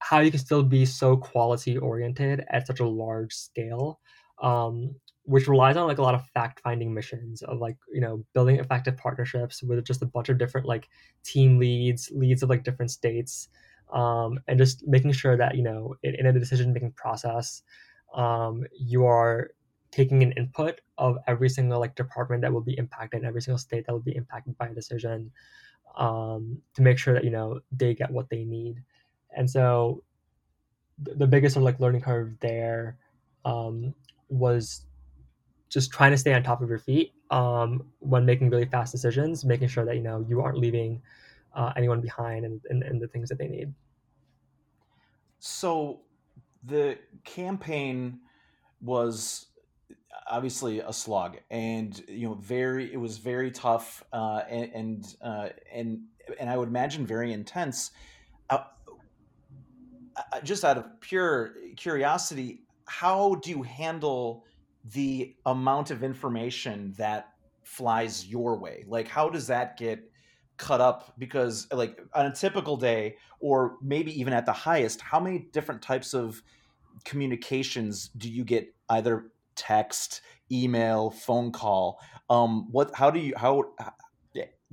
how 0.03 0.21
you 0.21 0.31
can 0.31 0.41
still 0.41 0.63
be 0.63 0.85
so 0.85 1.17
quality 1.17 1.79
oriented 1.79 2.45
at 2.51 2.67
such 2.67 2.81
a 2.81 2.89
large 2.89 3.33
scale, 3.35 4.01
um, 4.43 4.95
which 5.25 5.47
relies 5.49 5.77
on 5.77 5.87
like 5.87 5.99
a 5.99 6.03
lot 6.03 6.15
of 6.15 6.27
fact 6.31 6.61
finding 6.61 6.93
missions 6.93 7.43
of 7.43 7.59
like 7.59 7.77
you 7.93 8.01
know 8.01 8.25
building 8.35 8.57
effective 8.59 8.97
partnerships 8.97 9.63
with 9.63 9.85
just 9.85 10.03
a 10.03 10.07
bunch 10.07 10.29
of 10.29 10.39
different 10.39 10.67
like 10.67 10.89
team 11.25 11.59
leads, 11.59 12.11
leads 12.15 12.43
of 12.43 12.51
like 12.51 12.65
different 12.65 12.91
states, 12.91 13.49
um, 13.93 14.39
and 14.49 14.59
just 14.59 14.87
making 14.87 15.13
sure 15.13 15.37
that 15.37 15.57
you 15.57 15.63
know 15.63 15.95
in, 16.03 16.15
in 16.17 16.27
a 16.27 16.33
decision 16.33 16.73
making 16.73 16.93
process, 16.93 17.63
um, 18.15 18.65
you 18.79 19.05
are 19.07 19.51
taking 19.93 20.23
an 20.23 20.33
input 20.33 20.81
of 20.99 21.19
every 21.27 21.49
single 21.49 21.79
like 21.79 21.95
department 21.95 22.43
that 22.43 22.53
will 22.53 22.63
be 22.63 22.77
impacted, 22.79 23.25
every 23.25 23.43
single 23.43 23.59
state 23.59 23.87
that 23.87 23.93
will 23.93 24.01
be 24.01 24.17
impacted 24.17 24.57
by 24.59 24.69
a 24.69 24.75
decision, 24.75 25.31
um, 25.97 26.59
to 26.75 26.83
make 26.83 26.99
sure 26.99 27.15
that 27.15 27.25
you 27.25 27.31
know 27.31 27.61
they 27.73 27.95
get 27.95 28.11
what 28.11 28.31
they 28.31 28.45
need. 28.45 28.83
And 29.37 29.51
so, 29.51 30.03
th- 31.05 31.17
the 31.19 31.27
biggest 31.27 31.55
sort 31.55 31.63
of 31.63 31.65
like 31.65 31.81
learning 31.81 32.03
curve 32.03 32.39
there 32.41 32.97
um, 33.45 33.95
was 34.29 34.87
just 35.69 35.91
trying 35.91 36.11
to 36.11 36.19
stay 36.19 36.35
on 36.35 36.43
top 36.43 36.61
of 36.61 36.69
your 36.69 36.79
feet 36.79 37.13
um, 37.31 37.85
when 38.01 38.27
making 38.27 38.51
really 38.51 38.67
fast 38.67 38.93
decisions, 38.93 39.45
making 39.45 39.69
sure 39.69 39.85
that 39.85 39.97
you 39.97 40.03
know 40.03 40.25
you 40.29 40.41
aren't 40.41 40.59
leaving 40.59 41.01
uh, 41.55 41.73
anyone 41.77 42.01
behind 42.01 42.45
and, 42.45 42.61
and, 42.71 42.83
and 42.83 43.01
the 43.01 43.09
things 43.09 43.29
that 43.29 43.39
they 43.39 43.49
need. 43.49 43.73
So, 45.39 46.01
the 46.65 46.99
campaign 47.25 48.21
was 48.81 49.47
obviously 50.31 50.81
a 50.81 50.93
slog 50.93 51.39
and 51.51 52.03
you 52.09 52.29
know 52.29 52.35
very 52.35 52.93
it 52.93 52.97
was 52.97 53.19
very 53.19 53.51
tough 53.51 54.05
uh, 54.13 54.43
and 54.49 54.73
and, 54.73 55.17
uh, 55.23 55.49
and 55.73 56.03
and 56.39 56.49
I 56.49 56.57
would 56.57 56.69
imagine 56.69 57.07
very 57.07 57.33
intense. 57.33 57.91
Uh, 60.33 60.41
just 60.41 60.65
out 60.65 60.79
of 60.79 61.01
pure 61.01 61.55
curiosity, 61.77 62.63
how 62.87 63.35
do 63.37 63.51
you 63.51 63.63
handle 63.63 64.45
the 64.93 65.35
amount 65.47 65.91
of 65.91 66.03
information 66.03 66.95
that 66.97 67.29
flies 67.63 68.27
your 68.27 68.59
way? 68.59 68.85
Like, 68.89 69.09
how 69.09 69.29
does 69.29 69.47
that 69.49 69.77
get 69.77 70.11
cut 70.57 70.81
up? 70.81 71.13
Because, 71.19 71.69
like, 71.73 72.01
on 72.15 72.27
a 72.27 72.35
typical 72.35 72.77
day, 72.77 73.17
or 73.41 73.77
maybe 73.83 74.19
even 74.19 74.33
at 74.33 74.47
the 74.47 74.53
highest, 74.53 75.01
how 75.01 75.21
many 75.21 75.49
different 75.53 75.83
types 75.83 76.15
of 76.15 76.43
communications 77.05 78.09
do 78.17 78.31
you 78.31 78.45
get 78.45 78.75
either 78.89 79.33
text, 79.55 80.23
email, 80.51 81.11
phone 81.11 81.53
call. 81.53 82.01
Um, 82.31 82.71
what? 82.71 82.95
How 82.95 83.11
do 83.11 83.19
you 83.21 83.35
how? 83.37 83.75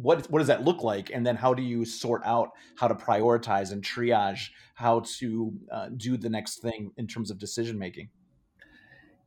What, 0.01 0.29
what 0.31 0.39
does 0.39 0.47
that 0.47 0.63
look 0.63 0.81
like? 0.81 1.11
And 1.13 1.25
then 1.25 1.35
how 1.35 1.53
do 1.53 1.61
you 1.61 1.83
sort 1.85 2.21
out 2.25 2.51
how 2.75 2.87
to 2.87 2.95
prioritize 2.95 3.71
and 3.71 3.83
triage 3.83 4.49
how 4.75 5.01
to 5.19 5.53
uh, 5.71 5.89
do 5.95 6.15
the 6.15 6.29
next 6.29 6.61
thing 6.61 6.91
in 6.97 7.07
terms 7.07 7.31
of 7.31 7.37
decision 7.37 7.77
making? 7.77 8.09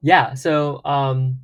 Yeah 0.00 0.35
so 0.35 0.80
um, 0.85 1.38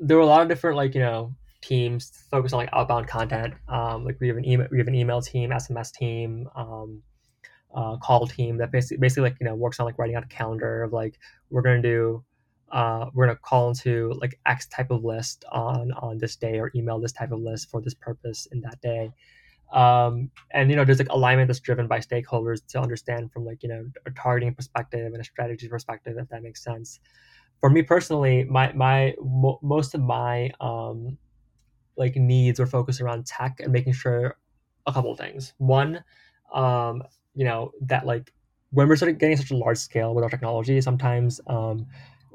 there 0.00 0.16
were 0.16 0.22
a 0.22 0.26
lot 0.26 0.42
of 0.42 0.48
different 0.48 0.76
like 0.76 0.94
you 0.94 1.00
know 1.00 1.34
teams 1.60 2.12
focused 2.30 2.54
on 2.54 2.58
like 2.58 2.70
outbound 2.72 3.08
content. 3.08 3.54
Um, 3.68 4.04
like 4.04 4.18
we 4.20 4.28
have 4.28 4.36
an 4.36 4.46
email 4.46 4.68
we 4.70 4.78
have 4.78 4.88
an 4.88 4.94
email 4.94 5.20
team 5.20 5.50
sms 5.50 5.92
team 5.92 6.48
um, 6.54 7.02
uh, 7.74 7.96
call 7.98 8.26
team 8.26 8.56
that 8.58 8.70
basically 8.70 8.98
basically 8.98 9.24
like 9.24 9.36
you 9.40 9.46
know 9.46 9.54
works 9.54 9.78
on 9.80 9.86
like 9.86 9.98
writing 9.98 10.16
out 10.16 10.24
a 10.24 10.28
calendar 10.28 10.82
of 10.82 10.92
like 10.92 11.18
we're 11.50 11.62
going 11.62 11.82
to 11.82 11.88
do 11.88 12.24
uh, 12.70 13.06
we're 13.14 13.26
going 13.26 13.36
to 13.36 13.40
call 13.40 13.68
into 13.70 14.12
like 14.20 14.38
X 14.46 14.66
type 14.68 14.90
of 14.90 15.04
list 15.04 15.44
on 15.50 15.92
on 15.92 16.18
this 16.18 16.36
day 16.36 16.58
or 16.58 16.70
email 16.74 16.98
this 17.00 17.12
type 17.12 17.32
of 17.32 17.40
list 17.40 17.70
for 17.70 17.80
this 17.80 17.94
purpose 17.94 18.46
in 18.52 18.60
that 18.62 18.80
day. 18.80 19.12
Um, 19.72 20.30
and 20.52 20.70
you 20.70 20.76
know, 20.76 20.84
there's 20.84 20.98
like 20.98 21.10
alignment 21.10 21.48
that's 21.48 21.60
driven 21.60 21.86
by 21.86 21.98
stakeholders 21.98 22.64
to 22.68 22.80
understand 22.80 23.32
from 23.32 23.44
like 23.44 23.62
you 23.62 23.68
know 23.68 23.86
a 24.06 24.10
targeting 24.10 24.54
perspective 24.54 25.12
and 25.12 25.20
a 25.20 25.24
strategy 25.24 25.68
perspective, 25.68 26.16
if 26.18 26.28
that 26.28 26.42
makes 26.42 26.62
sense. 26.62 27.00
For 27.60 27.70
me 27.70 27.82
personally, 27.82 28.44
my 28.44 28.72
my 28.72 29.14
mo- 29.20 29.58
most 29.62 29.94
of 29.94 30.00
my 30.00 30.50
um, 30.60 31.18
like 31.96 32.16
needs 32.16 32.60
are 32.60 32.66
focused 32.66 33.00
around 33.00 33.26
tech 33.26 33.60
and 33.60 33.72
making 33.72 33.92
sure 33.92 34.36
a 34.86 34.92
couple 34.92 35.14
things. 35.16 35.52
One, 35.58 36.02
um, 36.54 37.02
you 37.34 37.44
know, 37.44 37.72
that 37.82 38.06
like 38.06 38.32
when 38.70 38.88
we're 38.88 38.96
sort 38.96 39.10
of 39.10 39.18
getting 39.18 39.36
such 39.36 39.50
a 39.50 39.56
large 39.56 39.78
scale 39.78 40.14
with 40.14 40.24
our 40.24 40.30
technology, 40.30 40.80
sometimes 40.80 41.40
um, 41.46 41.86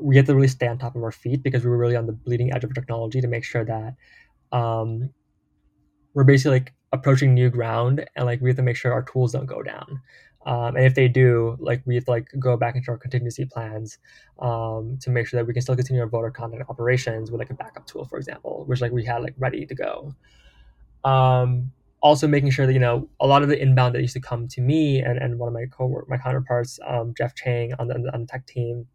we 0.04 0.18
have 0.18 0.26
to 0.26 0.36
really 0.36 0.50
stay 0.50 0.68
on 0.68 0.78
top 0.78 0.96
of 0.96 1.04
our 1.04 1.12
feet 1.12 1.42
because 1.42 1.64
we 1.64 1.70
were 1.70 1.78
really 1.78 1.96
on 1.96 2.06
the 2.06 2.12
bleeding 2.12 2.54
edge 2.54 2.64
of 2.64 2.74
technology 2.74 3.22
to 3.22 3.28
make 3.28 3.46
sure 3.46 3.64
that 3.64 3.96
um, 4.52 5.10
we're 6.14 6.26
basically 6.26 6.60
like 6.60 6.74
approaching 6.92 7.34
new 7.34 7.50
ground 7.50 8.06
and 8.16 8.26
like 8.26 8.42
we 8.42 8.50
have 8.50 8.58
to 8.58 8.64
make 8.64 8.76
sure 8.76 8.92
our 8.92 9.04
tools 9.04 9.32
don't 9.32 9.46
go 9.46 9.64
down. 9.64 10.02
Um, 10.46 10.76
and 10.76 10.86
if 10.86 10.94
they 10.94 11.08
do, 11.08 11.56
like 11.60 11.82
we 11.86 11.96
have 11.96 12.04
to 12.04 12.12
like 12.12 12.28
go 12.38 12.58
back 12.58 12.76
into 12.76 12.92
our 12.92 12.98
contingency 12.98 13.46
plans 13.46 13.98
um, 14.40 14.98
to 15.02 15.10
make 15.10 15.26
sure 15.26 15.40
that 15.40 15.46
we 15.46 15.54
can 15.54 15.62
still 15.62 15.76
continue 15.76 16.02
our 16.02 16.10
voter 16.10 16.32
content 16.32 16.64
operations 16.68 17.32
with 17.32 17.40
like 17.40 17.50
a 17.50 17.54
backup 17.54 17.88
tool, 17.88 18.04
for 18.04 18.18
example, 18.18 18.66
which 18.68 18.82
like 18.82 18.92
we 18.92 19.06
had 19.06 19.24
like 19.24 19.36
ready 19.38 19.66
to 19.66 19.74
go. 19.74 20.14
Um, 21.06 21.72
also 22.02 22.28
making 22.28 22.50
sure 22.50 22.68
that 22.68 22.74
you 22.74 22.80
know 22.80 23.08
a 23.22 23.26
lot 23.26 23.42
of 23.42 23.48
the 23.48 23.60
inbound 23.60 23.96
that 23.96 24.02
used 24.02 24.14
to 24.14 24.20
come 24.20 24.50
to 24.50 24.60
me 24.60 25.00
and, 25.00 25.18
and 25.18 25.40
one 25.40 25.48
of 25.48 25.54
my 25.54 25.66
co 25.72 26.04
my 26.10 26.18
counterparts, 26.18 26.78
um, 26.86 27.14
Jeff 27.18 27.34
Chang 27.36 27.74
on 27.80 27.88
the 27.88 27.96
on 28.14 28.22
the 28.22 28.28
tech 28.28 28.46
team, 28.46 28.86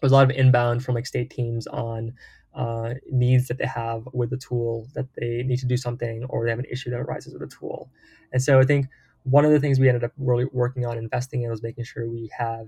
there's 0.00 0.12
a 0.12 0.14
lot 0.14 0.30
of 0.30 0.36
inbound 0.36 0.84
from 0.84 0.94
like 0.94 1.06
state 1.06 1.30
teams 1.30 1.66
on 1.66 2.12
uh, 2.54 2.94
needs 3.10 3.48
that 3.48 3.58
they 3.58 3.66
have 3.66 4.08
with 4.12 4.30
the 4.30 4.36
tool 4.36 4.88
that 4.94 5.06
they 5.16 5.42
need 5.44 5.58
to 5.58 5.66
do 5.66 5.76
something 5.76 6.24
or 6.24 6.44
they 6.44 6.50
have 6.50 6.58
an 6.58 6.66
issue 6.70 6.90
that 6.90 7.00
arises 7.00 7.32
with 7.32 7.48
the 7.48 7.56
tool. 7.56 7.90
And 8.32 8.42
so 8.42 8.58
I 8.58 8.64
think 8.64 8.86
one 9.24 9.44
of 9.44 9.50
the 9.50 9.60
things 9.60 9.78
we 9.78 9.88
ended 9.88 10.04
up 10.04 10.12
really 10.16 10.46
working 10.52 10.86
on 10.86 10.98
investing 10.98 11.42
in 11.42 11.50
was 11.50 11.62
making 11.62 11.84
sure 11.84 12.08
we 12.08 12.30
have 12.36 12.66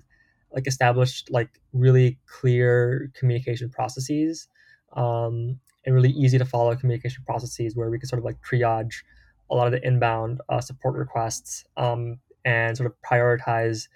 like 0.53 0.67
established 0.67 1.31
like 1.31 1.61
really 1.73 2.19
clear 2.27 3.11
communication 3.15 3.71
processes 3.71 4.49
um, 4.95 5.59
and 5.87 5.95
really 5.95 6.11
easy 6.11 6.39
to 6.39 6.45
follow 6.45 6.75
communication 6.77 7.23
processes 7.25 7.77
where 7.77 7.91
we 7.91 7.99
could 7.99 8.09
sort 8.09 8.19
of 8.19 8.25
like 8.25 8.37
triage 8.43 9.03
a 9.51 9.55
lot 9.55 9.67
of 9.67 9.73
the 9.73 9.85
inbound 9.87 10.41
uh, 10.49 10.61
support 10.61 10.97
requests 10.97 11.65
um, 11.77 12.19
and 12.45 12.77
sort 12.77 12.87
of 12.87 12.95
prioritize 13.03 13.89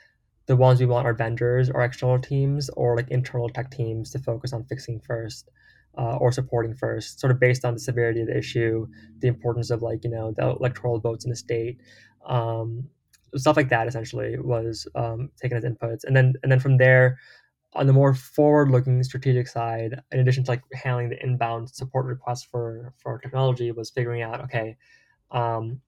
the 0.47 0.57
ones 0.57 0.81
we 0.81 0.87
want 0.87 1.07
our 1.07 1.15
vendors 1.15 1.71
or 1.71 1.83
external 1.83 2.19
teams 2.19 2.69
or 2.71 2.97
like 2.97 3.11
internal 3.11 3.49
tech 3.49 3.71
teams 3.71 4.11
to 4.11 4.19
focus 4.19 4.53
on 4.53 4.65
fixing 4.65 5.01
first 5.01 5.51
uh, 5.97 6.17
or 6.17 6.33
supporting 6.33 6.75
first, 6.75 7.21
sort 7.21 7.31
of 7.31 7.41
based 7.41 7.65
on 7.65 7.75
the 7.75 7.81
severity 7.81 8.21
of 8.21 8.27
the 8.27 8.37
issue, 8.37 8.87
the 9.21 9.29
importance 9.29 9.71
of 9.71 9.83
like 9.83 10.05
you 10.05 10.11
know 10.11 10.33
the 10.37 10.51
electoral 10.51 10.99
votes 10.99 11.25
in 11.25 11.31
the 11.31 11.37
state, 11.37 11.81
um, 12.27 12.89
stuff 13.37 13.57
like 13.57 13.69
that. 13.69 13.87
Essentially, 13.87 14.39
was 14.39 14.89
um, 14.95 15.31
taken 15.41 15.57
as 15.57 15.65
inputs, 15.65 16.05
and 16.05 16.17
then 16.17 16.35
and 16.43 16.51
then 16.51 16.61
from 16.61 16.77
there, 16.79 17.19
on 17.75 17.87
the 17.87 17.93
more 17.93 18.15
forward-looking 18.15 19.03
strategic 19.05 19.47
side, 19.47 20.01
in 20.13 20.21
addition 20.21 20.45
to 20.45 20.51
like 20.51 20.63
handling 20.73 21.11
the 21.11 21.23
inbound 21.23 21.71
support 21.71 22.07
requests 22.07 22.45
for 22.45 22.93
for 22.99 23.19
technology, 23.19 23.71
was 23.71 23.91
figuring 23.91 24.23
out 24.23 24.43
okay, 24.43 24.77
um, 25.31 25.81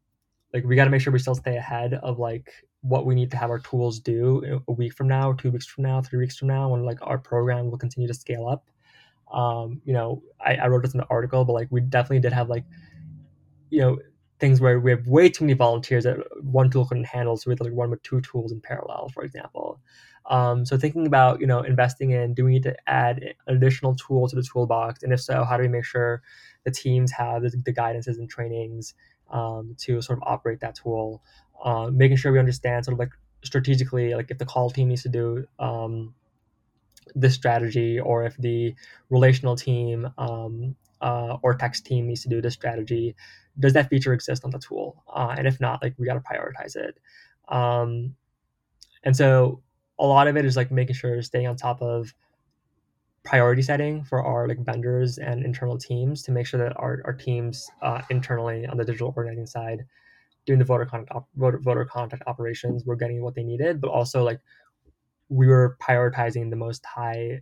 like 0.54 0.64
we 0.64 0.76
got 0.76 0.84
to 0.84 0.90
make 0.90 1.00
sure 1.00 1.12
we 1.12 1.18
still 1.18 1.34
stay 1.34 1.56
ahead 1.56 1.94
of 1.94 2.18
like 2.18 2.50
what 2.82 3.06
we 3.06 3.14
need 3.14 3.30
to 3.32 3.36
have 3.36 3.50
our 3.50 3.58
tools 3.58 3.98
do 3.98 4.60
a 4.68 4.72
week 4.72 4.94
from 4.94 5.08
now, 5.08 5.32
two 5.32 5.50
weeks 5.50 5.66
from 5.66 5.84
now, 5.84 6.00
three 6.02 6.18
weeks 6.18 6.36
from 6.36 6.48
now, 6.48 6.68
when 6.68 6.84
like 6.84 6.98
our 7.02 7.18
program 7.18 7.70
will 7.70 7.78
continue 7.78 8.06
to 8.06 8.14
scale 8.14 8.46
up 8.46 8.68
um, 9.32 9.80
you 9.84 9.92
know, 9.92 10.22
I, 10.44 10.56
I 10.56 10.68
wrote 10.68 10.82
this 10.82 10.94
in 10.94 10.98
the 10.98 11.06
article, 11.10 11.44
but 11.44 11.52
like 11.52 11.68
we 11.70 11.80
definitely 11.80 12.20
did 12.20 12.32
have 12.32 12.48
like, 12.48 12.64
you 13.70 13.80
know, 13.80 13.98
things 14.38 14.60
where 14.60 14.78
we 14.78 14.90
have 14.90 15.06
way 15.06 15.28
too 15.28 15.44
many 15.44 15.54
volunteers 15.54 16.04
that 16.04 16.18
one 16.42 16.70
tool 16.70 16.86
couldn't 16.86 17.04
handle. 17.04 17.36
So 17.36 17.48
we 17.48 17.52
had 17.52 17.60
like 17.60 17.72
run 17.74 17.90
with 17.90 18.02
two 18.02 18.20
tools 18.20 18.52
in 18.52 18.60
parallel, 18.60 19.08
for 19.12 19.24
example. 19.24 19.80
Um, 20.28 20.64
so 20.66 20.76
thinking 20.76 21.06
about, 21.06 21.40
you 21.40 21.46
know, 21.46 21.60
investing 21.60 22.10
in, 22.10 22.34
do 22.34 22.44
we 22.44 22.52
need 22.52 22.64
to 22.64 22.76
add 22.88 23.34
an 23.46 23.56
additional 23.56 23.94
tool 23.94 24.28
to 24.28 24.36
the 24.36 24.42
toolbox? 24.42 25.02
And 25.02 25.12
if 25.12 25.20
so, 25.20 25.44
how 25.44 25.56
do 25.56 25.62
we 25.62 25.68
make 25.68 25.84
sure 25.84 26.22
the 26.64 26.70
teams 26.70 27.12
have 27.12 27.42
the, 27.42 27.50
the 27.64 27.72
guidances 27.72 28.18
and 28.18 28.28
trainings 28.28 28.94
um, 29.30 29.74
to 29.78 30.02
sort 30.02 30.18
of 30.18 30.24
operate 30.26 30.60
that 30.60 30.74
tool? 30.74 31.22
Uh, 31.64 31.90
making 31.92 32.16
sure 32.16 32.32
we 32.32 32.38
understand 32.38 32.84
sort 32.84 32.94
of 32.94 32.98
like 32.98 33.12
strategically, 33.42 34.14
like 34.14 34.30
if 34.30 34.38
the 34.38 34.46
call 34.46 34.70
team 34.70 34.88
needs 34.88 35.02
to 35.02 35.08
do, 35.08 35.46
um, 35.58 36.14
this 37.14 37.34
strategy 37.34 37.98
or 38.00 38.24
if 38.24 38.36
the 38.36 38.74
relational 39.10 39.56
team 39.56 40.08
um, 40.18 40.74
uh, 41.00 41.36
or 41.42 41.54
text 41.54 41.86
team 41.86 42.06
needs 42.06 42.22
to 42.22 42.28
do 42.28 42.40
this 42.40 42.54
strategy 42.54 43.14
does 43.58 43.72
that 43.72 43.88
feature 43.88 44.12
exist 44.12 44.44
on 44.44 44.50
the 44.50 44.58
tool? 44.58 45.02
Uh, 45.12 45.34
and 45.36 45.46
if 45.46 45.60
not 45.60 45.82
like 45.82 45.94
we 45.98 46.06
got 46.06 46.14
to 46.14 46.20
prioritize 46.20 46.76
it. 46.76 46.98
Um, 47.48 48.14
and 49.04 49.16
so 49.16 49.62
a 49.98 50.06
lot 50.06 50.28
of 50.28 50.36
it 50.36 50.44
is 50.44 50.56
like 50.56 50.70
making 50.70 50.96
sure 50.96 51.22
staying 51.22 51.46
on 51.46 51.56
top 51.56 51.80
of 51.80 52.12
priority 53.24 53.62
setting 53.62 54.04
for 54.04 54.22
our 54.22 54.46
like 54.46 54.58
vendors 54.60 55.18
and 55.18 55.44
internal 55.44 55.78
teams 55.78 56.22
to 56.22 56.32
make 56.32 56.46
sure 56.46 56.60
that 56.60 56.76
our, 56.76 57.00
our 57.04 57.12
teams 57.12 57.68
uh, 57.82 58.02
internally 58.10 58.66
on 58.66 58.76
the 58.76 58.84
digital 58.84 59.12
organizing 59.16 59.46
side 59.46 59.84
doing 60.46 60.58
the 60.58 60.64
voter 60.64 60.86
contact 60.86 61.26
voter, 61.36 61.58
voter 61.58 61.84
contact 61.84 62.22
operations 62.26 62.84
were 62.84 62.96
getting 62.96 63.22
what 63.22 63.34
they 63.34 63.42
needed 63.42 63.80
but 63.80 63.90
also 63.90 64.22
like 64.22 64.40
we 65.28 65.46
were 65.46 65.76
prioritizing 65.82 66.50
the 66.50 66.56
most 66.56 66.84
high 66.86 67.40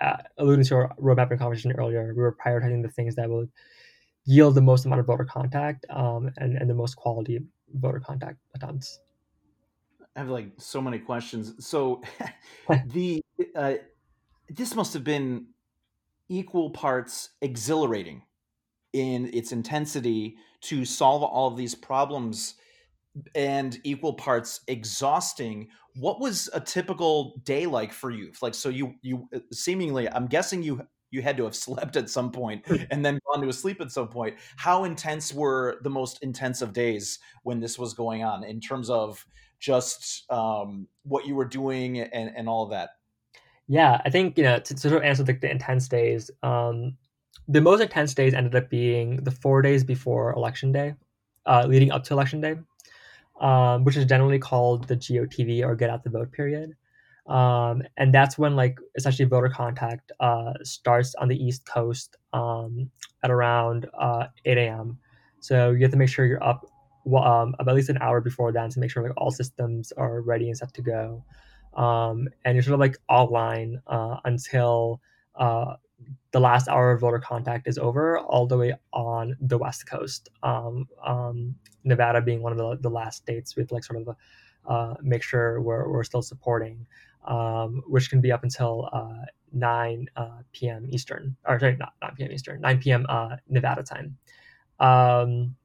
uh, 0.00 0.16
alluding 0.38 0.64
to 0.64 0.74
our 0.74 0.94
roadmap 1.00 1.30
and 1.30 1.38
conversation 1.38 1.72
earlier 1.72 2.12
we 2.14 2.22
were 2.22 2.36
prioritizing 2.44 2.82
the 2.82 2.88
things 2.88 3.14
that 3.14 3.28
would 3.28 3.50
yield 4.28 4.54
the 4.54 4.60
most 4.60 4.84
amount 4.84 5.00
of 5.00 5.06
voter 5.06 5.24
contact 5.24 5.86
um, 5.88 6.30
and, 6.36 6.56
and 6.56 6.68
the 6.68 6.74
most 6.74 6.96
quality 6.96 7.40
voter 7.74 7.98
contact 7.98 8.38
attempts. 8.54 9.00
I 10.14 10.20
have 10.20 10.28
like 10.28 10.50
so 10.58 10.82
many 10.82 10.98
questions. 10.98 11.66
So 11.66 12.02
the 12.86 13.22
uh, 13.56 13.74
this 14.48 14.74
must 14.74 14.92
have 14.92 15.04
been 15.04 15.46
equal 16.28 16.70
parts 16.70 17.30
exhilarating 17.40 18.22
in 18.92 19.30
its 19.32 19.52
intensity 19.52 20.36
to 20.60 20.84
solve 20.84 21.22
all 21.22 21.48
of 21.48 21.56
these 21.56 21.74
problems 21.74 22.54
and 23.34 23.80
equal 23.84 24.14
parts 24.14 24.60
exhausting 24.68 25.68
what 25.98 26.20
was 26.20 26.48
a 26.52 26.60
typical 26.60 27.40
day 27.44 27.66
like 27.66 27.92
for 27.92 28.10
you? 28.10 28.30
Like 28.40 28.54
so 28.54 28.68
you 28.68 28.94
you 29.02 29.28
uh, 29.34 29.40
seemingly 29.52 30.08
i'm 30.08 30.26
guessing 30.26 30.62
you 30.62 30.86
you 31.10 31.22
had 31.22 31.36
to 31.38 31.44
have 31.44 31.56
slept 31.66 31.96
at 31.96 32.08
some 32.10 32.30
point 32.30 32.64
and 32.90 33.04
then 33.04 33.18
gone 33.26 33.44
to 33.44 33.52
sleep 33.52 33.80
at 33.80 33.90
some 33.90 34.08
point. 34.08 34.36
How 34.56 34.84
intense 34.84 35.32
were 35.32 35.78
the 35.82 35.90
most 35.90 36.22
intensive 36.22 36.72
days 36.72 37.18
when 37.42 37.60
this 37.60 37.78
was 37.78 37.94
going 37.94 38.22
on 38.22 38.44
in 38.44 38.60
terms 38.60 38.90
of 38.90 39.24
just 39.58 40.30
um, 40.30 40.86
what 41.02 41.26
you 41.26 41.34
were 41.34 41.46
doing 41.46 41.98
and, 42.00 42.30
and 42.36 42.48
all 42.48 42.62
of 42.62 42.70
that? 42.70 42.90
Yeah 43.66 44.00
i 44.04 44.10
think 44.10 44.38
you 44.38 44.44
know 44.44 44.58
to, 44.58 44.74
to 44.74 44.80
sort 44.80 44.94
of 44.94 45.02
answer 45.02 45.22
the, 45.22 45.34
the 45.34 45.50
intense 45.50 45.88
days 45.88 46.30
um, 46.42 46.96
the 47.46 47.60
most 47.60 47.80
intense 47.80 48.14
days 48.14 48.34
ended 48.34 48.54
up 48.54 48.68
being 48.68 49.16
the 49.24 49.30
four 49.30 49.62
days 49.62 49.84
before 49.84 50.32
election 50.32 50.72
day 50.72 50.94
uh, 51.46 51.64
leading 51.68 51.90
up 51.90 52.04
to 52.04 52.12
election 52.12 52.40
day 52.40 52.56
um, 53.40 53.84
which 53.84 53.96
is 53.96 54.04
generally 54.04 54.38
called 54.38 54.88
the 54.88 54.96
GOTV 54.96 55.62
or 55.64 55.74
Get 55.74 55.90
Out 55.90 56.04
the 56.04 56.10
Vote 56.10 56.32
period. 56.32 56.74
Um, 57.26 57.82
and 57.96 58.12
that's 58.12 58.38
when 58.38 58.56
like 58.56 58.78
essentially 58.96 59.28
voter 59.28 59.48
contact 59.48 60.12
uh, 60.20 60.54
starts 60.62 61.14
on 61.16 61.28
the 61.28 61.36
East 61.36 61.66
Coast 61.66 62.16
um, 62.32 62.90
at 63.22 63.30
around 63.30 63.86
uh, 63.98 64.26
8 64.44 64.58
a.m. 64.58 64.98
So 65.40 65.70
you 65.70 65.82
have 65.82 65.90
to 65.90 65.96
make 65.96 66.08
sure 66.08 66.24
you're 66.24 66.42
up 66.42 66.66
um, 67.14 67.54
at 67.60 67.66
least 67.74 67.90
an 67.90 67.98
hour 68.00 68.20
before 68.20 68.50
then 68.50 68.70
to 68.70 68.80
make 68.80 68.90
sure 68.90 69.02
like 69.02 69.12
all 69.16 69.30
systems 69.30 69.92
are 69.92 70.20
ready 70.22 70.48
and 70.48 70.56
set 70.56 70.72
to 70.74 70.82
go. 70.82 71.24
Um, 71.74 72.28
and 72.44 72.56
you're 72.56 72.62
sort 72.62 72.74
of 72.74 72.80
like 72.80 72.96
offline 73.10 73.80
uh, 73.86 74.16
until 74.24 75.00
uh, 75.36 75.74
the 76.30 76.40
last 76.40 76.68
hour 76.68 76.92
of 76.92 77.00
voter 77.00 77.18
contact 77.18 77.66
is 77.66 77.78
over, 77.78 78.18
all 78.18 78.46
the 78.46 78.56
way 78.56 78.74
on 78.92 79.36
the 79.40 79.58
West 79.58 79.88
Coast. 79.88 80.28
Um, 80.42 80.86
um, 81.04 81.54
Nevada 81.84 82.20
being 82.20 82.42
one 82.42 82.52
of 82.52 82.58
the, 82.58 82.76
the 82.80 82.90
last 82.90 83.16
states 83.16 83.56
with 83.56 83.72
like 83.72 83.84
sort 83.84 84.00
of 84.02 84.08
a, 84.08 84.70
uh, 84.70 84.94
make 85.02 85.22
sure 85.22 85.60
we're, 85.60 85.88
we're 85.90 86.04
still 86.04 86.22
supporting, 86.22 86.86
um, 87.26 87.82
which 87.86 88.10
can 88.10 88.20
be 88.20 88.30
up 88.30 88.42
until 88.42 88.88
uh, 88.92 89.24
9 89.52 90.06
uh, 90.16 90.28
p.m. 90.52 90.86
Eastern, 90.90 91.34
or 91.46 91.58
sorry, 91.58 91.76
not 91.76 91.94
9 92.02 92.12
p.m. 92.16 92.32
Eastern, 92.32 92.60
9 92.60 92.78
p.m. 92.78 93.06
Uh, 93.08 93.36
Nevada 93.48 93.82
time. 93.82 94.16
Um, 94.80 95.56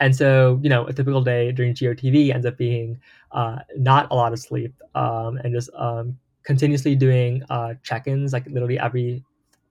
and 0.00 0.14
so, 0.14 0.60
you 0.62 0.68
know, 0.68 0.86
a 0.86 0.92
typical 0.92 1.22
day 1.22 1.52
during 1.52 1.72
GOTV 1.72 2.34
ends 2.34 2.44
up 2.44 2.58
being 2.58 3.00
uh, 3.32 3.58
not 3.76 4.10
a 4.10 4.14
lot 4.14 4.32
of 4.32 4.38
sleep 4.38 4.74
um, 4.94 5.38
and 5.38 5.54
just 5.54 5.70
um, 5.74 6.18
continuously 6.46 6.94
doing 6.94 7.42
uh, 7.50 7.74
check-ins 7.82 8.32
like 8.32 8.46
literally 8.46 8.78
every 8.78 9.22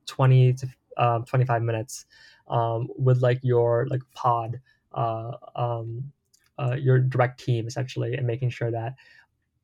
20 0.06 0.54
to 0.54 0.68
um, 0.98 1.26
25 1.26 1.64
minutes 1.64 2.06
um, 2.48 2.88
with 2.98 3.22
like 3.22 3.40
your 3.42 3.88
like 3.90 4.02
pod 4.14 4.60
uh, 4.94 5.32
um, 5.56 6.12
uh, 6.60 6.76
your 6.76 7.00
direct 7.00 7.44
team 7.44 7.66
essentially 7.68 8.14
and 8.16 8.28
making 8.28 8.50
sure 8.50 8.72
that 8.72 8.96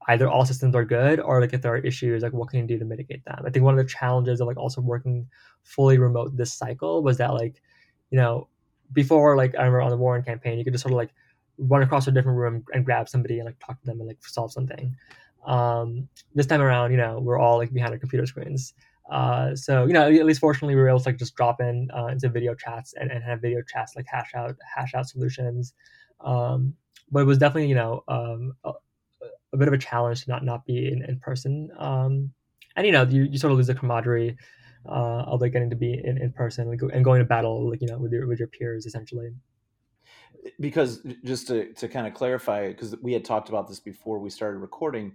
either 0.07 0.27
all 0.27 0.45
systems 0.45 0.73
are 0.73 0.83
good 0.83 1.19
or 1.19 1.39
like 1.39 1.53
if 1.53 1.61
there 1.61 1.73
are 1.73 1.77
issues 1.77 2.23
like 2.23 2.33
what 2.33 2.49
can 2.49 2.59
you 2.61 2.67
do 2.67 2.79
to 2.79 2.85
mitigate 2.85 3.23
them? 3.25 3.43
I 3.45 3.49
think 3.51 3.63
one 3.63 3.77
of 3.77 3.85
the 3.85 3.89
challenges 3.89 4.41
of 4.41 4.47
like 4.47 4.57
also 4.57 4.81
working 4.81 5.27
fully 5.63 5.99
remote 5.99 6.35
this 6.35 6.53
cycle 6.53 7.03
was 7.03 7.17
that 7.17 7.33
like 7.33 7.61
you 8.09 8.17
know 8.17 8.47
before 8.93 9.37
like 9.37 9.55
i 9.55 9.59
remember 9.59 9.81
on 9.81 9.89
the 9.89 9.97
warren 9.97 10.23
campaign 10.23 10.57
you 10.57 10.63
could 10.63 10.73
just 10.73 10.83
sort 10.83 10.91
of 10.91 10.97
like 10.97 11.13
run 11.57 11.81
across 11.81 12.07
a 12.07 12.11
different 12.11 12.37
room 12.37 12.63
and 12.73 12.85
grab 12.85 13.07
somebody 13.07 13.39
and 13.39 13.45
like 13.45 13.59
talk 13.59 13.79
to 13.79 13.85
them 13.85 13.99
and 13.99 14.07
like 14.07 14.17
solve 14.25 14.51
something 14.51 14.95
um, 15.45 16.07
this 16.35 16.45
time 16.45 16.61
around, 16.61 16.91
you 16.91 16.97
know, 16.97 17.19
we're 17.19 17.39
all 17.39 17.57
like 17.57 17.73
behind 17.73 17.93
our 17.93 17.99
computer 17.99 18.25
screens. 18.25 18.73
Uh, 19.09 19.55
so 19.55 19.85
you 19.85 19.93
know, 19.93 20.09
at 20.09 20.25
least 20.25 20.39
fortunately, 20.39 20.75
we 20.75 20.81
were 20.81 20.89
able 20.89 20.99
to 20.99 21.09
like 21.09 21.17
just 21.17 21.35
drop 21.35 21.59
in 21.59 21.89
uh, 21.95 22.07
into 22.07 22.29
video 22.29 22.55
chats 22.55 22.93
and, 22.93 23.11
and 23.11 23.23
have 23.23 23.41
video 23.41 23.61
chats 23.61 23.95
like 23.95 24.05
hash 24.07 24.31
out 24.35 24.55
hash 24.75 24.93
out 24.93 25.07
solutions. 25.07 25.73
Um, 26.21 26.73
but 27.11 27.19
it 27.19 27.25
was 27.25 27.37
definitely 27.37 27.67
you 27.67 27.75
know 27.75 28.03
um, 28.07 28.53
a, 28.63 28.71
a, 29.53 29.57
bit 29.57 29.67
of 29.67 29.73
a 29.73 29.77
challenge 29.77 30.23
to 30.23 30.29
not 30.29 30.45
not 30.45 30.65
be 30.65 30.87
in, 30.87 31.03
in 31.03 31.19
person. 31.19 31.69
Um, 31.77 32.31
and 32.77 32.85
you 32.85 32.93
know, 32.93 33.03
you, 33.03 33.23
you 33.23 33.37
sort 33.37 33.51
of 33.51 33.57
lose 33.57 33.67
the 33.67 33.75
camaraderie 33.75 34.37
uh, 34.87 35.23
of 35.27 35.41
like 35.41 35.51
getting 35.51 35.69
to 35.69 35.75
be 35.75 35.93
in, 36.03 36.17
in 36.17 36.31
person 36.31 36.69
like, 36.69 36.79
and 36.93 37.03
going 37.03 37.19
to 37.19 37.25
battle 37.25 37.69
like 37.69 37.81
you 37.81 37.87
know 37.87 37.97
with 37.97 38.11
your 38.11 38.27
with 38.27 38.39
your 38.39 38.47
peers 38.47 38.85
essentially 38.85 39.31
because 40.59 41.05
just 41.23 41.47
to, 41.47 41.71
to 41.73 41.87
kind 41.87 42.07
of 42.07 42.13
clarify 42.13 42.67
because 42.67 42.95
we 43.01 43.13
had 43.13 43.23
talked 43.23 43.49
about 43.49 43.67
this 43.67 43.79
before 43.79 44.19
we 44.19 44.29
started 44.29 44.57
recording 44.57 45.13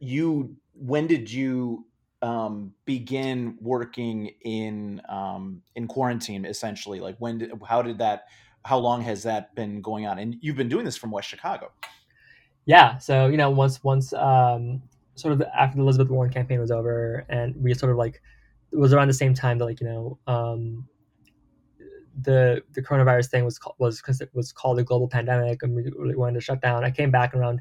you 0.00 0.56
when 0.74 1.06
did 1.06 1.30
you 1.30 1.86
um, 2.22 2.72
begin 2.84 3.56
working 3.60 4.30
in 4.42 5.00
um, 5.08 5.62
in 5.74 5.86
quarantine 5.86 6.44
essentially? 6.44 7.00
Like 7.00 7.16
when 7.18 7.38
did 7.38 7.52
how 7.66 7.82
did 7.82 7.98
that 7.98 8.26
how 8.64 8.78
long 8.78 9.02
has 9.02 9.22
that 9.22 9.54
been 9.54 9.80
going 9.80 10.06
on? 10.06 10.18
And 10.18 10.36
you've 10.40 10.56
been 10.56 10.68
doing 10.68 10.84
this 10.84 10.96
from 10.96 11.10
west 11.10 11.28
chicago. 11.28 11.70
Yeah 12.64 12.98
so 12.98 13.28
you 13.28 13.36
know 13.36 13.50
once 13.50 13.82
once 13.84 14.12
um, 14.12 14.82
sort 15.14 15.32
of 15.32 15.42
after 15.56 15.76
the 15.76 15.82
elizabeth 15.82 16.10
warren 16.10 16.32
campaign 16.32 16.60
was 16.60 16.70
over 16.70 17.24
and 17.28 17.54
we 17.56 17.72
sort 17.74 17.92
of 17.92 17.98
like 17.98 18.20
it 18.72 18.76
was 18.76 18.92
around 18.92 19.08
the 19.08 19.14
same 19.14 19.32
time 19.32 19.58
that 19.58 19.64
like 19.64 19.80
you 19.80 19.86
know 19.86 20.18
um, 20.26 20.88
the 22.22 22.62
the 22.72 22.82
coronavirus 22.82 23.30
thing 23.30 23.44
was 23.44 23.58
was 23.78 24.00
because 24.00 24.20
it 24.20 24.30
was 24.32 24.52
called 24.52 24.78
a 24.78 24.84
global 24.84 25.08
pandemic 25.08 25.62
and 25.62 25.74
we 25.74 25.82
really 25.96 26.16
wanted 26.16 26.34
to 26.34 26.40
shut 26.40 26.60
down. 26.60 26.84
I 26.84 26.90
came 26.90 27.10
back 27.10 27.34
around 27.34 27.60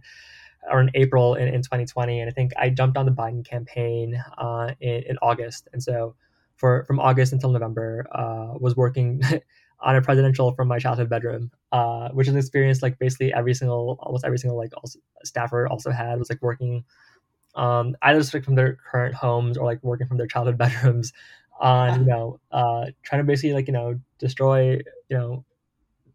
in 0.73 0.91
April 0.95 1.35
in, 1.35 1.47
in 1.47 1.61
2020, 1.61 2.19
and 2.19 2.29
I 2.29 2.33
think 2.33 2.51
I 2.57 2.69
jumped 2.69 2.97
on 2.97 3.05
the 3.05 3.11
Biden 3.11 3.45
campaign 3.45 4.21
uh, 4.37 4.71
in, 4.79 5.03
in 5.03 5.17
August, 5.21 5.67
and 5.73 5.81
so 5.81 6.15
for 6.55 6.85
from 6.85 6.99
August 6.99 7.33
until 7.33 7.51
November 7.51 8.07
uh, 8.11 8.57
was 8.59 8.75
working 8.75 9.21
on 9.81 9.95
a 9.95 10.01
presidential 10.01 10.53
from 10.53 10.67
my 10.67 10.79
childhood 10.79 11.09
bedroom, 11.09 11.51
uh, 11.71 12.09
which 12.09 12.27
is 12.27 12.33
an 12.33 12.39
experience 12.39 12.81
like 12.81 12.97
basically 12.97 13.33
every 13.33 13.53
single 13.53 13.97
almost 14.01 14.25
every 14.25 14.37
single 14.37 14.57
like 14.57 14.71
also, 14.77 14.99
staffer 15.23 15.67
also 15.67 15.91
had 15.91 16.17
was 16.17 16.29
like 16.29 16.41
working 16.41 16.83
um, 17.55 17.95
either 18.01 18.21
like 18.33 18.43
from 18.43 18.55
their 18.55 18.77
current 18.91 19.15
homes 19.15 19.57
or 19.57 19.65
like 19.65 19.81
working 19.83 20.07
from 20.07 20.17
their 20.17 20.27
childhood 20.27 20.57
bedrooms 20.63 21.13
on 21.59 22.01
you 22.01 22.05
know 22.05 22.39
uh, 22.51 22.85
trying 23.03 23.21
to 23.21 23.25
basically 23.25 23.53
like 23.53 23.67
you 23.67 23.73
know 23.73 23.99
destroy 24.19 24.73
you 25.09 25.17
know 25.17 25.45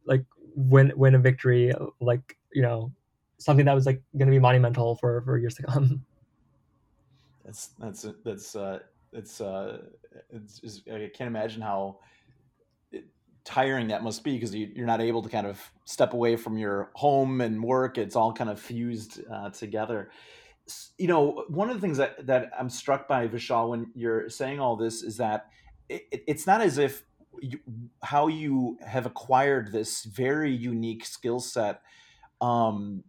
like 0.07 0.24
win 0.55 0.93
win 0.97 1.14
a 1.14 1.18
victory 1.18 1.72
like 2.01 2.36
you 2.53 2.62
know 2.62 2.93
something 3.38 3.64
that 3.64 3.74
was 3.74 3.86
like 3.86 4.03
going 4.16 4.26
to 4.26 4.32
be 4.32 4.38
monumental 4.38 4.97
for 4.97 5.22
for 5.22 5.38
years 5.38 5.55
to 5.55 5.62
come. 5.62 6.05
That's 7.45 7.70
that's 7.80 8.07
that's 8.24 8.55
uh, 8.55 8.78
it's 9.12 9.41
uh, 9.41 9.78
it's, 10.30 10.61
it's 10.62 10.82
I 10.86 11.11
can't 11.12 11.26
imagine 11.26 11.61
how 11.62 11.99
tiring 13.45 13.88
that 13.88 14.05
must 14.05 14.22
be 14.22 14.34
because 14.34 14.55
you, 14.55 14.70
are 14.78 14.86
not 14.86 15.01
able 15.01 15.22
to 15.22 15.28
kind 15.28 15.47
of 15.47 15.61
step 15.84 16.12
away 16.12 16.36
from 16.36 16.57
your 16.57 16.91
home 16.95 17.41
and 17.41 17.62
work. 17.62 17.99
It's 17.99 18.14
all 18.14 18.32
kind 18.32 18.51
of 18.51 18.61
fused 18.61 19.20
uh, 19.28 19.51
together. 19.51 20.11
You 20.99 21.09
know, 21.09 21.45
one 21.49 21.71
of 21.71 21.77
the 21.77 21.81
things 21.81 21.99
that, 21.99 22.27
that 22.27 22.51
I'm 22.59 22.71
struck 22.71 23.09
by, 23.09 23.29
Vishal, 23.29 23.71
when 23.71 23.91
you're 23.95 24.29
saying 24.29 24.61
all 24.61 24.77
this 24.77 25.03
is 25.03 25.16
that 25.18 25.47
it, 25.89 26.03
it's 26.27 26.47
not 26.47 26.61
as 26.61 26.79
if 26.79 27.05
you, 27.41 27.59
how 28.03 28.27
you 28.29 28.79
have 28.85 29.07
acquired 29.07 29.73
this 29.73 30.05
very 30.05 30.55
unique 30.55 31.05
skill 31.05 31.41
set 31.41 31.83
um, 32.41 33.05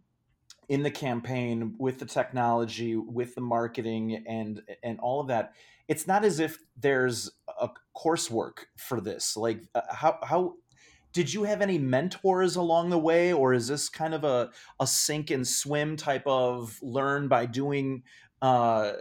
in 0.68 0.82
the 0.82 0.90
campaign 0.90 1.74
with 1.78 1.98
the 1.98 2.06
technology, 2.06 2.96
with 2.96 3.34
the 3.34 3.40
marketing, 3.40 4.24
and 4.26 4.62
and 4.82 5.00
all 5.00 5.20
of 5.20 5.28
that 5.28 5.54
it's 5.88 6.06
not 6.06 6.24
as 6.24 6.40
if 6.40 6.58
there's 6.76 7.30
a 7.60 7.68
coursework 7.94 8.64
for 8.76 9.00
this. 9.00 9.36
Like 9.36 9.62
uh, 9.74 9.82
how 9.90 10.18
how 10.22 10.54
did 11.12 11.32
you 11.32 11.44
have 11.44 11.60
any 11.60 11.78
mentors 11.78 12.56
along 12.56 12.90
the 12.90 12.98
way 12.98 13.32
or 13.32 13.52
is 13.52 13.68
this 13.68 13.88
kind 13.88 14.14
of 14.14 14.24
a, 14.24 14.50
a 14.80 14.86
sink 14.86 15.30
and 15.30 15.46
swim 15.46 15.96
type 15.96 16.26
of 16.26 16.78
learn 16.82 17.28
by 17.28 17.46
doing 17.46 18.02
uh, 18.40 18.92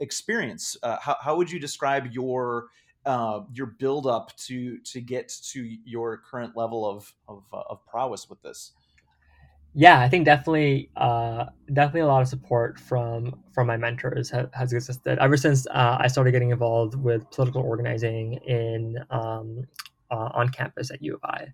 experience? 0.00 0.76
Uh, 0.82 0.96
how, 1.00 1.16
how 1.20 1.36
would 1.36 1.50
you 1.50 1.58
describe 1.58 2.12
your 2.12 2.68
uh, 3.06 3.40
your 3.54 3.66
build 3.66 4.06
up 4.06 4.36
to 4.36 4.78
to 4.80 5.00
get 5.00 5.32
to 5.42 5.66
your 5.84 6.18
current 6.18 6.56
level 6.56 6.88
of 6.88 7.12
of, 7.28 7.44
uh, 7.52 7.62
of 7.68 7.84
prowess 7.86 8.28
with 8.28 8.40
this? 8.42 8.72
Yeah, 9.72 10.00
I 10.00 10.08
think 10.08 10.24
definitely, 10.24 10.90
uh, 10.96 11.46
definitely 11.72 12.00
a 12.00 12.06
lot 12.06 12.22
of 12.22 12.28
support 12.28 12.78
from 12.78 13.40
from 13.52 13.68
my 13.68 13.76
mentors 13.76 14.30
ha- 14.30 14.48
has 14.52 14.72
existed 14.72 15.18
ever 15.20 15.36
since 15.36 15.66
uh, 15.68 15.96
I 16.00 16.08
started 16.08 16.32
getting 16.32 16.50
involved 16.50 16.96
with 16.96 17.30
political 17.30 17.62
organizing 17.62 18.34
in 18.46 18.96
um, 19.10 19.64
uh, 20.10 20.30
on 20.34 20.48
campus 20.48 20.90
at 20.90 21.02
U 21.02 21.14
of 21.14 21.24
I. 21.24 21.52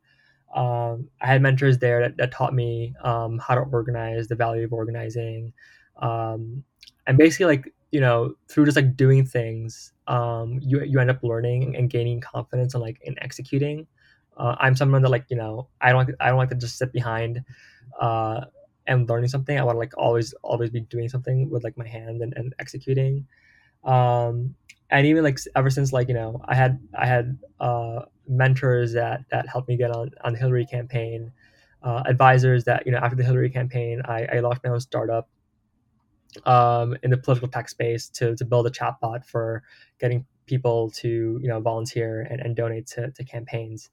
Um, 0.55 1.09
I 1.21 1.27
had 1.27 1.43
mentors 1.43 1.79
there 1.79 2.01
that, 2.01 2.17
that 2.17 2.33
taught 2.33 2.55
me 2.55 2.95
um, 3.03 3.39
how 3.39 3.55
to 3.55 3.61
organize, 3.61 4.29
the 4.29 4.35
value 4.37 4.65
of 4.65 4.73
organizing, 4.73 5.53
um, 5.99 6.65
and 7.07 7.19
basically 7.19 7.47
like 7.47 7.73
you 7.91 8.01
know 8.01 8.35
through 8.49 8.65
just 8.65 8.77
like 8.77 8.97
doing 8.97 9.27
things, 9.27 9.93
um, 10.07 10.59
you 10.63 10.83
you 10.85 11.01
end 11.01 11.11
up 11.11 11.23
learning 11.23 11.77
and 11.77 11.91
gaining 11.91 12.21
confidence 12.21 12.75
and 12.75 12.83
like 12.83 12.99
in 13.03 13.17
executing. 13.23 13.87
Uh, 14.37 14.55
I'm 14.61 14.77
someone 14.77 15.03
that 15.03 15.11
like 15.11 15.27
you 15.29 15.37
know 15.37 15.69
I 15.81 15.93
don't 15.93 16.11
I 16.21 16.29
don't 16.29 16.39
like 16.39 16.51
to 16.51 16.57
just 16.57 16.79
sit 16.79 16.93
behind 16.93 17.45
uh, 18.01 18.43
am 18.87 19.07
learning 19.07 19.29
something, 19.29 19.59
I 19.59 19.63
want 19.63 19.77
to 19.77 19.79
like 19.79 19.97
always 19.97 20.33
always 20.43 20.71
be 20.71 20.81
doing 20.81 21.09
something 21.09 21.51
with 21.51 21.65
like 21.65 21.77
my 21.77 21.87
hand 21.87 22.23
and, 22.23 22.35
and 22.37 22.55
executing. 22.59 23.27
Um, 23.85 24.55
and 24.91 25.07
even 25.07 25.25
like 25.25 25.39
ever 25.55 25.71
since 25.71 25.93
like 25.93 26.09
you 26.09 26.15
know 26.15 26.41
I 26.47 26.55
had 26.55 26.79
I 26.95 27.07
had 27.07 27.39
uh, 27.61 28.03
mentors 28.29 28.93
that 28.93 29.24
that 29.31 29.49
helped 29.49 29.68
me 29.68 29.77
get 29.77 29.91
on 29.91 30.11
on 30.24 30.33
the 30.33 30.39
Hillary 30.39 30.66
campaign, 30.66 31.33
uh, 31.83 32.03
advisors 32.07 32.64
that 32.64 32.87
you 32.87 32.93
know 32.93 32.99
after 32.99 33.16
the 33.16 33.24
Hillary 33.24 33.51
campaign 33.51 34.03
I, 34.05 34.27
I 34.33 34.41
launched 34.41 34.62
my 34.64 34.70
own 34.70 34.81
startup 34.81 35.29
um, 36.45 36.97
in 37.03 37.11
the 37.11 37.16
political 37.16 37.49
tech 37.49 37.68
space 37.68 38.09
to 38.11 38.37
to 38.37 38.45
build 38.45 38.66
a 38.66 38.70
chatbot 38.70 39.24
for 39.24 39.62
getting 40.01 40.27
people 40.47 40.91
to 40.91 41.39
you 41.43 41.49
know 41.49 41.61
volunteer 41.61 42.27
and, 42.31 42.41
and 42.41 42.57
donate 42.57 42.87
to, 42.89 43.11
to 43.11 43.24
campaigns. 43.24 43.91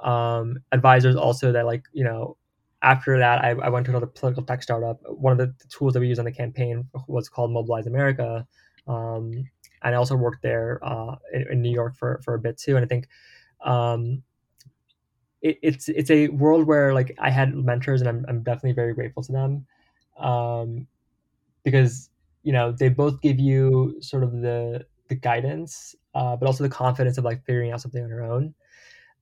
Um, 0.00 0.58
advisors 0.70 1.16
also 1.16 1.52
that 1.52 1.66
like 1.66 1.84
you 1.92 2.04
know 2.04 2.36
after 2.82 3.18
that, 3.18 3.44
I, 3.44 3.50
I, 3.50 3.68
went 3.70 3.86
to 3.86 3.90
another 3.90 4.06
political 4.06 4.44
tech 4.44 4.62
startup. 4.62 5.00
One 5.08 5.32
of 5.32 5.38
the 5.38 5.52
tools 5.68 5.94
that 5.94 6.00
we 6.00 6.06
used 6.06 6.20
on 6.20 6.24
the 6.24 6.32
campaign 6.32 6.88
was 7.08 7.28
called 7.28 7.50
Mobilize 7.50 7.86
America. 7.86 8.46
Um, 8.86 9.32
and 9.82 9.94
I 9.94 9.98
also 9.98 10.16
worked 10.16 10.42
there 10.42 10.80
uh, 10.82 11.16
in, 11.32 11.46
in, 11.50 11.62
New 11.62 11.72
York 11.72 11.96
for, 11.96 12.20
for 12.24 12.34
a 12.34 12.38
bit 12.38 12.56
too. 12.56 12.76
And 12.76 12.84
I 12.84 12.88
think 12.88 13.08
um, 13.64 14.22
it, 15.42 15.58
it's 15.62 15.88
it's 15.88 16.10
a 16.10 16.28
world 16.28 16.66
where 16.66 16.94
like 16.94 17.14
I 17.18 17.30
had 17.30 17.54
mentors, 17.54 18.00
and 18.00 18.08
I'm, 18.08 18.24
I'm 18.28 18.42
definitely 18.42 18.72
very 18.72 18.94
grateful 18.94 19.22
to 19.24 19.32
them. 19.32 19.66
Um, 20.18 20.86
because 21.64 22.10
you 22.42 22.52
know 22.52 22.72
they 22.72 22.88
both 22.88 23.20
give 23.20 23.38
you 23.38 23.96
sort 24.00 24.24
of 24.24 24.32
the 24.32 24.84
the 25.08 25.14
guidance, 25.14 25.94
uh, 26.14 26.36
but 26.36 26.46
also 26.46 26.64
the 26.64 26.70
confidence 26.70 27.18
of 27.18 27.24
like 27.24 27.44
figuring 27.44 27.72
out 27.72 27.80
something 27.80 28.02
on 28.02 28.08
your 28.08 28.24
own. 28.24 28.54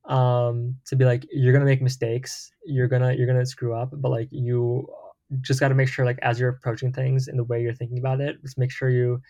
Um, 0.05 0.77
to 0.87 0.97
be 0.97 1.05
like 1.05 1.27
you're 1.33 1.53
gonna 1.53 1.65
make 1.65 1.83
mistakes. 1.83 2.53
You're 2.65 2.89
gonna 2.89 3.13
you're 3.15 3.27
gonna 3.27 3.47
screw 3.47 3.75
up 3.75 3.91
but 3.93 4.11
like 4.11 4.29
you 4.31 4.89
just 5.41 5.59
got 5.59 5.69
to 5.69 5.75
make 5.75 5.89
sure 5.89 6.05
like 6.05 6.19
as 6.23 6.39
you're 6.39 6.51
approaching 6.51 6.93
things 6.93 7.27
in 7.27 7.37
the 7.37 7.43
way 7.45 7.61
you're 7.61 7.75
thinking 7.75 7.99
about 7.99 8.21
it 8.21 8.41
just 8.43 8.59
make 8.59 8.71
sure 8.71 8.91
you 8.91 9.21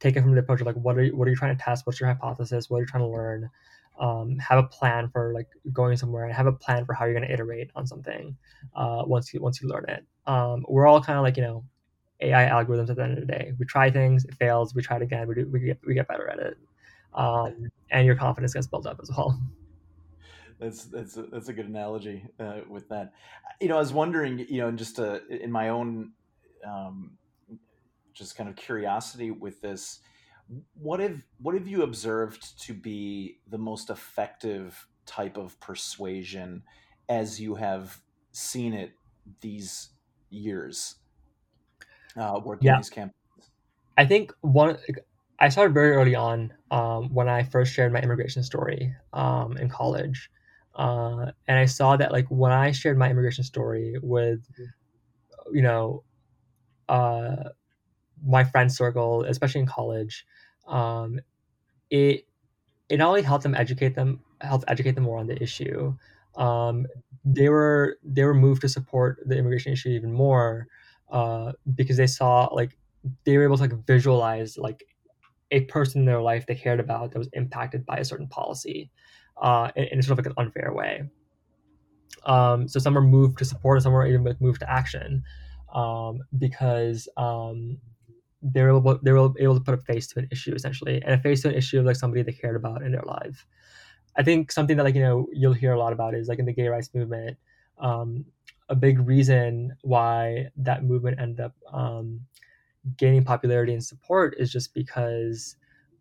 take 0.00 0.16
it 0.16 0.22
from 0.22 0.34
the 0.34 0.40
approach 0.40 0.60
of 0.60 0.66
like 0.66 0.76
what 0.76 0.96
are 0.96 1.02
you 1.02 1.16
what 1.16 1.26
are 1.26 1.30
you 1.30 1.36
trying 1.36 1.56
to 1.56 1.62
test? 1.62 1.86
What's 1.86 2.00
your 2.00 2.08
hypothesis? 2.08 2.68
What 2.68 2.78
are 2.78 2.80
you 2.80 2.86
trying 2.86 3.04
to 3.04 3.08
learn 3.08 3.50
um, 3.98 4.38
have 4.38 4.58
a 4.58 4.66
plan 4.68 5.08
for 5.08 5.32
like 5.34 5.48
going 5.72 5.96
somewhere 5.96 6.24
and 6.24 6.34
have 6.34 6.46
a 6.46 6.52
plan 6.52 6.84
for 6.84 6.94
how 6.94 7.04
you're 7.04 7.14
going 7.14 7.26
to 7.26 7.32
iterate 7.32 7.70
on 7.76 7.86
something 7.86 8.36
uh, 8.74 9.02
once 9.06 9.32
you 9.32 9.40
once 9.40 9.60
you 9.62 9.68
learn 9.68 9.84
it. 9.88 10.04
Um, 10.26 10.64
we're 10.68 10.86
all 10.86 11.02
kind 11.02 11.18
of 11.18 11.22
like 11.22 11.36
you 11.36 11.42
know 11.42 11.64
ai 12.20 12.48
algorithms 12.48 12.90
at 12.90 12.96
the 12.96 13.02
end 13.02 13.18
of 13.18 13.26
the 13.26 13.32
day. 13.32 13.52
We 13.58 13.66
try 13.66 13.90
things 13.90 14.24
it 14.24 14.34
fails 14.34 14.74
we 14.74 14.82
try 14.82 14.96
it 14.96 15.02
again 15.02 15.26
we 15.28 15.34
do 15.34 15.48
we 15.52 15.60
get 15.60 15.78
we 15.86 15.94
get 15.94 16.08
better 16.08 16.28
at 16.28 16.38
it. 16.38 16.56
Um, 17.14 17.70
and 17.90 18.06
your 18.06 18.16
confidence 18.16 18.54
gets 18.54 18.66
built 18.66 18.86
up 18.86 18.98
as 19.02 19.10
well. 19.16 19.40
That's 20.58 20.84
that's 20.84 21.16
a, 21.16 21.22
that's 21.22 21.48
a 21.48 21.52
good 21.52 21.68
analogy 21.68 22.26
uh, 22.38 22.60
with 22.68 22.88
that. 22.88 23.12
You 23.60 23.68
know, 23.68 23.76
I 23.76 23.80
was 23.80 23.92
wondering, 23.92 24.38
you 24.48 24.58
know, 24.58 24.68
in 24.68 24.76
just 24.76 24.98
uh, 24.98 25.18
in 25.28 25.50
my 25.50 25.68
own 25.68 26.12
um, 26.66 27.18
just 28.12 28.36
kind 28.36 28.48
of 28.48 28.56
curiosity 28.56 29.30
with 29.30 29.60
this, 29.60 30.00
what 30.74 31.00
have 31.00 31.22
what 31.40 31.54
have 31.54 31.66
you 31.66 31.82
observed 31.82 32.60
to 32.62 32.74
be 32.74 33.38
the 33.48 33.58
most 33.58 33.90
effective 33.90 34.86
type 35.06 35.36
of 35.36 35.58
persuasion 35.60 36.62
as 37.08 37.40
you 37.40 37.54
have 37.54 38.00
seen 38.32 38.74
it 38.74 38.92
these 39.40 39.90
years 40.30 40.96
uh, 42.16 42.40
working 42.44 42.66
yeah. 42.66 42.76
these 42.76 42.90
campaigns? 42.90 43.14
I 43.96 44.04
think 44.06 44.32
one 44.40 44.76
I 45.38 45.48
started 45.48 45.74
very 45.74 45.92
early 45.92 46.14
on 46.14 46.52
um, 46.70 47.12
when 47.12 47.28
I 47.28 47.42
first 47.42 47.72
shared 47.72 47.92
my 47.92 48.00
immigration 48.00 48.42
story 48.42 48.94
um, 49.12 49.56
in 49.56 49.68
college. 49.68 50.30
Uh, 50.74 51.26
and 51.46 51.58
I 51.58 51.66
saw 51.66 51.96
that 51.96 52.12
like 52.12 52.26
when 52.28 52.52
I 52.52 52.72
shared 52.72 52.98
my 52.98 53.10
immigration 53.10 53.44
story 53.44 53.96
with, 54.02 54.40
you 55.52 55.62
know, 55.62 56.02
uh, 56.88 57.50
my 58.26 58.44
friend 58.44 58.72
circle, 58.72 59.24
especially 59.24 59.60
in 59.60 59.66
college, 59.66 60.24
um, 60.66 61.20
it 61.90 62.26
it 62.88 62.98
not 62.98 63.08
only 63.08 63.22
helped 63.22 63.42
them 63.42 63.54
educate 63.54 63.94
them, 63.94 64.20
helped 64.40 64.64
educate 64.68 64.94
them 64.94 65.04
more 65.04 65.18
on 65.18 65.26
the 65.26 65.42
issue. 65.42 65.96
Um, 66.36 66.86
they 67.24 67.48
were 67.48 67.98
they 68.04 68.24
were 68.24 68.34
moved 68.34 68.62
to 68.62 68.68
support 68.68 69.20
the 69.26 69.36
immigration 69.36 69.72
issue 69.72 69.90
even 69.90 70.12
more 70.12 70.66
uh, 71.10 71.52
because 71.74 71.96
they 71.96 72.06
saw 72.06 72.46
like 72.52 72.76
they 73.24 73.36
were 73.36 73.44
able 73.44 73.56
to 73.56 73.62
like 73.62 73.86
visualize 73.86 74.58
like 74.58 74.84
a 75.50 75.60
person 75.62 76.00
in 76.00 76.06
their 76.06 76.20
life 76.20 76.46
they 76.46 76.54
cared 76.54 76.80
about 76.80 77.12
that 77.12 77.18
was 77.18 77.28
impacted 77.32 77.86
by 77.86 77.96
a 77.96 78.04
certain 78.04 78.26
policy 78.26 78.90
uh, 79.40 79.70
in, 79.76 79.84
in 79.84 80.02
sort 80.02 80.18
of 80.18 80.24
like 80.24 80.34
an 80.36 80.44
unfair 80.44 80.72
way. 80.72 81.04
Um, 82.26 82.68
so 82.68 82.78
some 82.78 82.96
are 82.96 83.02
moved 83.02 83.38
to 83.38 83.44
support, 83.44 83.76
and 83.76 83.82
some 83.82 83.94
are 83.94 84.06
even 84.06 84.36
moved 84.40 84.60
to 84.60 84.70
action 84.70 85.22
um, 85.74 86.20
because 86.38 87.08
um, 87.16 87.78
they 88.44 88.62
were 88.62 88.70
able 88.78 88.98
they 89.02 89.12
were 89.12 89.32
able 89.40 89.56
to 89.56 89.64
put 89.64 89.74
a 89.74 89.78
face 89.78 90.08
to 90.08 90.20
an 90.20 90.28
issue 90.32 90.54
essentially, 90.54 91.02
and 91.02 91.14
a 91.14 91.18
face 91.18 91.42
to 91.42 91.50
an 91.50 91.56
issue 91.56 91.80
of 91.80 91.86
like 91.86 91.96
somebody 91.96 92.22
they 92.22 92.32
cared 92.32 92.56
about 92.56 92.82
in 92.82 92.92
their 92.92 93.04
life. 93.06 93.46
I 94.16 94.22
think 94.22 94.52
something 94.52 94.76
that 94.76 94.84
like 94.84 94.94
you 94.94 95.02
know 95.02 95.26
you'll 95.32 95.54
hear 95.54 95.72
a 95.72 95.78
lot 95.78 95.92
about 95.92 96.14
is 96.14 96.28
like 96.28 96.38
in 96.38 96.46
the 96.46 96.54
gay 96.54 96.68
rights 96.68 96.90
movement. 96.94 97.38
Um, 97.78 98.26
a 98.70 98.76
big 98.76 99.00
reason 99.00 99.76
why 99.82 100.50
that 100.56 100.84
movement 100.84 101.20
ended 101.20 101.40
up 101.40 101.54
um, 101.72 102.22
gaining 102.96 103.24
popularity 103.24 103.72
and 103.72 103.84
support 103.84 104.36
is 104.38 104.52
just 104.52 104.74
because 104.74 105.56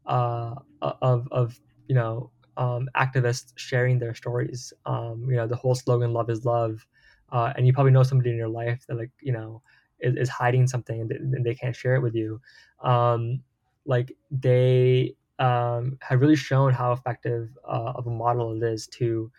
uh, 0.05 0.55
of 0.81 1.27
of 1.31 1.59
you 1.87 1.95
know 1.95 2.31
um, 2.57 2.89
activists 2.95 3.53
sharing 3.57 3.99
their 3.99 4.13
stories. 4.13 4.73
Um, 4.85 5.25
you 5.29 5.37
know, 5.37 5.47
the 5.47 5.55
whole 5.55 5.75
slogan 5.75 6.13
"Love 6.13 6.29
is 6.29 6.45
love," 6.45 6.85
uh, 7.31 7.53
and 7.55 7.65
you 7.67 7.73
probably 7.73 7.91
know 7.93 8.03
somebody 8.03 8.31
in 8.31 8.37
your 8.37 8.49
life 8.49 8.85
that 8.87 8.97
like 8.97 9.11
you 9.21 9.31
know 9.33 9.61
is, 10.03 10.15
is 10.15 10.29
hiding 10.29 10.67
something 10.67 11.09
and 11.11 11.45
they 11.45 11.55
can't 11.55 11.75
share 11.75 11.95
it 11.95 12.01
with 12.01 12.15
you. 12.15 12.41
Um, 12.81 13.41
like 13.85 14.15
they 14.31 15.15
um, 15.39 15.97
have 16.01 16.21
really 16.21 16.35
shown 16.35 16.73
how 16.73 16.91
effective 16.91 17.49
uh, 17.67 17.93
of 17.95 18.07
a 18.07 18.09
model 18.09 18.55
it 18.55 18.63
is 18.63 18.87
to 18.87 19.31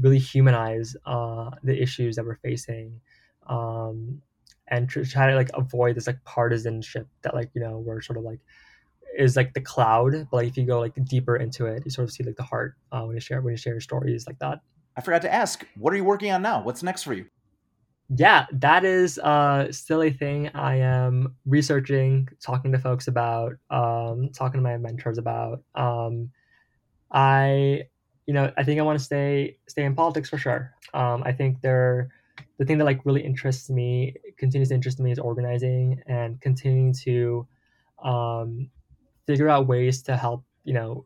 really 0.00 0.18
humanize 0.18 0.96
uh, 1.06 1.50
the 1.62 1.80
issues 1.80 2.16
that 2.16 2.24
we're 2.24 2.36
facing 2.36 3.00
um, 3.46 4.22
and 4.68 4.88
tr- 4.88 5.02
try 5.02 5.28
to 5.30 5.36
like 5.36 5.50
avoid 5.54 5.96
this 5.96 6.06
like 6.06 6.22
partisanship 6.24 7.06
that 7.22 7.34
like 7.34 7.50
you 7.54 7.60
know 7.60 7.78
we're 7.78 8.00
sort 8.00 8.16
of 8.16 8.24
like 8.24 8.40
is 9.18 9.36
like 9.36 9.52
the 9.52 9.60
cloud. 9.60 10.12
But 10.30 10.36
like 10.36 10.48
if 10.48 10.56
you 10.56 10.64
go 10.64 10.80
like 10.80 10.94
deeper 11.04 11.36
into 11.36 11.66
it 11.66 11.82
you 11.84 11.90
sort 11.90 12.08
of 12.08 12.12
see 12.12 12.24
like 12.24 12.36
the 12.36 12.42
heart 12.42 12.74
uh, 12.90 13.02
when 13.02 13.14
you 13.14 13.20
share 13.20 13.40
when 13.40 13.52
you 13.52 13.58
share 13.58 13.80
stories 13.80 14.26
like 14.26 14.38
that. 14.38 14.60
I 14.96 15.00
forgot 15.00 15.22
to 15.22 15.32
ask 15.32 15.66
what 15.76 15.92
are 15.92 15.96
you 15.96 16.04
working 16.04 16.32
on 16.32 16.42
now? 16.42 16.62
What's 16.62 16.82
next 16.82 17.02
for 17.02 17.12
you 17.12 17.26
yeah 18.16 18.46
that 18.52 18.84
is 18.84 19.18
uh 19.18 19.70
still 19.72 20.02
a 20.02 20.10
thing. 20.10 20.48
I 20.54 20.76
am 20.76 21.34
researching 21.46 22.28
talking 22.40 22.72
to 22.72 22.78
folks 22.78 23.08
about 23.08 23.52
um 23.70 24.30
talking 24.34 24.58
to 24.58 24.62
my 24.62 24.76
mentors 24.76 25.18
about 25.18 25.62
um 25.74 26.30
i 27.12 27.82
you 28.26 28.34
know 28.34 28.52
i 28.56 28.62
think 28.62 28.80
i 28.80 28.82
want 28.82 28.98
to 28.98 29.04
stay 29.04 29.56
stay 29.68 29.84
in 29.84 29.94
politics 29.94 30.28
for 30.28 30.38
sure. 30.38 30.72
Um 30.94 31.22
i 31.24 31.32
think 31.32 31.60
there 31.60 32.10
the 32.58 32.64
thing 32.64 32.78
that 32.78 32.84
like 32.84 33.04
really 33.04 33.22
interests 33.22 33.70
me 33.70 34.14
continues 34.38 34.68
to 34.68 34.74
interest 34.74 35.00
me 35.00 35.12
is 35.12 35.18
organizing 35.18 36.00
and 36.06 36.40
continuing 36.40 36.92
to 37.04 37.46
um 38.02 38.70
figure 39.26 39.48
out 39.48 39.66
ways 39.66 40.02
to 40.02 40.16
help 40.16 40.44
you 40.64 40.74
know 40.74 41.04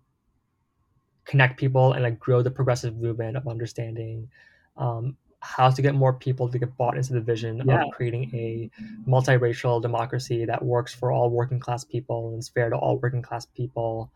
connect 1.24 1.58
people 1.58 1.92
and 1.92 2.02
like 2.02 2.18
grow 2.18 2.42
the 2.42 2.50
progressive 2.50 2.96
movement 2.96 3.36
of 3.36 3.46
understanding 3.48 4.28
um, 4.76 5.16
how 5.46 5.70
to 5.70 5.80
get 5.80 5.94
more 5.94 6.12
people 6.12 6.48
to 6.48 6.58
get 6.58 6.76
bought 6.76 6.96
into 6.96 7.12
the 7.12 7.20
vision 7.20 7.62
yeah. 7.64 7.84
of 7.84 7.92
creating 7.92 8.24
a 8.34 8.68
multiracial 9.08 9.80
democracy 9.80 10.44
that 10.44 10.62
works 10.64 10.92
for 10.92 11.12
all 11.12 11.30
working 11.30 11.60
class 11.60 11.84
people 11.84 12.30
and 12.30 12.40
is 12.40 12.48
fair 12.48 12.68
to 12.68 12.76
all 12.76 12.98
working 12.98 13.22
class 13.22 13.46
people. 13.46 14.10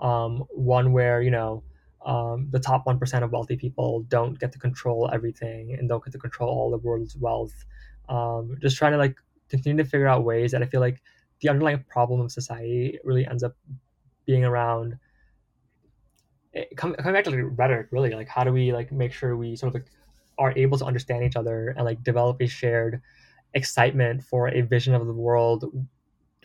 Um, 0.00 0.44
one 0.50 0.92
where 0.92 1.22
you 1.22 1.30
know 1.30 1.64
um, 2.04 2.48
the 2.50 2.60
top 2.60 2.86
one 2.86 2.98
percent 2.98 3.24
of 3.24 3.32
wealthy 3.32 3.56
people 3.56 4.02
don't 4.02 4.38
get 4.38 4.52
to 4.52 4.58
control 4.58 5.10
everything 5.12 5.74
and 5.74 5.88
don't 5.88 6.04
get 6.04 6.12
to 6.12 6.18
control 6.18 6.50
all 6.50 6.70
the 6.70 6.78
world's 6.78 7.16
wealth. 7.16 7.64
Um, 8.08 8.56
just 8.60 8.76
trying 8.76 8.92
to 8.92 8.98
like 8.98 9.16
continue 9.48 9.82
to 9.82 9.88
figure 9.88 10.06
out 10.06 10.24
ways 10.24 10.52
that 10.52 10.62
I 10.62 10.66
feel 10.66 10.80
like 10.80 11.02
the 11.40 11.48
underlying 11.48 11.84
problem 11.88 12.20
of 12.20 12.30
society 12.30 12.98
really 13.02 13.26
ends 13.26 13.42
up 13.42 13.56
being 14.24 14.44
around. 14.44 14.98
It, 16.52 16.68
eh, 16.70 16.74
coming 16.76 16.96
back 16.96 17.24
to 17.24 17.30
like 17.30 17.58
rhetoric, 17.58 17.88
really, 17.90 18.10
like 18.10 18.28
how 18.28 18.44
do 18.44 18.52
we 18.52 18.72
like 18.72 18.92
make 18.92 19.12
sure 19.12 19.36
we 19.36 19.56
sort 19.56 19.74
of 19.74 19.74
like 19.74 19.90
are 20.38 20.52
able 20.56 20.78
to 20.78 20.84
understand 20.84 21.24
each 21.24 21.36
other 21.36 21.70
and 21.76 21.84
like 21.84 22.02
develop 22.02 22.40
a 22.40 22.46
shared 22.46 23.00
excitement 23.54 24.22
for 24.22 24.48
a 24.48 24.60
vision 24.62 24.94
of 24.94 25.06
the 25.06 25.12
world 25.12 25.64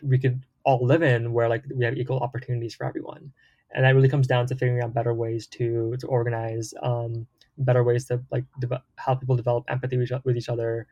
we 0.02 0.18
could 0.18 0.44
all 0.64 0.84
live 0.84 1.02
in 1.02 1.32
where 1.32 1.48
like 1.48 1.64
we 1.74 1.84
have 1.84 1.96
equal 1.96 2.18
opportunities 2.20 2.74
for 2.74 2.86
everyone. 2.86 3.32
And 3.74 3.84
that 3.84 3.94
really 3.94 4.08
comes 4.08 4.26
down 4.26 4.46
to 4.46 4.54
figuring 4.54 4.82
out 4.82 4.92
better 4.94 5.14
ways 5.14 5.46
to 5.48 5.96
to 5.98 6.06
organize 6.06 6.74
um, 6.82 7.26
better 7.58 7.82
ways 7.82 8.04
to 8.06 8.22
like 8.30 8.44
de- 8.60 8.82
help 8.96 9.20
people 9.20 9.36
develop 9.36 9.64
empathy 9.68 9.96
with, 9.96 10.36
each 10.36 10.48
other 10.48 10.86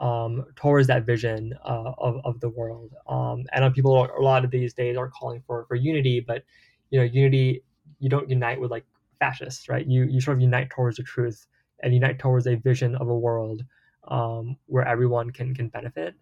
um, 0.00 0.46
towards 0.56 0.86
that 0.86 1.04
vision 1.04 1.52
uh, 1.64 1.92
of, 1.98 2.20
of 2.24 2.40
the 2.40 2.48
world. 2.48 2.94
Um, 3.06 3.44
and 3.52 3.74
people 3.74 3.94
are, 3.94 4.10
a 4.16 4.22
lot 4.22 4.44
of 4.44 4.50
these 4.50 4.72
days 4.72 4.96
are 4.96 5.08
calling 5.08 5.42
for 5.46 5.66
for 5.66 5.74
unity 5.74 6.20
but 6.20 6.44
you 6.90 6.98
know 6.98 7.04
unity 7.04 7.62
you 7.98 8.08
don't 8.08 8.30
unite 8.30 8.60
with 8.60 8.70
like 8.70 8.86
fascists 9.20 9.68
right? 9.68 9.86
You 9.86 10.04
you 10.04 10.20
sort 10.20 10.38
of 10.38 10.40
unite 10.40 10.70
towards 10.70 10.96
the 10.96 11.02
truth 11.02 11.46
and 11.82 11.94
unite 11.94 12.18
towards 12.18 12.46
a 12.46 12.56
vision 12.56 12.94
of 12.96 13.08
a 13.08 13.18
world 13.18 13.64
um, 14.08 14.56
where 14.66 14.86
everyone 14.86 15.30
can 15.30 15.54
can 15.54 15.68
benefit. 15.68 16.14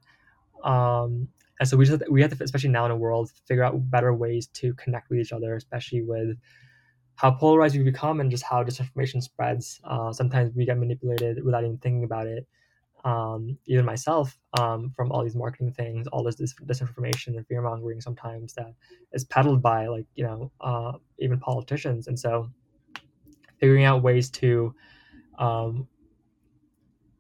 Um, 0.65 1.29
and 1.59 1.69
so 1.69 1.77
we 1.77 1.85
just 1.85 2.03
we 2.11 2.23
have 2.23 2.37
to, 2.37 2.43
especially 2.43 2.71
now 2.71 2.87
in 2.87 2.91
a 2.91 2.97
world, 2.97 3.31
figure 3.47 3.63
out 3.63 3.91
better 3.91 4.15
ways 4.15 4.47
to 4.49 4.73
connect 4.75 5.11
with 5.11 5.19
each 5.19 5.33
other, 5.33 5.55
especially 5.57 6.03
with 6.03 6.37
how 7.17 7.31
polarized 7.31 7.77
we 7.77 7.83
become 7.83 8.21
and 8.21 8.31
just 8.31 8.45
how 8.45 8.65
disinformation 8.65 9.23
spreads. 9.23 9.79
Uh, 9.85 10.11
sometimes 10.11 10.55
we 10.55 10.65
get 10.65 10.79
manipulated 10.79 11.45
without 11.45 11.65
even 11.65 11.77
thinking 11.79 12.05
about 12.05 12.27
it. 12.27 12.47
Um, 13.05 13.59
even 13.67 13.85
myself, 13.85 14.39
um, 14.59 14.91
from 14.97 15.11
all 15.13 15.23
these 15.23 15.35
marketing 15.35 15.73
things, 15.73 16.07
all 16.09 16.23
this 16.23 16.37
dis- 16.37 16.55
disinformation 16.65 17.37
and 17.37 17.47
fear 17.47 17.63
mongering, 17.63 18.01
sometimes 18.01 18.55
that 18.55 18.75
is 19.13 19.25
peddled 19.25 19.63
by 19.63 19.87
like 19.87 20.07
you 20.15 20.25
know 20.25 20.51
uh, 20.61 20.93
even 21.19 21.39
politicians, 21.39 22.09
and 22.09 22.19
so 22.19 22.51
figuring 23.59 23.85
out 23.85 24.03
ways 24.03 24.31
to 24.31 24.75
um, 25.41 25.89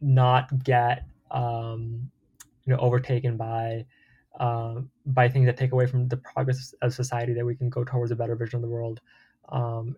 not 0.00 0.62
get 0.62 1.06
um, 1.30 2.10
you 2.64 2.72
know 2.72 2.78
overtaken 2.78 3.36
by 3.36 3.84
um, 4.38 4.90
by 5.06 5.28
things 5.28 5.46
that 5.46 5.56
take 5.56 5.72
away 5.72 5.86
from 5.86 6.06
the 6.06 6.16
progress 6.16 6.74
of 6.82 6.94
society 6.94 7.32
that 7.32 7.44
we 7.44 7.56
can 7.56 7.68
go 7.68 7.82
towards 7.82 8.12
a 8.12 8.16
better 8.16 8.36
vision 8.36 8.56
of 8.56 8.62
the 8.62 8.68
world 8.68 9.00
um, 9.48 9.96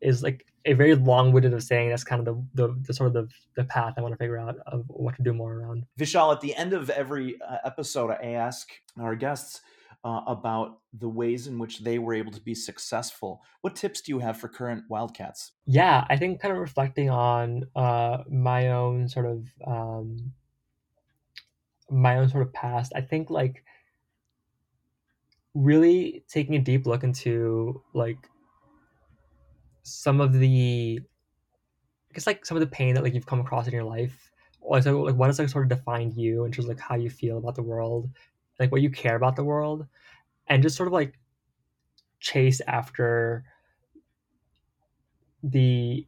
is 0.00 0.22
like 0.22 0.46
a 0.64 0.72
very 0.72 0.94
long-winded 0.94 1.52
of 1.54 1.62
saying 1.62 1.90
that's 1.90 2.02
kind 2.02 2.26
of 2.26 2.44
the, 2.54 2.66
the, 2.66 2.74
the 2.86 2.94
sort 2.94 3.06
of 3.08 3.12
the, 3.12 3.28
the 3.54 3.64
path 3.64 3.94
I 3.96 4.00
want 4.00 4.12
to 4.12 4.18
figure 4.18 4.38
out 4.38 4.56
of 4.66 4.84
what 4.88 5.14
to 5.16 5.22
do 5.22 5.32
more 5.32 5.54
around. 5.54 5.86
Vishal, 5.98 6.32
at 6.32 6.40
the 6.40 6.54
end 6.56 6.72
of 6.72 6.90
every 6.90 7.40
uh, 7.40 7.58
episode, 7.64 8.10
I 8.10 8.32
ask 8.32 8.68
our 9.00 9.14
guests 9.14 9.60
uh, 10.06 10.22
about 10.28 10.78
the 11.00 11.08
ways 11.08 11.48
in 11.48 11.58
which 11.58 11.80
they 11.80 11.98
were 11.98 12.14
able 12.14 12.30
to 12.30 12.40
be 12.40 12.54
successful. 12.54 13.42
What 13.62 13.74
tips 13.74 14.00
do 14.00 14.12
you 14.12 14.20
have 14.20 14.38
for 14.38 14.46
current 14.48 14.84
Wildcats? 14.88 15.50
Yeah, 15.66 16.06
I 16.08 16.16
think 16.16 16.40
kind 16.40 16.54
of 16.54 16.60
reflecting 16.60 17.10
on 17.10 17.64
uh, 17.74 18.18
my 18.30 18.68
own 18.68 19.08
sort 19.08 19.26
of 19.26 19.48
um, 19.66 20.32
my 21.90 22.18
own 22.18 22.28
sort 22.28 22.46
of 22.46 22.52
past. 22.52 22.92
I 22.94 23.00
think 23.00 23.30
like 23.30 23.64
really 25.54 26.22
taking 26.28 26.54
a 26.54 26.60
deep 26.60 26.86
look 26.86 27.02
into 27.02 27.82
like 27.92 28.28
some 29.82 30.20
of 30.20 30.34
the 30.34 31.00
I 32.10 32.14
guess 32.14 32.28
like 32.28 32.46
some 32.46 32.56
of 32.56 32.60
the 32.60 32.68
pain 32.68 32.94
that 32.94 33.02
like 33.02 33.12
you've 33.12 33.26
come 33.26 33.40
across 33.40 33.66
in 33.66 33.72
your 33.72 33.82
life. 33.82 34.30
Also, 34.60 35.02
like 35.02 35.16
what 35.16 35.26
has 35.26 35.40
like 35.40 35.48
sort 35.48 35.64
of 35.64 35.76
defined 35.76 36.16
you 36.16 36.44
in 36.44 36.52
terms 36.52 36.66
of 36.66 36.68
like 36.68 36.80
how 36.80 36.94
you 36.94 37.10
feel 37.10 37.38
about 37.38 37.56
the 37.56 37.62
world, 37.62 38.08
like 38.58 38.72
what 38.72 38.82
you 38.82 38.90
care 38.90 39.16
about 39.16 39.36
the 39.36 39.44
world 39.44 39.86
and 40.48 40.62
just 40.62 40.76
sort 40.76 40.86
of 40.86 40.92
like 40.92 41.18
chase 42.20 42.60
after 42.66 43.44
the 45.42 46.06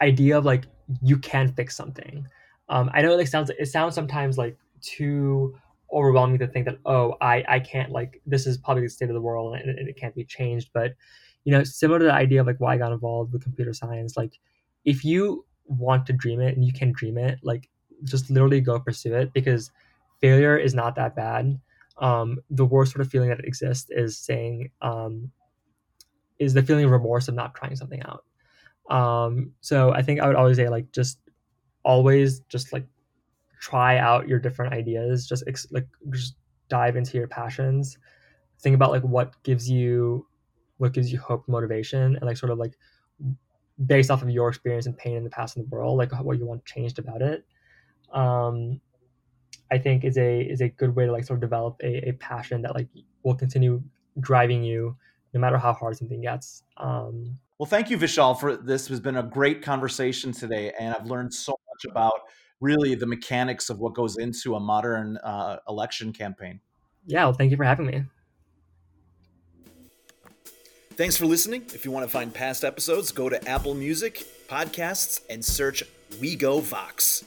idea 0.00 0.36
of 0.36 0.44
like 0.44 0.64
you 1.02 1.18
can 1.18 1.52
fix 1.52 1.76
something. 1.76 2.26
Um 2.68 2.90
i 2.94 3.00
know 3.02 3.12
it 3.12 3.16
like 3.16 3.28
sounds 3.28 3.50
it 3.50 3.66
sounds 3.66 3.94
sometimes 3.94 4.36
like 4.38 4.56
too 4.80 5.56
overwhelming 5.92 6.38
to 6.38 6.48
think 6.48 6.66
that 6.66 6.78
oh 6.84 7.14
i 7.20 7.44
i 7.48 7.60
can't 7.60 7.92
like 7.92 8.20
this 8.26 8.44
is 8.44 8.58
probably 8.58 8.82
the 8.82 8.88
state 8.88 9.08
of 9.08 9.14
the 9.14 9.20
world 9.20 9.54
and, 9.54 9.70
and 9.78 9.88
it 9.88 9.96
can't 9.96 10.14
be 10.14 10.24
changed. 10.24 10.70
But 10.74 10.94
you 11.44 11.52
know 11.52 11.62
similar 11.62 12.00
to 12.00 12.04
the 12.04 12.12
idea 12.12 12.40
of 12.40 12.46
like 12.46 12.58
why 12.58 12.74
i 12.74 12.78
got 12.78 12.92
involved 12.92 13.32
with 13.32 13.42
computer 13.44 13.72
science 13.72 14.16
like 14.16 14.38
if 14.84 15.04
you 15.04 15.44
want 15.66 16.04
to 16.06 16.12
dream 16.12 16.40
it 16.40 16.56
and 16.56 16.64
you 16.64 16.72
can 16.72 16.92
dream 16.92 17.16
it 17.18 17.38
like 17.42 17.68
just 18.04 18.30
literally 18.30 18.60
go 18.60 18.78
pursue 18.80 19.14
it 19.14 19.32
because 19.32 19.70
failure 20.20 20.56
is 20.56 20.74
not 20.74 20.94
that 20.96 21.16
bad. 21.16 21.58
Um, 21.98 22.38
the 22.50 22.66
worst 22.66 22.92
sort 22.92 23.04
of 23.04 23.10
feeling 23.10 23.30
that 23.30 23.44
exists 23.44 23.90
is 23.90 24.18
saying 24.18 24.70
um, 24.82 25.30
is 26.38 26.54
the 26.54 26.62
feeling 26.62 26.84
of 26.84 26.90
remorse 26.90 27.28
of 27.28 27.34
not 27.34 27.54
trying 27.54 27.76
something 27.76 28.02
out. 28.02 28.24
Um, 28.90 29.52
so 29.60 29.92
I 29.92 30.02
think 30.02 30.20
I 30.20 30.26
would 30.26 30.36
always 30.36 30.56
say 30.56 30.68
like 30.68 30.92
just 30.92 31.18
always 31.84 32.40
just 32.40 32.72
like 32.72 32.86
try 33.60 33.98
out 33.98 34.28
your 34.28 34.38
different 34.38 34.74
ideas. 34.74 35.26
Just 35.26 35.44
ex- 35.46 35.66
like 35.70 35.86
just 36.10 36.36
dive 36.68 36.96
into 36.96 37.16
your 37.16 37.28
passions. 37.28 37.98
Think 38.60 38.74
about 38.74 38.90
like 38.90 39.02
what 39.02 39.42
gives 39.42 39.68
you 39.68 40.26
what 40.78 40.92
gives 40.92 41.10
you 41.10 41.18
hope, 41.18 41.48
motivation, 41.48 42.16
and 42.16 42.22
like 42.22 42.36
sort 42.36 42.52
of 42.52 42.58
like 42.58 42.74
based 43.86 44.10
off 44.10 44.22
of 44.22 44.30
your 44.30 44.48
experience 44.48 44.86
and 44.86 44.96
pain 44.96 45.16
in 45.16 45.24
the 45.24 45.30
past 45.30 45.56
in 45.56 45.62
the 45.62 45.68
world, 45.68 45.98
like 45.98 46.12
what 46.22 46.38
you 46.38 46.46
want 46.46 46.64
changed 46.64 46.98
about 46.98 47.22
it. 47.22 47.46
Um, 48.12 48.80
I 49.70 49.78
think 49.78 50.04
is 50.04 50.16
a 50.16 50.40
is 50.40 50.60
a 50.60 50.68
good 50.68 50.94
way 50.94 51.06
to 51.06 51.12
like 51.12 51.24
sort 51.24 51.38
of 51.38 51.40
develop 51.40 51.76
a, 51.82 52.08
a 52.08 52.12
passion 52.12 52.62
that 52.62 52.74
like 52.74 52.88
will 53.22 53.34
continue 53.34 53.82
driving 54.20 54.62
you 54.62 54.96
no 55.34 55.40
matter 55.40 55.58
how 55.58 55.72
hard 55.72 55.96
something 55.96 56.22
gets. 56.22 56.62
Um, 56.76 57.38
well, 57.58 57.66
thank 57.66 57.90
you, 57.90 57.98
Vishal, 57.98 58.38
for 58.38 58.56
this 58.56 58.88
has 58.88 59.00
been 59.00 59.16
a 59.16 59.22
great 59.22 59.62
conversation 59.62 60.32
today, 60.32 60.72
and 60.78 60.94
I've 60.94 61.06
learned 61.06 61.32
so 61.32 61.52
much 61.52 61.90
about 61.90 62.20
really 62.60 62.94
the 62.94 63.06
mechanics 63.06 63.70
of 63.70 63.78
what 63.78 63.94
goes 63.94 64.18
into 64.18 64.54
a 64.54 64.60
modern 64.60 65.16
uh, 65.18 65.58
election 65.68 66.12
campaign. 66.12 66.60
Yeah, 67.06 67.24
well, 67.24 67.32
thank 67.32 67.50
you 67.50 67.56
for 67.56 67.64
having 67.64 67.86
me. 67.86 68.04
Thanks 70.96 71.16
for 71.16 71.26
listening. 71.26 71.62
If 71.74 71.84
you 71.84 71.90
want 71.90 72.06
to 72.06 72.10
find 72.10 72.32
past 72.32 72.64
episodes, 72.64 73.12
go 73.12 73.28
to 73.28 73.46
Apple 73.46 73.74
Music, 73.74 74.26
Podcasts, 74.48 75.20
and 75.28 75.44
search 75.44 75.82
We 76.20 76.36
Go 76.36 76.60
Vox. 76.60 77.24